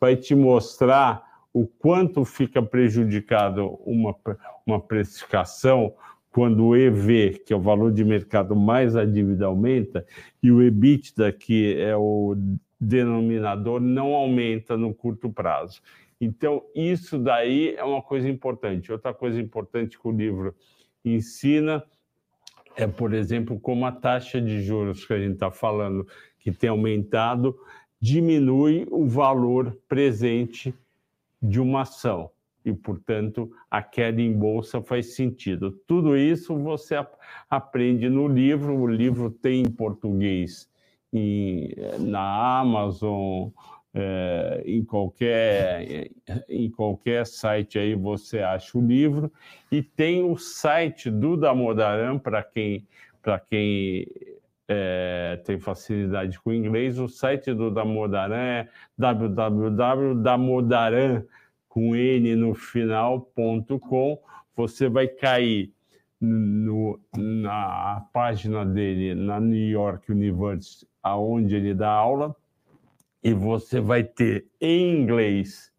vai 0.00 0.16
te 0.16 0.34
mostrar 0.34 1.22
o 1.52 1.66
quanto 1.66 2.24
fica 2.24 2.62
prejudicado 2.62 3.78
uma, 3.84 4.14
uma 4.66 4.80
precificação 4.80 5.92
quando 6.36 6.66
o 6.66 6.76
EV, 6.76 7.38
que 7.46 7.54
é 7.54 7.56
o 7.56 7.62
valor 7.62 7.90
de 7.90 8.04
mercado 8.04 8.54
mais 8.54 8.94
a 8.94 9.06
dívida 9.06 9.46
aumenta, 9.46 10.04
e 10.42 10.50
o 10.50 10.62
EBITDA, 10.62 11.32
que 11.32 11.74
é 11.78 11.96
o 11.96 12.36
denominador 12.78 13.80
não 13.80 14.12
aumenta 14.12 14.76
no 14.76 14.92
curto 14.92 15.32
prazo. 15.32 15.80
Então, 16.20 16.62
isso 16.74 17.18
daí 17.18 17.74
é 17.74 17.82
uma 17.82 18.02
coisa 18.02 18.28
importante. 18.28 18.92
Outra 18.92 19.14
coisa 19.14 19.40
importante 19.40 19.98
que 19.98 20.06
o 20.06 20.12
livro 20.12 20.54
ensina 21.02 21.82
é, 22.76 22.86
por 22.86 23.14
exemplo, 23.14 23.58
como 23.58 23.86
a 23.86 23.92
taxa 23.92 24.38
de 24.38 24.60
juros 24.60 25.06
que 25.06 25.14
a 25.14 25.18
gente 25.18 25.36
está 25.36 25.50
falando, 25.50 26.06
que 26.38 26.52
tem 26.52 26.68
aumentado, 26.68 27.58
diminui 27.98 28.86
o 28.90 29.06
valor 29.06 29.74
presente 29.88 30.74
de 31.40 31.58
uma 31.58 31.80
ação 31.80 32.30
e, 32.66 32.74
portanto, 32.74 33.50
a 33.70 33.80
queda 33.80 34.20
em 34.20 34.32
bolsa 34.32 34.82
faz 34.82 35.14
sentido. 35.14 35.70
Tudo 35.86 36.16
isso 36.16 36.58
você 36.58 36.96
aprende 37.48 38.10
no 38.10 38.26
livro, 38.26 38.76
o 38.76 38.88
livro 38.88 39.30
tem 39.30 39.62
em 39.62 39.70
português 39.70 40.68
em, 41.12 41.72
na 42.00 42.58
Amazon, 42.58 43.50
é, 43.94 44.64
em, 44.66 44.84
qualquer, 44.84 46.10
em 46.48 46.68
qualquer 46.68 47.24
site 47.24 47.78
aí 47.78 47.94
você 47.94 48.40
acha 48.40 48.76
o 48.76 48.84
livro, 48.84 49.32
e 49.70 49.80
tem 49.80 50.24
o 50.24 50.36
site 50.36 51.08
do 51.08 51.36
Damodaran, 51.36 52.18
para 52.18 52.42
quem, 52.42 52.84
quem 53.48 54.08
é, 54.66 55.40
tem 55.44 55.60
facilidade 55.60 56.40
com 56.40 56.52
inglês, 56.52 56.98
o 56.98 57.08
site 57.08 57.54
do 57.54 57.70
Damodaran 57.70 58.34
é 58.34 58.68
www.damodaran.com 58.98 61.36
com 61.76 61.94
N 61.94 62.34
no 62.36 62.54
final.com, 62.54 64.18
você 64.56 64.88
vai 64.88 65.06
cair 65.06 65.70
no, 66.18 66.98
na 67.14 68.02
página 68.14 68.64
dele 68.64 69.14
na 69.14 69.38
New 69.38 69.68
York 69.68 70.10
University, 70.10 70.88
aonde 71.02 71.54
ele 71.54 71.74
dá 71.74 71.90
aula, 71.90 72.34
e 73.22 73.34
você 73.34 73.78
vai 73.78 74.02
ter 74.02 74.46
em 74.58 75.02
inglês 75.02 75.70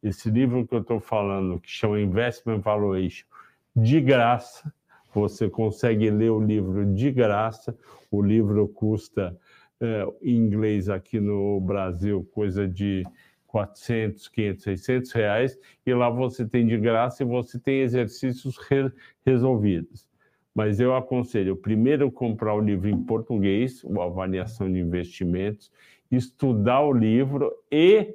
esse 0.00 0.30
livro 0.30 0.64
que 0.68 0.72
eu 0.72 0.82
estou 0.82 1.00
falando, 1.00 1.58
que 1.58 1.68
chama 1.68 2.00
Investment 2.00 2.60
Valuation, 2.60 3.26
de 3.74 4.00
graça. 4.00 4.72
Você 5.12 5.50
consegue 5.50 6.10
ler 6.10 6.30
o 6.30 6.38
livro 6.38 6.94
de 6.94 7.10
graça. 7.10 7.76
O 8.08 8.22
livro 8.22 8.68
custa, 8.68 9.36
é, 9.80 10.06
em 10.22 10.36
inglês 10.36 10.88
aqui 10.88 11.18
no 11.18 11.60
Brasil, 11.60 12.24
coisa 12.32 12.68
de 12.68 13.02
400, 13.50 14.28
500, 14.28 14.62
600 14.62 15.12
reais, 15.12 15.58
e 15.84 15.92
lá 15.92 16.08
você 16.08 16.46
tem 16.46 16.64
de 16.66 16.78
graça 16.78 17.22
e 17.22 17.26
você 17.26 17.58
tem 17.58 17.80
exercícios 17.80 18.56
re 18.56 18.92
resolvidos. 19.26 20.08
Mas 20.54 20.78
eu 20.78 20.94
aconselho 20.94 21.56
primeiro 21.56 22.10
comprar 22.12 22.54
o 22.54 22.60
livro 22.60 22.88
em 22.88 23.02
português, 23.02 23.82
o 23.82 24.00
Avaliação 24.00 24.72
de 24.72 24.78
Investimentos, 24.78 25.70
estudar 26.10 26.80
o 26.82 26.92
livro 26.92 27.52
e 27.70 28.14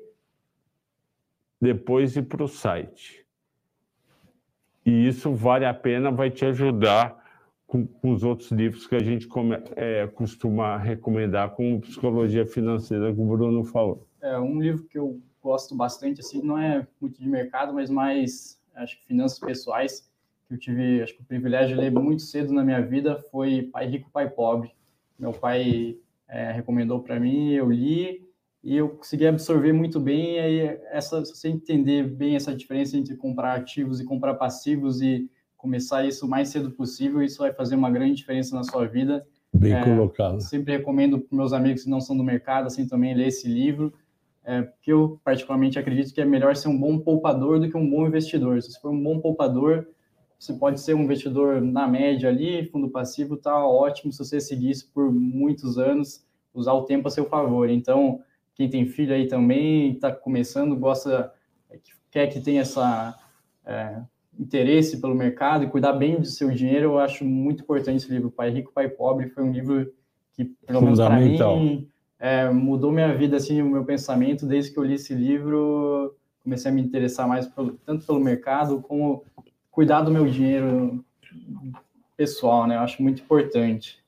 depois 1.62 2.16
ir 2.16 2.24
para 2.24 2.44
o 2.44 2.48
site. 2.48 3.26
E 4.86 5.08
isso 5.08 5.34
vale 5.34 5.66
a 5.66 5.74
pena, 5.74 6.12
vai 6.12 6.30
te 6.30 6.46
ajudar 6.46 7.22
com, 7.68 7.86
com 7.86 8.12
os 8.12 8.24
outros 8.24 8.52
livros 8.52 8.88
que 8.88 8.96
a 8.96 9.04
gente 9.04 9.28
come, 9.28 9.58
é, 9.76 10.08
costuma 10.08 10.78
recomendar, 10.78 11.50
como 11.52 11.82
Psicologia 11.82 12.46
Financeira, 12.46 13.14
que 13.14 13.20
o 13.20 13.26
Bruno 13.26 13.66
falou. 13.66 14.08
É 14.26 14.40
um 14.40 14.60
livro 14.60 14.86
que 14.86 14.98
eu 14.98 15.22
gosto 15.40 15.76
bastante, 15.76 16.20
assim, 16.20 16.42
não 16.42 16.58
é 16.58 16.88
muito 17.00 17.22
de 17.22 17.30
mercado, 17.30 17.72
mas 17.72 17.92
mais, 17.92 18.60
acho 18.74 19.00
que 19.00 19.06
finanças 19.06 19.38
pessoais, 19.38 20.10
que 20.48 20.56
eu 20.56 20.58
tive, 20.58 21.04
acho 21.04 21.16
que 21.16 21.22
o 21.22 21.26
privilégio 21.26 21.76
de 21.76 21.82
ler 21.82 21.92
muito 21.92 22.24
cedo 22.24 22.52
na 22.52 22.64
minha 22.64 22.82
vida 22.82 23.20
foi 23.30 23.70
Pai 23.72 23.86
Rico, 23.86 24.10
Pai 24.12 24.28
Pobre. 24.28 24.72
Meu 25.20 25.32
pai 25.32 25.98
é, 26.28 26.52
recomendou 26.52 27.02
para 27.02 27.20
mim, 27.20 27.52
eu 27.52 27.70
li 27.70 28.26
e 28.64 28.76
eu 28.76 28.90
consegui 28.90 29.28
absorver 29.28 29.72
muito 29.72 30.00
bem. 30.00 30.38
E 30.38 30.40
aí, 30.40 30.60
essa, 30.90 31.24
se 31.24 31.36
você 31.36 31.48
entender 31.48 32.04
bem 32.04 32.36
essa 32.36 32.56
diferença 32.56 32.98
entre 32.98 33.16
comprar 33.16 33.54
ativos 33.54 34.00
e 34.00 34.06
comprar 34.06 34.34
passivos 34.34 35.04
e 35.04 35.30
começar 35.56 36.04
isso 36.04 36.26
o 36.26 36.30
mais 36.30 36.50
cedo 36.50 36.72
possível, 36.72 37.22
isso 37.22 37.38
vai 37.38 37.54
fazer 37.54 37.76
uma 37.76 37.92
grande 37.92 38.16
diferença 38.16 38.56
na 38.56 38.64
sua 38.64 38.88
vida. 38.88 39.26
Bem 39.54 39.74
é, 39.74 39.84
colocado. 39.84 40.42
Sempre 40.42 40.78
recomendo 40.78 41.20
para 41.20 41.38
meus 41.38 41.54
amigos 41.54 41.84
que 41.84 41.90
não 41.90 42.02
são 42.02 42.18
do 42.18 42.24
mercado, 42.24 42.66
assim, 42.66 42.88
também 42.88 43.14
ler 43.14 43.28
esse 43.28 43.48
livro 43.48 43.94
é, 44.46 44.62
porque 44.62 44.94
eu 44.94 45.20
particularmente 45.24 45.80
acredito 45.80 46.14
que 46.14 46.22
é 46.22 46.26
melhor 46.26 46.56
ser 46.56 46.68
um 46.68 46.78
bom 46.78 47.00
poupador 47.00 47.60
do 47.60 47.70
que 47.70 47.76
um 47.76 47.90
bom 47.90 48.06
investidor. 48.06 48.62
Se 48.62 48.72
você 48.72 48.80
for 48.80 48.92
um 48.92 49.04
bom 49.04 49.20
poupador, 49.20 49.88
você 50.38 50.54
pode 50.54 50.80
ser 50.80 50.94
um 50.94 51.02
investidor 51.02 51.60
na 51.62 51.88
média 51.88 52.30
ali, 52.30 52.70
fundo 52.70 52.90
passivo 52.90 53.36
tá 53.36 53.66
ótimo 53.66 54.12
se 54.12 54.20
você 54.20 54.40
seguir 54.40 54.70
isso 54.70 54.92
por 54.94 55.12
muitos 55.12 55.80
anos, 55.80 56.24
usar 56.54 56.74
o 56.74 56.84
tempo 56.84 57.08
a 57.08 57.12
seu 57.12 57.26
favor. 57.26 57.70
Então, 57.70 58.22
quem 58.54 58.70
tem 58.70 58.86
filho 58.86 59.16
aí 59.16 59.28
também, 59.28 59.94
está 59.94 60.12
começando, 60.12 60.76
gosta, 60.76 61.34
quer 62.12 62.28
que 62.28 62.40
tenha 62.40 62.62
essa 62.62 63.18
é, 63.66 64.00
interesse 64.38 65.02
pelo 65.02 65.16
mercado 65.16 65.64
e 65.64 65.70
cuidar 65.70 65.94
bem 65.94 66.20
do 66.20 66.26
seu 66.26 66.52
dinheiro, 66.52 66.86
eu 66.86 67.00
acho 67.00 67.26
muito 67.26 67.64
importante 67.64 67.98
esse 67.98 68.12
livro, 68.12 68.30
Pai 68.30 68.52
Rico, 68.52 68.72
Pai 68.72 68.90
Pobre, 68.90 69.30
foi 69.30 69.44
um 69.44 69.52
livro 69.52 69.92
que, 70.34 70.46
pelo 70.46 70.82
menos 70.84 71.00
para 71.00 71.20
mim, 71.20 71.88
é, 72.20 72.50
mudou 72.50 72.92
minha 72.92 73.14
vida, 73.14 73.38
assim, 73.38 73.62
o 73.62 73.70
meu 73.70 73.84
pensamento, 73.84 74.46
desde 74.46 74.72
que 74.72 74.80
eu 74.80 74.84
li 74.84 74.94
esse 74.94 75.14
livro, 75.14 76.16
comecei 76.44 76.72
a 76.72 76.74
me 76.74 76.82
interessar 76.82 77.28
mais 77.28 77.48
pelo, 77.48 77.74
tanto 77.86 78.06
pelo 78.06 78.20
mercado, 78.20 78.82
como 78.82 79.24
cuidar 79.72 80.02
do 80.02 80.12
meu 80.12 80.26
dinheiro 80.26 81.04
pessoal, 82.16 82.66
né? 82.66 82.76
Eu 82.76 82.80
acho 82.80 83.02
muito 83.02 83.22
importante. 83.22 84.04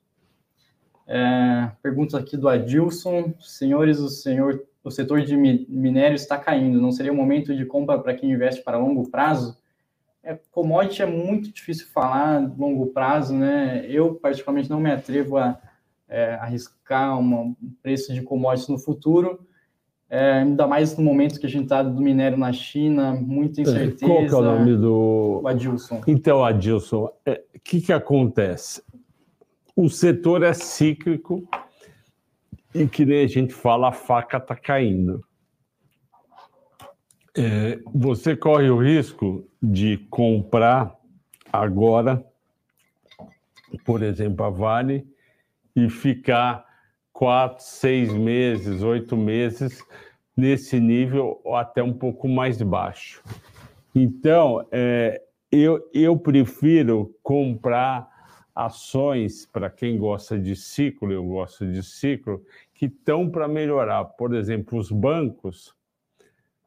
É, 1.06 1.70
pergunta 1.82 2.18
aqui 2.18 2.36
do 2.36 2.48
Adilson. 2.48 3.34
Senhores, 3.40 3.98
o, 3.98 4.08
senhor, 4.08 4.62
o 4.82 4.90
setor 4.90 5.22
de 5.22 5.36
minério 5.36 6.14
está 6.14 6.38
caindo. 6.38 6.80
Não 6.80 6.92
seria 6.92 7.12
o 7.12 7.16
momento 7.16 7.54
de 7.54 7.66
compra 7.66 7.98
para 7.98 8.14
quem 8.14 8.32
investe 8.32 8.62
para 8.62 8.78
longo 8.78 9.08
prazo? 9.10 9.58
É, 10.22 10.38
commodity 10.50 11.02
é 11.02 11.06
muito 11.06 11.52
difícil 11.52 11.86
falar 11.88 12.38
longo 12.56 12.86
prazo, 12.88 13.34
né? 13.34 13.84
Eu, 13.88 14.14
particularmente, 14.14 14.70
não 14.70 14.80
me 14.80 14.90
atrevo 14.90 15.36
a 15.36 15.58
é, 16.08 16.34
arriscar 16.34 17.18
uma, 17.18 17.40
um 17.40 17.56
preço 17.82 18.12
de 18.12 18.22
commodities 18.22 18.68
no 18.68 18.78
futuro, 18.78 19.46
é, 20.10 20.34
ainda 20.40 20.66
mais 20.66 20.96
no 20.96 21.04
momento 21.04 21.38
que 21.38 21.46
a 21.46 21.50
gente 21.50 21.64
está 21.64 21.82
do 21.82 22.00
minério 22.00 22.38
na 22.38 22.52
China, 22.52 23.12
muita 23.12 23.60
incerteza. 23.60 24.06
Qual 24.06 24.26
que 24.26 24.32
é 24.32 24.36
o 24.36 24.42
nome 24.42 24.76
do... 24.76 25.40
O 25.42 25.48
Adilson. 25.48 26.00
Então, 26.06 26.42
Adilson, 26.42 27.04
o 27.04 27.12
é, 27.26 27.42
que, 27.62 27.80
que 27.80 27.92
acontece? 27.92 28.82
O 29.76 29.90
setor 29.90 30.42
é 30.42 30.54
cíclico 30.54 31.46
e 32.74 32.86
que 32.86 33.04
nem 33.04 33.24
a 33.24 33.28
gente 33.28 33.52
fala, 33.52 33.88
a 33.88 33.92
faca 33.92 34.38
está 34.38 34.56
caindo. 34.56 35.22
É, 37.36 37.78
você 37.94 38.34
corre 38.34 38.70
o 38.70 38.82
risco 38.82 39.46
de 39.62 39.98
comprar 40.10 40.96
agora, 41.52 42.24
por 43.84 44.02
exemplo, 44.02 44.44
a 44.44 44.50
Vale, 44.50 45.06
e 45.84 45.88
ficar 45.88 46.66
quatro, 47.12 47.64
seis 47.64 48.12
meses, 48.12 48.82
oito 48.82 49.16
meses 49.16 49.82
nesse 50.36 50.80
nível 50.80 51.40
ou 51.44 51.54
até 51.54 51.82
um 51.82 51.92
pouco 51.92 52.28
mais 52.28 52.60
baixo. 52.60 53.22
Então, 53.94 54.66
é, 54.72 55.22
eu, 55.50 55.88
eu 55.94 56.18
prefiro 56.18 57.14
comprar 57.22 58.08
ações, 58.54 59.46
para 59.46 59.70
quem 59.70 59.96
gosta 59.96 60.36
de 60.36 60.56
ciclo, 60.56 61.12
eu 61.12 61.24
gosto 61.24 61.64
de 61.64 61.80
ciclo, 61.82 62.42
que 62.74 62.86
estão 62.86 63.30
para 63.30 63.46
melhorar. 63.46 64.04
Por 64.04 64.34
exemplo, 64.34 64.78
os 64.78 64.90
bancos, 64.90 65.74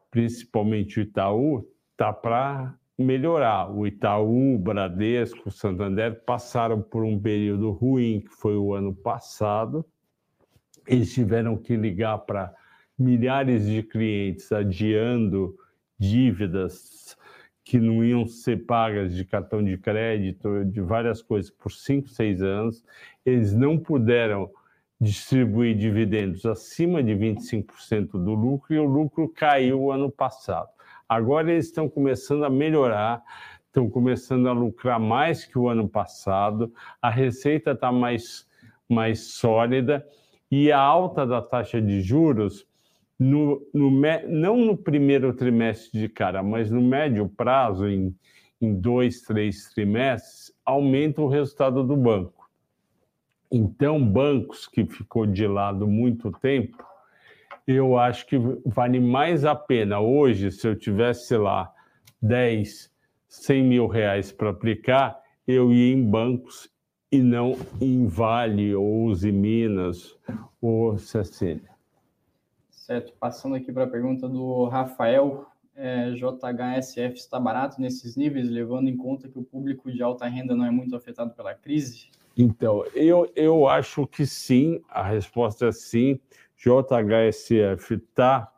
principalmente 0.10 1.00
o 1.00 1.04
Itaú, 1.04 1.68
está 1.92 2.14
para 2.14 2.74
melhorar. 3.02 3.70
O 3.70 3.86
Itaú, 3.86 4.56
o 4.56 4.60
Bradesco, 4.60 5.50
o 5.50 5.52
Santander 5.52 6.24
passaram 6.24 6.82
por 6.82 7.04
um 7.04 7.20
período 7.20 7.72
ruim, 7.72 8.22
que 8.22 8.30
foi 8.30 8.56
o 8.56 8.74
ano 8.74 8.94
passado. 8.94 9.86
Eles 10.88 11.14
tiveram 11.14 11.58
que 11.58 11.76
ligar 11.76 12.20
para 12.20 12.54
milhares 12.98 13.66
de 13.66 13.84
clientes 13.84 14.52
adiando 14.52 15.56
dívidas 15.98 17.18
que 17.64 17.80
não 17.80 18.04
iam 18.04 18.26
ser 18.26 18.66
pagas 18.66 19.14
de 19.14 19.24
cartão 19.24 19.64
de 19.64 19.78
crédito, 19.78 20.66
de 20.66 20.82
várias 20.82 21.22
coisas, 21.22 21.52
por 21.52 21.72
cinco, 21.72 22.10
seis 22.10 22.42
anos. 22.42 22.84
Eles 23.26 23.54
não 23.54 23.78
puderam 23.78 24.50
distribuir 25.00 25.76
dividendos 25.76 26.46
acima 26.46 27.02
de 27.02 27.14
25% 27.14 28.12
do 28.12 28.34
lucro 28.34 28.74
e 28.74 28.78
o 28.78 28.86
lucro 28.86 29.30
caiu 29.30 29.92
ano 29.92 30.12
passado. 30.12 30.70
Agora 31.12 31.52
eles 31.52 31.66
estão 31.66 31.90
começando 31.90 32.46
a 32.46 32.50
melhorar, 32.50 33.22
estão 33.68 33.90
começando 33.90 34.48
a 34.48 34.54
lucrar 34.54 34.98
mais 34.98 35.44
que 35.44 35.60
o 35.60 35.68
ano 35.68 35.86
passado, 35.86 36.74
a 37.02 37.10
receita 37.10 37.72
está 37.72 37.92
mais, 37.92 38.48
mais 38.88 39.34
sólida 39.34 40.08
e 40.50 40.72
a 40.72 40.80
alta 40.80 41.28
da 41.28 41.42
taxa 41.42 41.82
de 41.82 42.00
juros, 42.00 42.66
no, 43.20 43.62
no, 43.74 43.92
não 44.30 44.56
no 44.56 44.78
primeiro 44.78 45.34
trimestre 45.34 46.00
de 46.00 46.08
cara, 46.08 46.42
mas 46.42 46.72
no 46.72 46.82
médio 46.82 47.28
prazo, 47.28 47.90
em, 47.90 48.16
em 48.62 48.74
dois, 48.74 49.20
três 49.20 49.68
trimestres, 49.74 50.54
aumenta 50.66 51.22
o 51.22 51.28
resultado 51.28 51.84
do 51.84 51.98
banco. 51.98 52.50
Então, 53.52 54.02
bancos 54.02 54.66
que 54.66 54.86
ficou 54.86 55.26
de 55.26 55.46
lado 55.46 55.86
muito 55.86 56.32
tempo, 56.32 56.82
Eu 57.68 57.98
acho 57.98 58.26
que 58.26 58.38
vale 58.66 59.00
mais 59.00 59.46
a 59.46 59.56
pena 59.56 60.00
hoje, 60.00 60.52
se 60.52 60.68
eu 60.68 60.76
tivesse 60.76 61.38
lá 61.38 61.74
10, 62.22 62.92
100 63.28 63.64
mil 63.64 63.88
reais 63.88 64.32
para 64.32 64.50
aplicar, 64.50 65.22
eu 65.48 65.72
ia 65.72 65.94
em 65.94 66.04
bancos 66.04 66.70
e 67.12 67.20
não 67.20 67.58
em 67.80 68.08
Vale 68.08 68.74
ou 68.74 69.06
Uzi 69.06 69.32
Minas 69.32 70.18
ou 70.62 70.98
Cecília. 70.98 71.70
Certo, 72.70 73.14
passando 73.20 73.56
aqui 73.56 73.72
para 73.72 73.84
a 73.84 73.88
pergunta 73.88 74.28
do 74.28 74.66
Rafael, 74.66 75.46
é, 75.76 76.12
JHSF 76.12 77.16
está 77.16 77.40
barato 77.40 77.80
nesses 77.80 78.16
níveis, 78.16 78.50
levando 78.50 78.90
em 78.90 78.98
conta 78.98 79.30
que 79.30 79.40
o 79.40 79.44
público 79.44 79.92
de 79.92 80.02
alta 80.02 80.28
renda 80.28 80.56
não 80.56 80.66
é 80.66 80.72
muito 80.72 80.96
afetado 80.96 81.34
pela 81.34 81.54
crise? 81.54 82.10
Então, 82.38 82.86
eu, 82.94 83.32
eu 83.36 83.68
acho 83.68 84.08
que 84.08 84.26
sim, 84.26 84.82
a 84.90 85.04
resposta 85.04 85.68
é 85.68 85.72
sim. 85.72 86.20
JHSF 86.64 87.98
tá, 88.14 88.54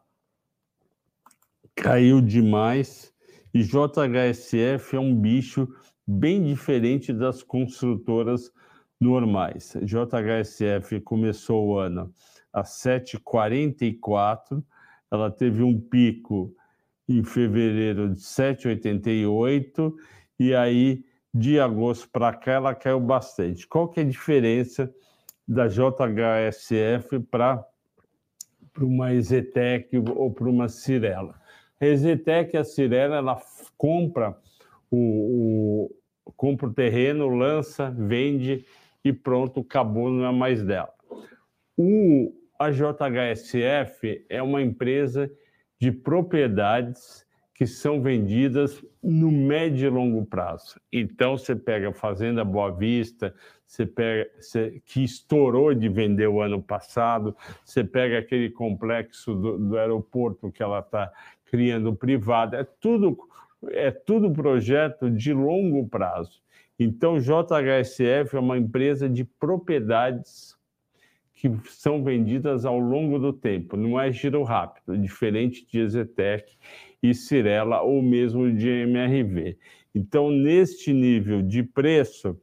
caiu 1.74 2.20
demais 2.20 3.14
e 3.54 3.64
JHSF 3.64 4.98
é 4.98 5.00
um 5.00 5.16
bicho 5.16 5.74
bem 6.06 6.44
diferente 6.44 7.14
das 7.14 7.42
construtoras 7.42 8.52
normais. 9.00 9.78
JHSF 9.82 11.00
começou 11.00 11.66
o 11.66 11.78
ano 11.78 12.14
a 12.52 12.64
7,44, 12.64 14.62
ela 15.10 15.32
teve 15.32 15.64
um 15.64 15.80
pico 15.80 16.54
em 17.08 17.24
fevereiro 17.24 18.10
de 18.10 18.20
7,88 18.20 19.94
e 20.38 20.54
aí 20.54 21.06
de 21.34 21.58
agosto 21.58 22.10
para 22.10 22.34
cá 22.34 22.52
ela 22.52 22.76
caiu 22.76 23.00
bastante. 23.00 23.66
Qual 23.66 23.88
que 23.88 24.02
é 24.02 24.04
a 24.04 24.08
diferença 24.08 24.94
da 25.48 25.70
JHSF 25.70 27.20
para 27.32 27.66
uma 28.82 29.14
Exetec 29.14 29.98
ou 29.98 30.32
para 30.32 30.50
uma 30.50 30.70
Cirela? 30.70 31.36
A 31.80 31.86
Exetec 31.86 32.56
e 32.56 32.58
a 32.58 32.64
Cirela 32.64 33.18
ela 33.18 33.42
compra 33.78 34.38
o, 34.90 35.90
o, 36.26 36.32
compra 36.38 36.68
o 36.68 36.74
terreno, 36.74 37.28
lança, 37.28 37.90
vende 37.92 38.66
e 39.04 39.12
pronto, 39.12 39.60
acabou, 39.60 40.10
não 40.10 40.26
é 40.26 40.32
mais 40.32 40.64
dela. 40.64 40.94
O, 41.78 42.34
a 42.58 42.72
JHSF 42.72 44.26
é 44.30 44.42
uma 44.42 44.62
empresa 44.62 45.30
de 45.80 45.92
propriedades 45.92 47.26
que 47.54 47.68
são 47.68 48.02
vendidas 48.02 48.84
no 49.04 49.30
médio 49.30 49.88
e 49.88 49.90
longo 49.90 50.26
prazo. 50.26 50.80
Então, 50.92 51.38
você 51.38 51.56
pega 51.56 51.90
a 51.90 51.94
Fazenda 51.94 52.46
Boa 52.46 52.72
Vista, 52.72 53.36
você 53.68 53.86
pega, 53.86 54.30
você, 54.40 54.82
que 54.86 55.04
estourou 55.04 55.74
de 55.74 55.90
vender 55.90 56.28
o 56.28 56.42
ano 56.42 56.62
passado, 56.62 57.36
você 57.66 57.84
pega 57.84 58.20
aquele 58.20 58.50
complexo 58.50 59.36
do, 59.36 59.58
do 59.58 59.78
aeroporto 59.78 60.52
que 60.52 60.64
ela 60.64 60.80
está 60.80 61.12
criando 61.46 61.94
privado, 61.94 62.56
é 62.56 62.64
tudo, 62.64 63.18
é 63.72 63.92
tudo 63.92 64.32
projeto 64.32 65.10
de 65.12 65.34
longo 65.34 65.88
prazo. 65.88 66.42
Então, 66.80 67.20
JHSF 67.20 68.36
é 68.36 68.40
uma 68.40 68.58
empresa 68.58 69.10
de 69.10 69.26
propriedades 69.26 70.56
que 71.34 71.52
são 71.70 72.02
vendidas 72.02 72.64
ao 72.64 72.80
longo 72.80 73.20
do 73.20 73.34
tempo, 73.34 73.76
não 73.76 74.00
é 74.00 74.10
giro 74.14 74.44
rápido, 74.44 74.98
diferente 74.98 75.68
de 75.68 75.80
Ezetec 75.80 76.58
e 77.04 77.14
Cirela 77.14 77.82
ou 77.82 78.02
mesmo 78.02 78.50
de 78.52 78.70
MRV. 78.70 79.58
Então, 79.94 80.32
neste 80.32 80.94
nível 80.94 81.42
de 81.42 81.62
preço, 81.62 82.40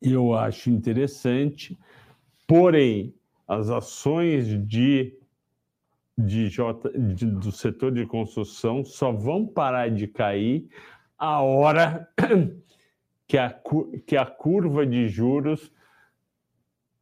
eu 0.00 0.32
acho 0.34 0.70
interessante, 0.70 1.76
porém, 2.46 3.12
as 3.46 3.68
ações 3.68 4.46
de, 4.66 5.18
de 6.16 6.48
J, 6.48 6.90
de, 6.96 7.26
do 7.26 7.50
setor 7.50 7.90
de 7.92 8.06
construção 8.06 8.84
só 8.84 9.10
vão 9.10 9.46
parar 9.46 9.90
de 9.90 10.06
cair 10.06 10.68
a 11.18 11.40
hora 11.42 12.08
que 13.26 13.36
a, 13.36 13.60
que 14.06 14.16
a 14.16 14.24
curva 14.24 14.86
de 14.86 15.08
juros 15.08 15.72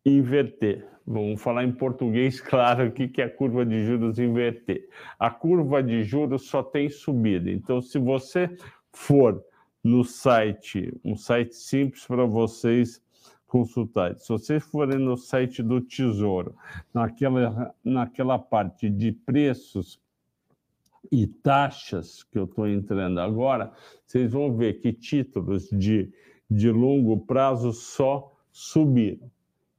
inverter. 0.05 0.91
Vamos 1.07 1.42
falar 1.42 1.64
em 1.64 1.72
português 1.72 2.40
claro 2.42 2.88
o 2.88 2.92
que 2.92 3.20
é 3.20 3.24
a 3.24 3.30
curva 3.30 3.64
de 3.66 3.84
juros 3.84 4.18
inverter. 4.18 4.88
A 5.18 5.30
curva 5.30 5.82
de 5.82 6.05
juros 6.05 6.46
só 6.46 6.62
tem 6.62 6.88
subida. 6.88 7.50
Então, 7.50 7.80
se 7.80 7.98
você 7.98 8.55
for 8.92 9.42
no 9.82 10.05
site, 10.05 10.96
um 11.05 11.16
site 11.16 11.55
simples 11.55 12.07
para 12.07 12.24
vocês 12.24 13.03
consultarem. 13.48 14.18
Se 14.18 14.28
vocês 14.28 14.62
forem 14.64 14.98
no 14.98 15.16
site 15.16 15.62
do 15.62 15.80
Tesouro, 15.80 16.55
naquela, 16.94 17.74
naquela 17.84 18.38
parte 18.38 18.88
de 18.88 19.12
preços 19.12 20.00
e 21.11 21.26
taxas 21.26 22.22
que 22.22 22.38
eu 22.38 22.44
estou 22.44 22.66
entrando 22.66 23.20
agora, 23.20 23.72
vocês 24.07 24.32
vão 24.32 24.57
ver 24.57 24.80
que 24.80 24.92
títulos 24.92 25.68
de, 25.68 26.11
de 26.48 26.70
longo 26.70 27.26
prazo 27.26 27.72
só 27.72 28.32
subiram 28.53 29.32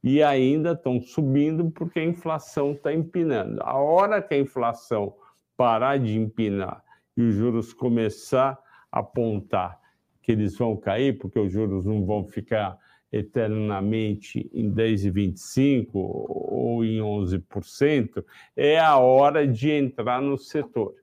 e 0.04 0.22
ainda 0.22 0.72
estão 0.72 1.00
subindo 1.00 1.70
porque 1.70 1.98
a 1.98 2.04
inflação 2.04 2.72
está 2.72 2.92
empinando. 2.92 3.58
A 3.62 3.78
hora 3.78 4.20
que 4.20 4.34
a 4.34 4.38
inflação 4.38 5.14
parar 5.56 5.98
de 5.98 6.14
empinar 6.14 6.84
e 7.16 7.22
os 7.22 7.34
juros 7.34 7.72
começar 7.72 8.58
a 8.92 9.00
apontar 9.00 9.80
que 10.22 10.32
eles 10.32 10.58
vão 10.58 10.76
cair, 10.76 11.16
porque 11.18 11.38
os 11.38 11.50
juros 11.50 11.86
não 11.86 12.04
vão 12.04 12.26
ficar 12.26 12.78
eternamente 13.10 14.50
em 14.52 14.70
10,25% 14.70 15.88
ou 15.94 16.84
em 16.84 16.98
11%, 16.98 18.22
é 18.54 18.78
a 18.78 18.98
hora 18.98 19.48
de 19.48 19.70
entrar 19.70 20.20
no 20.20 20.36
setor. 20.36 20.94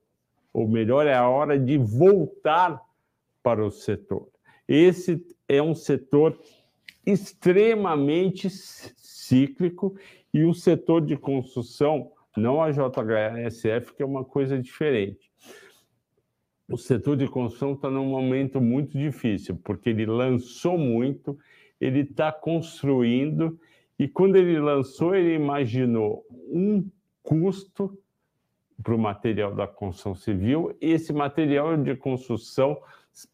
Ou 0.54 0.68
melhor, 0.68 1.08
é 1.08 1.16
a 1.16 1.28
hora 1.28 1.58
de 1.58 1.76
voltar 1.76 2.80
para 3.42 3.66
o 3.66 3.72
setor. 3.72 4.28
Esse 4.68 5.26
é 5.48 5.62
um 5.62 5.74
setor 5.74 6.38
extremamente 7.06 8.50
cíclico 8.50 9.96
e 10.34 10.44
o 10.44 10.54
setor 10.54 11.02
de 11.02 11.18
construção, 11.18 12.12
não 12.36 12.62
a 12.62 12.72
JHSF, 12.72 13.94
que 13.94 14.04
é 14.04 14.06
uma 14.06 14.24
coisa 14.24 14.58
diferente. 14.60 15.32
O 16.70 16.78
setor 16.78 17.18
de 17.18 17.28
construção 17.28 17.74
está 17.74 17.90
num 17.90 18.06
momento 18.06 18.62
muito 18.62 18.98
difícil, 18.98 19.60
porque 19.64 19.90
ele 19.90 20.06
lançou 20.06 20.78
muito, 20.78 21.38
ele 21.80 22.02
está 22.02 22.32
construindo, 22.32 23.60
e 24.00 24.08
quando 24.08 24.38
ele 24.38 24.60
lançou, 24.60 25.14
ele 25.14 25.36
imaginou 25.36 26.26
um 26.50 26.90
custo 27.22 27.98
para 28.82 28.96
o 28.96 28.98
material 28.98 29.54
da 29.54 29.68
construção 29.68 30.16
civil. 30.16 30.76
Esse 30.82 31.14
material 31.14 31.78
de 31.78 31.96
construção 31.96 32.82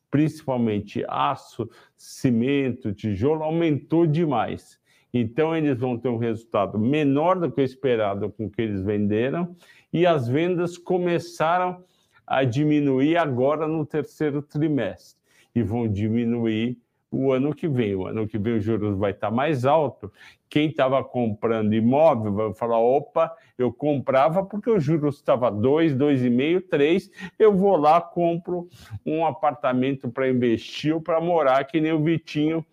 principalmente 0.09 1.03
aço, 1.07 1.69
cimento, 1.95 2.93
tijolo, 2.93 3.43
aumentou 3.43 4.07
demais. 4.07 4.80
Então, 5.13 5.55
eles 5.55 5.78
vão 5.78 5.97
ter 5.97 6.09
um 6.09 6.17
resultado 6.17 6.78
menor 6.78 7.39
do 7.39 7.51
que 7.51 7.61
o 7.61 7.63
esperado 7.63 8.30
com 8.32 8.45
o 8.45 8.49
que 8.49 8.61
eles 8.61 8.82
venderam, 8.82 9.55
e 9.91 10.05
as 10.05 10.28
vendas 10.28 10.78
começaram 10.78 11.84
a 12.25 12.43
diminuir 12.43 13.17
agora 13.17 13.67
no 13.67 13.86
terceiro 13.86 14.41
trimestre, 14.41 15.17
e 15.55 15.63
vão 15.63 15.88
diminuir 15.88 16.78
o 17.12 17.32
ano 17.32 17.53
que 17.53 17.68
vem. 17.68 17.95
O 17.95 18.05
ano 18.05 18.28
que 18.28 18.38
vem 18.38 18.53
o 18.53 18.60
juros 18.60 18.97
vai 18.97 19.12
estar 19.12 19.32
mais 19.32 19.66
alto. 19.66 20.12
Quem 20.49 20.70
estava 20.70 21.03
comprando 21.03 21.74
imóvel 21.74 22.34
vai 22.34 22.53
falar: 22.53 22.80
opa, 22.80 23.34
eu 23.58 23.72
comprava 23.72 24.43
porque 24.43 24.70
o 24.70 24.80
juros 24.80 25.16
estava 25.16 25.49
2, 25.49 25.95
2,5, 25.95 26.64
3. 26.70 27.12
Eu 27.38 27.55
vou 27.55 27.78
lá, 27.78 28.01
compro 28.01 28.68
um 29.05 29.26
apartamento 29.26 30.10
para 30.10 30.30
investir 30.30 30.93
ou 30.93 31.01
para 31.01 31.22
morar, 31.22 31.64
que 31.66 31.80
nem 31.80 31.91
o 31.91 32.03
Vitinho 32.03 32.66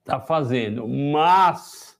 está 0.00 0.20
fazendo. 0.20 0.86
Mas 0.88 1.98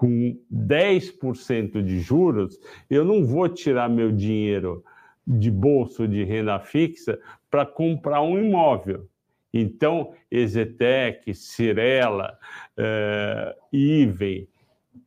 com 0.00 0.34
10% 0.50 1.82
de 1.82 2.00
juros, 2.00 2.58
eu 2.88 3.04
não 3.04 3.22
vou 3.22 3.46
tirar 3.50 3.86
meu 3.86 4.10
dinheiro 4.10 4.82
de 5.26 5.50
bolso 5.50 6.08
de 6.08 6.24
renda 6.24 6.58
fixa 6.58 7.20
para 7.50 7.66
comprar 7.66 8.22
um 8.22 8.38
imóvel. 8.38 9.09
Então, 9.52 10.12
Exetec, 10.30 11.34
Cirela, 11.34 12.38
uh, 12.78 13.76
Iven 13.76 14.48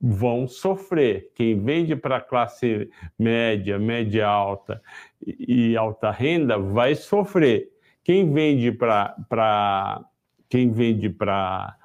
vão 0.01 0.47
sofrer. 0.47 1.31
Quem 1.33 1.57
vende 1.63 1.95
para 1.95 2.19
classe 2.19 2.89
média, 3.17 3.79
média 3.79 4.27
alta 4.27 4.81
e 5.25 5.77
alta 5.77 6.11
renda 6.11 6.57
vai 6.57 6.95
sofrer. 6.95 7.69
Quem 8.03 8.31
vende 8.33 8.71
para 8.71 10.03
quem 10.49 10.69
vende 10.69 11.09
para 11.09 11.75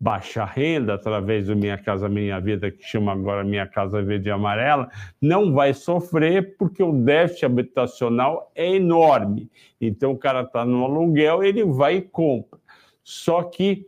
baixa 0.00 0.44
renda, 0.44 0.94
através 0.94 1.46
do 1.46 1.56
Minha 1.56 1.76
Casa 1.76 2.08
Minha 2.08 2.38
Vida, 2.40 2.70
que 2.70 2.82
chama 2.82 3.12
agora 3.12 3.42
Minha 3.42 3.66
Casa 3.66 4.00
Verde 4.02 4.28
e 4.28 4.32
Amarela, 4.32 4.88
não 5.20 5.52
vai 5.52 5.74
sofrer 5.74 6.56
porque 6.56 6.82
o 6.82 6.92
déficit 6.92 7.46
habitacional 7.46 8.52
é 8.54 8.76
enorme. 8.76 9.50
Então, 9.80 10.12
o 10.12 10.18
cara 10.18 10.42
está 10.42 10.64
no 10.64 10.84
aluguel, 10.84 11.42
ele 11.42 11.64
vai 11.64 11.96
e 11.96 12.02
compra. 12.02 12.58
Só 13.02 13.42
que 13.42 13.86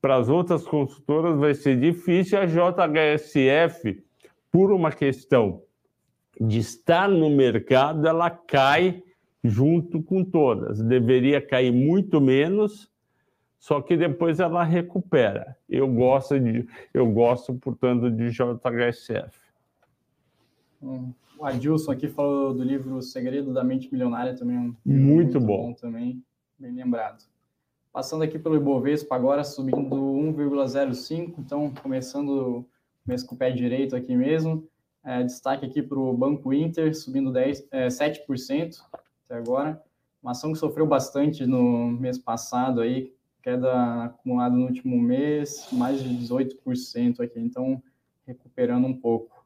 para 0.00 0.16
as 0.16 0.28
outras 0.28 0.64
consultoras 0.64 1.38
vai 1.38 1.54
ser 1.54 1.78
difícil, 1.78 2.38
a 2.38 2.46
JHSF 2.46 4.02
por 4.50 4.72
uma 4.72 4.92
questão 4.92 5.62
de 6.40 6.58
estar 6.58 7.08
no 7.08 7.30
mercado, 7.30 8.06
ela 8.06 8.30
cai 8.30 9.02
junto 9.42 10.02
com 10.02 10.24
todas. 10.24 10.80
Deveria 10.80 11.40
cair 11.40 11.72
muito 11.72 12.20
menos, 12.20 12.88
só 13.58 13.80
que 13.80 13.96
depois 13.96 14.40
ela 14.40 14.62
recupera. 14.62 15.56
Eu 15.68 15.88
gosto 15.88 16.38
de, 16.38 16.66
eu 16.94 17.10
gosto, 17.10 17.54
portanto, 17.54 18.10
de 18.10 18.30
JHSF. 18.30 19.38
Hum, 20.82 21.12
o 21.38 21.44
Adilson 21.44 21.92
aqui 21.92 22.08
falou 22.08 22.54
do 22.54 22.62
livro 22.62 22.96
O 22.96 23.02
Segredo 23.02 23.52
da 23.52 23.64
Mente 23.64 23.90
Milionária 23.90 24.34
também. 24.34 24.56
Um 24.56 24.74
muito, 24.84 24.86
muito 24.86 25.40
bom. 25.40 25.68
bom. 25.68 25.72
também, 25.74 26.22
bem 26.58 26.72
lembrado. 26.72 27.24
Passando 27.92 28.22
aqui 28.22 28.38
pelo 28.38 28.56
Ibovespa 28.56 29.16
agora, 29.16 29.42
subindo 29.42 29.78
1,05, 29.78 31.34
então 31.38 31.72
começando 31.82 32.64
mês 33.04 33.24
com 33.24 33.34
o 33.34 33.38
pé 33.38 33.50
direito 33.50 33.96
aqui 33.96 34.14
mesmo. 34.14 34.68
É, 35.04 35.22
destaque 35.22 35.64
aqui 35.64 35.82
para 35.82 35.98
o 35.98 36.12
Banco 36.12 36.52
Inter, 36.52 36.94
subindo 36.94 37.32
10, 37.32 37.68
é, 37.70 37.88
7% 37.88 38.76
até 39.24 39.36
agora. 39.36 39.82
Uma 40.22 40.32
ação 40.32 40.52
que 40.52 40.58
sofreu 40.58 40.86
bastante 40.86 41.46
no 41.46 41.90
mês 41.90 42.18
passado, 42.18 42.80
aí, 42.80 43.12
queda 43.42 44.04
acumulada 44.04 44.54
no 44.54 44.66
último 44.66 45.00
mês, 45.00 45.68
mais 45.72 46.02
de 46.02 46.08
18% 46.08 47.20
aqui, 47.20 47.40
então 47.40 47.82
recuperando 48.26 48.86
um 48.86 48.94
pouco. 48.94 49.38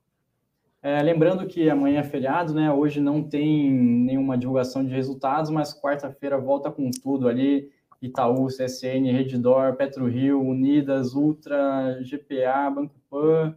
É, 0.82 1.00
lembrando 1.00 1.46
que 1.46 1.70
amanhã 1.70 2.00
é 2.00 2.02
feriado, 2.02 2.52
né? 2.52 2.72
Hoje 2.72 3.00
não 3.00 3.22
tem 3.22 3.70
nenhuma 3.70 4.36
divulgação 4.36 4.84
de 4.84 4.90
resultados, 4.92 5.48
mas 5.48 5.72
quarta-feira 5.72 6.36
volta 6.36 6.72
com 6.72 6.90
tudo 6.90 7.28
ali. 7.28 7.70
Itaú, 8.02 8.48
CSN, 8.48 9.12
Redditor, 9.12 9.76
PetroRio, 9.76 10.40
Unidas, 10.40 11.14
Ultra, 11.14 12.00
GPA, 12.02 12.68
Banco 12.68 12.96
Pan, 13.08 13.56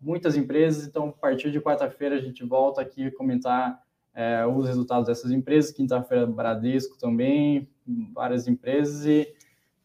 muitas 0.00 0.36
empresas. 0.36 0.88
Então, 0.88 1.10
a 1.10 1.12
partir 1.12 1.52
de 1.52 1.60
quarta-feira, 1.60 2.16
a 2.16 2.20
gente 2.20 2.44
volta 2.44 2.80
aqui 2.80 3.12
comentar 3.12 3.80
é, 4.12 4.44
os 4.44 4.66
resultados 4.66 5.06
dessas 5.06 5.30
empresas. 5.30 5.70
Quinta-feira, 5.70 6.26
Bradesco 6.26 6.98
também, 6.98 7.68
várias 8.12 8.48
empresas. 8.48 9.06
E 9.06 9.35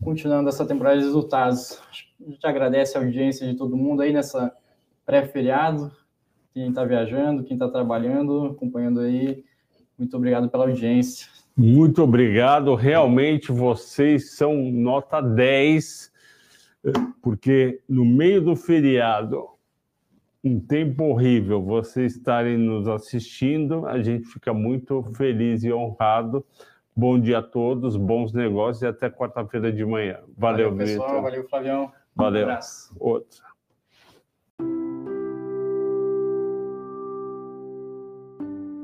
continuando 0.01 0.49
essa 0.49 0.65
temporada 0.65 0.97
de 0.97 1.05
resultados, 1.05 1.79
a 2.19 2.29
gente 2.29 2.45
agradece 2.45 2.97
a 2.97 3.01
audiência 3.01 3.47
de 3.47 3.55
todo 3.55 3.77
mundo 3.77 4.01
aí 4.01 4.11
nessa 4.11 4.51
pré-feriado. 5.05 5.91
Quem 6.53 6.69
está 6.69 6.83
viajando, 6.83 7.43
quem 7.43 7.55
está 7.55 7.69
trabalhando, 7.69 8.47
acompanhando 8.47 8.99
aí. 8.99 9.43
Muito 9.97 10.17
obrigado 10.17 10.49
pela 10.49 10.65
audiência. 10.65 11.27
Muito 11.55 12.01
obrigado. 12.01 12.75
Realmente 12.75 13.51
vocês 13.51 14.35
são 14.35 14.55
nota 14.71 15.21
10, 15.21 16.11
porque 17.21 17.79
no 17.87 18.03
meio 18.03 18.41
do 18.41 18.55
feriado 18.55 19.47
um 20.43 20.59
tempo 20.59 21.03
horrível 21.03 21.61
vocês 21.61 22.15
estarem 22.15 22.57
nos 22.57 22.87
assistindo. 22.87 23.85
A 23.85 24.01
gente 24.01 24.25
fica 24.25 24.53
muito 24.53 25.03
feliz 25.15 25.63
e 25.63 25.71
honrado. 25.71 26.43
Bom 26.95 27.19
dia 27.19 27.39
a 27.39 27.41
todos, 27.41 27.95
bons 27.95 28.33
negócios 28.33 28.81
e 28.81 28.87
até 28.87 29.09
quarta-feira 29.09 29.71
de 29.71 29.85
manhã. 29.85 30.19
Valeu, 30.37 30.71
valeu 30.71 30.75
pessoal. 30.75 31.07
Vitor. 31.07 31.21
Valeu, 31.23 31.49
Flavião. 31.49 31.91
Valeu. 32.15 32.41
Um 32.41 32.43
abraço. 32.43 32.95
Outro. 32.99 33.51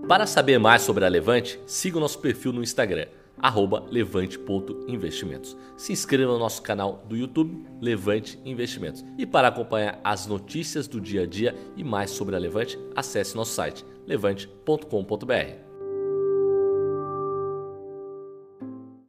Para 0.07 0.25
saber 0.25 0.57
mais 0.57 0.83
sobre 0.83 1.03
a 1.03 1.09
Levante, 1.09 1.59
siga 1.65 1.97
o 1.97 1.99
nosso 1.99 2.19
perfil 2.19 2.53
no 2.53 2.63
Instagram 2.63 3.07
levante.investimentos. 3.91 5.55
Se 5.75 5.91
inscreva 5.91 6.31
no 6.31 6.39
nosso 6.39 6.61
canal 6.61 7.03
do 7.07 7.15
YouTube 7.15 7.65
Levante 7.79 8.39
Investimentos. 8.45 9.05
E 9.17 9.25
para 9.25 9.47
acompanhar 9.47 9.99
as 10.03 10.25
notícias 10.25 10.87
do 10.87 10.99
dia 10.99 11.23
a 11.23 11.25
dia 11.25 11.55
e 11.75 11.83
mais 11.83 12.11
sobre 12.11 12.35
a 12.35 12.39
Levante, 12.39 12.79
acesse 12.95 13.35
nosso 13.35 13.53
site 13.53 13.85
levante.com.br. 14.05 15.66